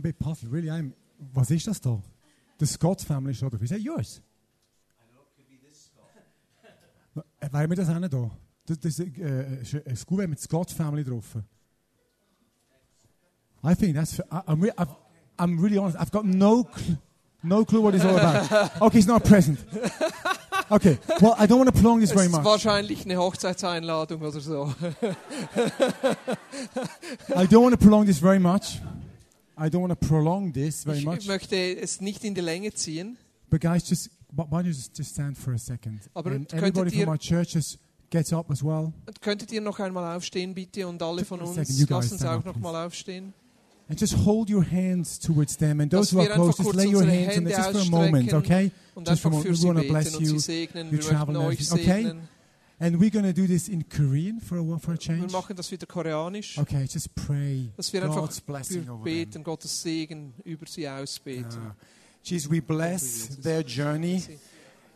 I'm 0.00 0.06
a 0.06 0.08
bit 0.08 0.18
puzzled, 0.18 0.50
really. 0.50 0.70
I'm. 0.70 0.94
Was 1.34 1.50
ist 1.50 1.66
das 1.66 1.80
da? 1.80 2.00
The 2.58 2.66
Scott 2.66 3.02
family 3.02 3.34
photograph. 3.34 3.62
Is 3.62 3.70
that 3.70 3.80
yours? 3.80 4.22
Wer 7.52 7.68
mir 7.68 7.74
das 7.74 7.90
auch 7.90 7.98
nicht 7.98 8.12
da? 8.12 8.30
Das, 8.64 8.78
das 8.80 8.98
ist 8.98 9.18
äh, 9.18 9.60
ist 9.60 9.74
ein 9.74 10.06
Kuvert 10.06 10.30
mit 10.30 10.40
Scott 10.40 10.70
family 10.70 11.04
drauf. 11.04 11.36
I 13.62 13.74
think 13.74 13.94
that's. 13.94 14.18
I, 14.20 14.40
I'm, 14.46 14.62
re 14.62 14.72
I've, 14.78 14.96
I'm 15.38 15.60
really 15.60 15.76
honest. 15.76 15.98
I've 15.98 16.10
got 16.10 16.24
no, 16.24 16.66
cl 16.74 16.96
no 17.42 17.64
clue 17.66 17.82
what 17.82 17.94
it's 17.94 18.04
all 18.04 18.16
about. 18.16 18.70
Okay, 18.80 18.98
it's 19.00 19.06
not 19.06 19.22
a 19.22 19.28
present. 19.28 19.58
Okay. 20.70 20.98
Well, 21.20 21.34
I 21.36 21.46
don't 21.46 21.58
want 21.58 21.74
to 21.74 21.78
prolong 21.78 22.00
this 22.00 22.10
Es 22.10 22.14
very 22.14 22.26
ist 22.26 22.32
much. 22.32 22.44
wahrscheinlich 22.44 23.04
eine 23.04 23.18
Hochzeitseinladung 23.18 24.22
oder 24.22 24.40
so. 24.40 24.72
I 27.36 27.46
don't 27.46 27.62
want 27.62 27.72
to 27.72 27.76
prolong 27.78 28.06
this 28.06 28.18
very 28.18 28.38
much. 28.38 28.80
I 29.60 29.68
don't 29.68 29.82
want 29.82 30.00
to 30.00 30.08
prolong 30.08 30.52
this 30.52 30.84
very 30.84 31.02
much. 31.02 31.18
Ich 31.18 31.28
möchte 31.28 31.56
es 31.56 32.00
nicht 32.00 32.24
in 32.24 32.34
die 32.34 32.40
Länge 32.40 32.72
ziehen. 32.72 33.18
But 33.50 33.60
guys, 33.60 33.86
just 33.86 34.10
why 34.34 34.44
don't 34.44 34.64
you 34.64 34.72
just, 34.72 35.04
stand 35.04 35.36
for 35.36 35.52
a 35.52 35.58
second? 35.58 36.00
Aber 36.14 36.30
and 36.30 36.50
everybody 36.54 36.90
from 36.90 37.10
our 37.10 37.18
church 37.18 37.52
just 37.52 37.78
gets 38.08 38.32
up 38.32 38.50
as 38.50 38.62
well. 38.62 38.92
Könntet 39.20 39.52
ihr 39.52 39.60
noch 39.60 39.78
einmal 39.78 40.16
aufstehen, 40.16 40.54
bitte? 40.54 40.86
Und 40.88 41.02
alle 41.02 41.24
von 41.24 41.40
uns, 41.40 41.54
second, 41.56 41.78
you 41.78 41.86
guys 41.86 42.10
lasst 42.10 42.12
uns 42.12 42.24
auch 42.24 42.38
up, 42.38 42.46
noch 42.46 42.52
please. 42.54 42.62
mal 42.62 42.86
aufstehen. 42.86 43.34
And 43.88 44.00
just 44.00 44.16
hold 44.24 44.48
your 44.48 44.64
hands 44.64 45.18
towards 45.18 45.56
them. 45.56 45.80
And 45.80 45.90
those 45.90 46.14
who 46.14 46.20
are 46.20 46.28
close, 46.28 46.56
just 46.56 46.74
lay 46.74 46.86
your 46.86 47.04
hands 47.04 47.36
on 47.36 47.46
it 47.46 47.56
just 47.56 47.70
for 47.72 47.80
a 47.80 47.90
moment, 47.90 48.32
okay? 48.32 48.70
Just 49.04 49.20
for 49.20 49.28
a 49.28 49.30
moment. 49.32 49.60
We 49.60 49.66
wanna 49.66 49.82
bless 49.82 50.18
you, 50.20 50.38
you 50.90 50.98
travel 50.98 51.36
and 51.36 51.44
euch 51.46 51.60
everything. 51.72 52.06
Okay? 52.06 52.16
And 52.82 52.98
we're 52.98 53.10
going 53.10 53.26
to 53.26 53.34
do 53.34 53.46
this 53.46 53.68
in 53.68 53.84
Korean 53.84 54.40
for 54.40 54.56
a, 54.56 54.78
for 54.78 54.94
a 54.94 54.96
change. 54.96 55.20
Wir 55.20 55.30
machen 55.30 55.54
das 55.54 55.70
wieder 55.70 55.86
koreanisch. 55.86 56.56
Okay, 56.56 56.86
just 56.90 57.14
pray. 57.14 57.70
Dass 57.76 57.92
wir 57.92 58.02
einfach 58.02 58.22
God's 58.22 58.40
blessing 58.40 58.88
over 58.88 59.04
them. 59.04 59.04
beten, 59.04 59.44
Gottes 59.44 59.82
Segen 59.82 60.32
über 60.44 60.66
sie 60.66 60.88
ausbeten. 60.88 61.58
Ah. 61.58 61.76
Jesus, 62.22 62.50
we 62.50 62.62
bless 62.62 63.38
their 63.42 63.62
journey. 63.62 64.22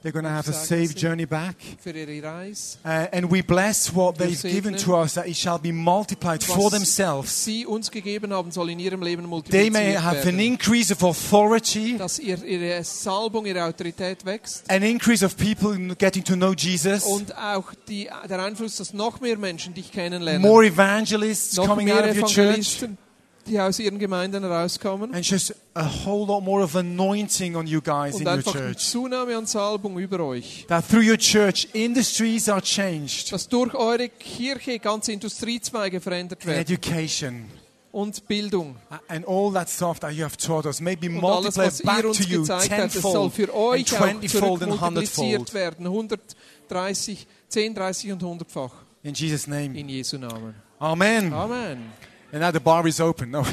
Sie- 0.05 0.11
They're 0.11 0.13
going 0.13 0.25
to 0.25 0.31
have 0.31 0.49
a 0.51 0.53
Sagen 0.53 0.87
safe 0.87 0.99
Sie. 0.99 1.07
journey 1.07 1.25
back. 1.27 1.57
Für 1.83 1.91
ihre 1.91 2.23
Reise. 2.23 2.77
Uh, 2.85 2.89
and 3.13 3.31
we 3.33 3.43
bless 3.43 3.95
what 3.95 4.19
Wir 4.19 4.27
they've 4.27 4.43
given 4.43 4.75
segnen, 4.75 4.85
to 4.85 4.97
us, 5.03 5.15
that 5.15 5.27
it 5.27 5.37
shall 5.37 5.59
be 5.59 5.73
multiplied 5.73 6.43
for 6.45 6.57
was 6.65 6.73
themselves. 6.73 7.45
Sie 7.45 7.65
uns 7.67 7.91
gegeben 7.91 8.33
haben, 8.33 8.51
soll 8.53 8.69
in 8.71 8.79
ihrem 8.79 9.03
Leben 9.03 9.23
They 9.23 9.29
multipliziert 9.31 9.73
may 9.73 9.95
have 9.97 10.19
an 10.19 10.25
werden. 10.27 10.41
increase 10.41 10.93
of 10.93 11.03
authority, 11.03 11.97
Dass 11.97 12.19
ihr, 12.19 12.43
ihre 12.45 12.85
Salbung, 12.85 13.47
ihre 13.47 13.65
Autorität 13.65 14.25
wächst. 14.27 14.71
an 14.71 14.83
increase 14.83 15.25
of 15.25 15.37
people 15.37 15.95
getting 15.97 16.23
to 16.23 16.35
know 16.35 16.53
Jesus, 16.53 17.05
Und 17.05 17.37
auch 17.39 17.73
die, 17.89 18.09
der 18.29 18.43
Einfluss, 18.45 18.77
dass 18.77 18.93
noch 18.93 19.21
mehr 19.21 19.39
Menschen 19.39 19.73
dich 19.73 19.91
kennenlernen. 19.91 20.43
more 20.43 20.67
evangelists 20.67 21.57
noch 21.57 21.67
coming 21.67 21.91
out 21.91 22.03
mehr 22.03 22.11
of 22.11 22.17
your 22.19 22.27
church, 22.27 22.39
Evangelisten, 22.39 22.99
die 23.47 23.59
aus 23.61 23.79
ihren 23.79 23.99
Gemeinden 23.99 24.43
herauskommen. 24.43 25.15
and 25.15 25.25
just 25.25 25.55
a 25.75 25.89
whole 26.05 26.27
lot 26.27 26.43
more 26.43 26.63
of 26.63 26.75
anointing 26.77 27.57
on 27.57 27.67
you 27.67 27.81
guys 27.81 28.19
in 28.21 28.27
Und 28.27 28.47
your 28.47 28.53
church. 28.53 28.79
Zunahme 28.79 29.37
an 29.37 29.47
Salbung 29.47 29.99
über 29.99 30.21
euch. 30.21 30.65
That 30.69 30.89
through 30.89 31.03
your 31.09 31.19
church, 31.19 31.69
industries 31.73 32.49
are 32.49 32.63
changed, 32.63 33.33
Dass 33.33 33.49
durch 33.49 33.75
eure 33.75 34.09
Kirche 34.09 34.79
ganze 34.79 35.13
Industriezweige 35.13 36.01
verändert 36.01 36.41
and 36.41 36.47
werden. 36.47 36.61
education, 36.61 37.45
Und 37.93 38.27
Bildung. 38.27 38.77
and 39.09 39.27
all 39.29 39.53
that 39.53 39.69
stuff 39.71 40.01
that 40.01 40.13
you 40.13 40.25
have 40.25 40.37
taught 40.37 40.67
us 40.67 40.81
may 40.81 40.97
be 40.97 41.09
Und 41.09 41.25
alles, 41.25 41.57
multiplied 41.57 41.67
was 41.67 41.83
back 41.83 41.97
ihr 41.99 42.03
to 42.03 42.09
uns 42.09 42.29
you 42.29 42.45
tenfold, 42.45 43.33
für 43.35 43.43
and 43.45 43.55
euch 43.55 43.95
auch 43.95 43.99
twentyfold, 43.99 44.63
and 44.63 44.81
hundredfold. 44.81 45.55
werden. 45.55 45.87
130, 45.87 47.27
10, 47.49 47.75
30 47.75 48.13
und 48.13 48.23
100-fach. 48.23 48.73
In 49.03 49.15
Jesus' 49.15 49.47
name. 49.47 49.79
In 49.79 49.89
Jesu 49.89 50.17
Namen. 50.19 50.55
Amen. 50.79 51.33
Amen. 51.33 51.93
And 52.35 52.43
now 52.43 52.51
the 52.51 52.59
bar 52.59 52.85
is 52.85 53.01
open. 53.01 53.31
No. 53.31 53.45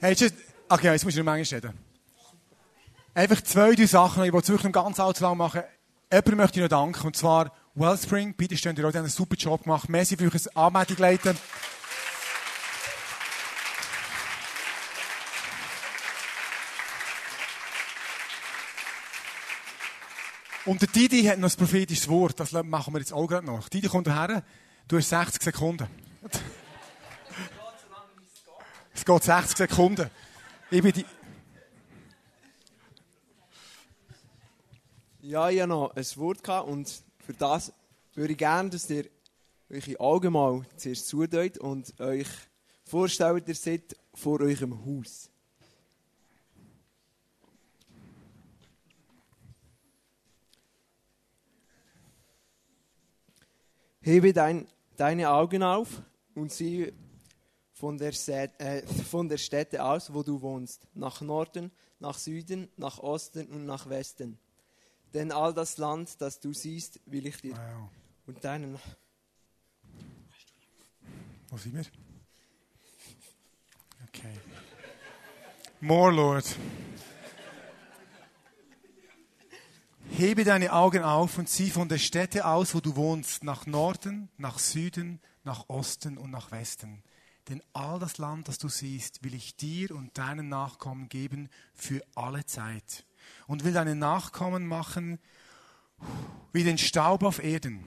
hey, 0.00 0.14
just, 0.14 0.36
okay, 0.68 0.92
jetzt 0.92 1.04
muss 1.04 1.14
ich 1.14 1.18
noch 1.18 1.24
manchmal 1.24 1.60
reden. 1.60 1.76
Einfach 3.12 3.40
zwei, 3.42 3.74
drei 3.74 3.86
Sachen, 3.86 4.22
ich 4.22 4.32
will 4.32 4.40
es 4.40 4.48
wirklich 4.48 4.72
noch 4.72 4.84
ganz 4.84 5.00
allzu 5.00 5.24
lang 5.24 5.36
machen. 5.36 5.64
Jemand 6.12 6.36
möchte 6.36 6.60
ich 6.60 6.62
noch 6.62 6.68
danken, 6.68 7.08
und 7.08 7.16
zwar 7.16 7.50
Wellspring. 7.74 8.34
Bitte 8.34 8.56
stehen 8.56 8.76
die 8.76 8.84
haben 8.84 8.94
einen 8.96 9.08
super 9.08 9.34
Job 9.34 9.64
gemacht. 9.64 9.88
Merci 9.88 10.16
für 10.16 10.26
eure 10.26 10.38
Anmeldung 10.54 10.96
leiten. 10.98 11.36
Und 20.66 20.82
der 20.82 20.88
Didi 20.88 21.24
hat 21.24 21.40
noch 21.40 21.50
ein 21.50 21.56
prophetisches 21.56 22.06
Wort, 22.08 22.38
das 22.38 22.52
machen 22.52 22.94
wir 22.94 23.00
jetzt 23.00 23.12
auch 23.12 23.26
gerade 23.26 23.44
noch. 23.44 23.68
Didi 23.68 23.88
kommt 23.88 24.06
her, 24.06 24.44
du 24.86 24.98
hast 24.98 25.08
60 25.08 25.42
Sekunden. 25.42 26.03
Es 28.94 29.04
geht 29.04 29.22
60 29.22 29.56
Sekunden. 29.56 30.10
Ich 30.70 30.82
bin 30.82 30.92
die... 30.92 31.04
Ja, 35.20 35.48
ich 35.50 35.60
hatte 35.60 35.68
noch 35.68 35.94
ein 35.94 36.04
Wort 36.16 36.42
gehabt 36.42 36.68
und 36.68 37.02
für 37.18 37.32
das 37.34 37.72
würde 38.14 38.32
ich 38.32 38.38
gerne, 38.38 38.70
dass 38.70 38.88
ihr 38.90 39.06
eure 39.70 40.00
Augen 40.00 40.32
mal 40.32 40.62
zuerst 40.76 41.08
zudeut 41.08 41.58
und 41.58 41.98
euch 42.00 42.28
vorstellt, 42.84 43.48
ihr 43.48 43.54
seid 43.54 43.96
vor 44.12 44.40
eurem 44.40 44.84
Haus. 44.84 45.30
Hebe 54.00 54.34
dein, 54.34 54.66
deine 54.96 55.30
Augen 55.30 55.62
auf 55.62 56.02
und 56.34 56.52
sieh 56.52 56.92
von 57.72 57.98
der, 57.98 58.12
äh, 58.60 58.86
von 58.86 59.28
der 59.28 59.38
Stätte 59.38 59.84
aus, 59.84 60.12
wo 60.12 60.22
du 60.22 60.40
wohnst, 60.40 60.86
nach 60.94 61.20
Norden, 61.20 61.70
nach 61.98 62.18
Süden, 62.18 62.68
nach 62.76 62.98
Osten 62.98 63.46
und 63.48 63.66
nach 63.66 63.88
Westen. 63.88 64.38
Denn 65.12 65.32
all 65.32 65.54
das 65.54 65.78
Land, 65.78 66.20
das 66.20 66.40
du 66.40 66.52
siehst, 66.52 67.00
will 67.06 67.26
ich 67.26 67.36
dir 67.40 67.52
Wow. 67.54 67.88
und 68.26 68.44
deinen 68.44 68.78
Wo 71.48 71.56
sind 71.56 71.74
wir? 71.74 71.84
Okay. 74.08 74.34
More, 75.80 76.12
Lord. 76.12 76.56
Hebe 80.10 80.44
deine 80.44 80.72
Augen 80.72 81.02
auf 81.02 81.38
und 81.38 81.48
sieh 81.48 81.70
von 81.70 81.88
der 81.88 81.98
Stätte 81.98 82.46
aus, 82.46 82.74
wo 82.74 82.80
du 82.80 82.96
wohnst, 82.96 83.44
nach 83.44 83.66
Norden, 83.66 84.28
nach 84.36 84.58
Süden, 84.58 85.20
nach 85.44 85.68
Osten 85.68 86.18
und 86.18 86.30
nach 86.30 86.50
Westen. 86.50 87.02
Denn 87.48 87.62
all 87.74 87.98
das 87.98 88.18
Land, 88.18 88.48
das 88.48 88.58
du 88.58 88.68
siehst, 88.68 89.22
will 89.22 89.34
ich 89.34 89.56
dir 89.56 89.94
und 89.94 90.16
deinen 90.16 90.48
Nachkommen 90.48 91.08
geben 91.08 91.50
für 91.74 92.02
alle 92.14 92.46
Zeit. 92.46 93.04
Und 93.46 93.64
will 93.64 93.72
deine 93.72 93.94
Nachkommen 93.94 94.66
machen 94.66 95.18
wie 96.52 96.64
den 96.64 96.78
Staub 96.78 97.22
auf 97.22 97.42
Erden. 97.42 97.86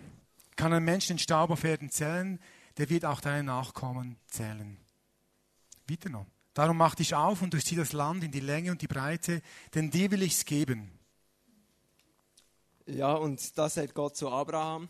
Kann 0.55 0.73
ein 0.73 0.83
Mensch 0.83 1.07
den 1.07 1.19
Staub 1.19 1.49
auf 1.49 1.63
Erden 1.63 1.89
zählen, 1.89 2.39
der 2.77 2.89
wird 2.89 3.05
auch 3.05 3.21
deine 3.21 3.43
Nachkommen 3.43 4.17
zählen. 4.27 4.77
Weiter 5.87 6.09
noch. 6.09 6.25
Darum 6.53 6.77
mach 6.77 6.95
dich 6.95 7.13
auf 7.13 7.41
und 7.41 7.53
durchzieh 7.53 7.75
das 7.75 7.93
Land 7.93 8.23
in 8.23 8.31
die 8.31 8.39
Länge 8.39 8.71
und 8.71 8.81
die 8.81 8.87
Breite, 8.87 9.41
denn 9.75 9.91
dir 9.91 10.09
will 10.09 10.23
ich's 10.23 10.43
geben. 10.43 10.91
Ja, 12.87 13.13
und 13.13 13.57
das 13.57 13.75
sagt 13.75 13.93
Gott 13.93 14.15
zu 14.15 14.29
Abraham. 14.29 14.87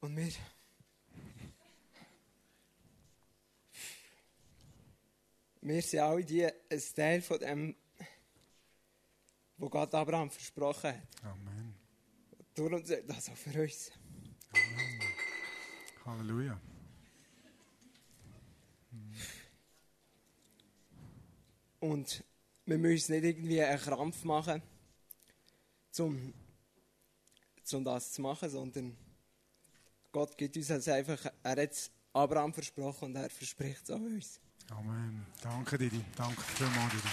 Und 0.00 0.16
wir. 0.16 0.32
Wir 5.64 5.80
sind 5.80 6.00
alle 6.00 6.24
die, 6.24 6.44
ein 6.44 6.82
Teil 6.96 7.22
von 7.22 7.38
dem, 7.38 7.76
wo 9.58 9.68
Gott 9.68 9.94
Abraham 9.94 10.28
versprochen 10.28 10.90
hat. 10.90 11.02
Amen. 11.22 11.74
Darum 12.52 12.84
sagt 12.84 13.08
das 13.08 13.30
auch 13.30 13.36
für 13.36 13.62
uns. 13.62 13.92
Halleluja. 16.04 16.60
Und 21.78 22.24
wir 22.66 22.78
müssen 22.78 23.12
nicht 23.12 23.24
irgendwie 23.24 23.62
einen 23.62 23.80
Krampf 23.80 24.24
machen, 24.24 24.62
um, 25.98 26.34
um 27.72 27.84
das 27.84 28.12
zu 28.12 28.20
machen, 28.20 28.50
sondern 28.50 28.96
Gott 30.10 30.36
gibt 30.36 30.56
uns 30.56 30.70
einfach, 30.88 31.24
er 31.44 31.50
hat 31.62 31.70
es 31.70 31.88
Abraham 32.12 32.52
versprochen 32.52 33.04
und 33.04 33.16
er 33.16 33.30
verspricht 33.30 33.84
es 33.84 33.90
auch 33.90 34.00
uns. 34.00 34.40
Amen. 34.70 35.26
Danke, 35.42 35.78
Didi. 35.78 36.04
Danke 36.16 36.40
vielmals, 36.42 36.92
Didi. 36.92 37.08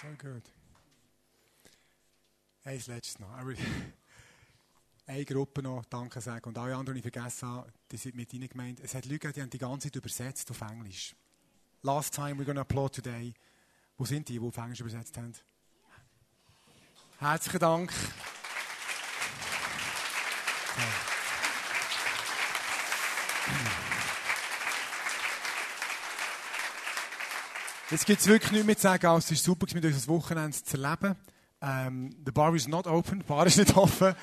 So 0.00 0.28
gut. 0.28 0.42
Ein 2.64 2.82
letztes 2.86 3.18
noch. 3.18 3.30
Eine 5.06 5.24
Gruppe 5.24 5.62
noch 5.62 5.84
Danke 5.84 6.20
sagen 6.20 6.48
und 6.48 6.58
alle 6.58 6.74
anderen, 6.74 7.00
die 7.00 7.06
ich 7.06 7.12
vergessen 7.12 7.48
habe, 7.48 7.72
die 7.92 7.96
sind 7.96 8.16
mit 8.16 8.32
ihnen 8.34 8.48
gemeint. 8.48 8.80
Es 8.80 8.94
hat 8.94 9.06
Leute 9.06 9.32
die 9.32 9.40
haben 9.40 9.50
die 9.50 9.58
ganze 9.58 9.86
Zeit 9.86 9.96
übersetzt 9.96 10.50
auf 10.50 10.60
Englisch. 10.60 11.14
Last 11.82 12.14
time 12.14 12.34
we're 12.34 12.44
going 12.44 12.56
to 12.56 12.62
applaud 12.62 12.92
today. 12.92 13.32
Wo 13.96 14.04
sind 14.04 14.28
die, 14.28 14.38
die 14.38 14.46
auf 14.46 14.56
Englisch 14.56 14.80
übersetzt 14.80 15.16
haben? 15.16 15.32
Herzlichen 17.18 17.60
Dank. 17.60 17.92
Jetzt 27.90 28.04
gibt 28.04 28.20
es 28.20 28.26
wirklich 28.26 28.52
nichts 28.52 28.66
mehr 28.66 28.76
zu 28.76 28.82
sagen, 28.82 29.06
als 29.06 29.24
es 29.26 29.30
ist 29.32 29.44
super, 29.44 29.66
mit 29.72 29.82
uns 29.82 29.94
das 29.94 30.08
Wochenende 30.08 30.62
zu 30.62 30.76
erleben. 30.76 31.16
Ähm, 31.62 32.10
the 32.26 32.32
bar 32.32 32.54
is 32.54 32.68
not 32.68 32.86
open, 32.86 33.20
die 33.20 33.24
Bar 33.24 33.46
ist 33.46 33.56
nicht 33.56 33.74
offen. 33.74 34.14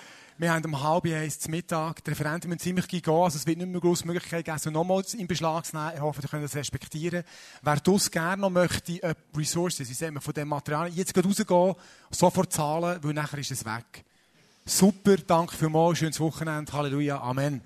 Wir 0.43 0.51
haben 0.51 0.65
um 0.65 0.83
halb 0.83 1.05
eins 1.05 1.39
zum 1.39 1.51
Mittag. 1.51 2.03
Die 2.03 2.09
Referenten 2.09 2.49
müssen 2.49 2.59
ziemlich 2.59 2.89
gehen, 2.89 3.01
also 3.05 3.37
es 3.37 3.47
wird 3.47 3.59
nicht 3.59 3.69
mehr 3.69 3.79
große 3.79 4.05
Möglichkeit 4.05 4.43
geben, 4.43 4.57
so 4.57 4.71
nochmals 4.71 5.13
in 5.13 5.25
Beschlag 5.25 5.65
zu 5.65 5.77
nehmen. 5.77 5.93
Ich 5.95 6.01
hoffe, 6.01 6.21
ihr 6.21 6.27
könnt 6.27 6.43
das 6.43 6.53
respektieren. 6.53 7.23
Wer 7.61 7.75
das 7.77 8.11
gerne 8.11 8.41
noch 8.41 8.49
möchte, 8.49 9.01
äh, 9.01 9.15
Resources, 9.37 9.89
wie 9.89 9.93
sagen 9.93 10.15
wir, 10.15 10.19
von 10.19 10.33
dem 10.33 10.49
Material, 10.49 10.89
jetzt 10.89 11.13
gerade 11.13 11.29
rausgehen, 11.29 11.75
sofort 12.11 12.51
zahlen, 12.51 12.99
weil 13.01 13.13
nachher 13.13 13.37
ist 13.37 13.51
es 13.51 13.63
weg. 13.63 14.03
Super, 14.65 15.15
danke 15.15 15.55
vielmals, 15.55 15.99
schönes 15.99 16.19
Wochenende, 16.19 16.73
Halleluja, 16.73 17.21
Amen. 17.21 17.61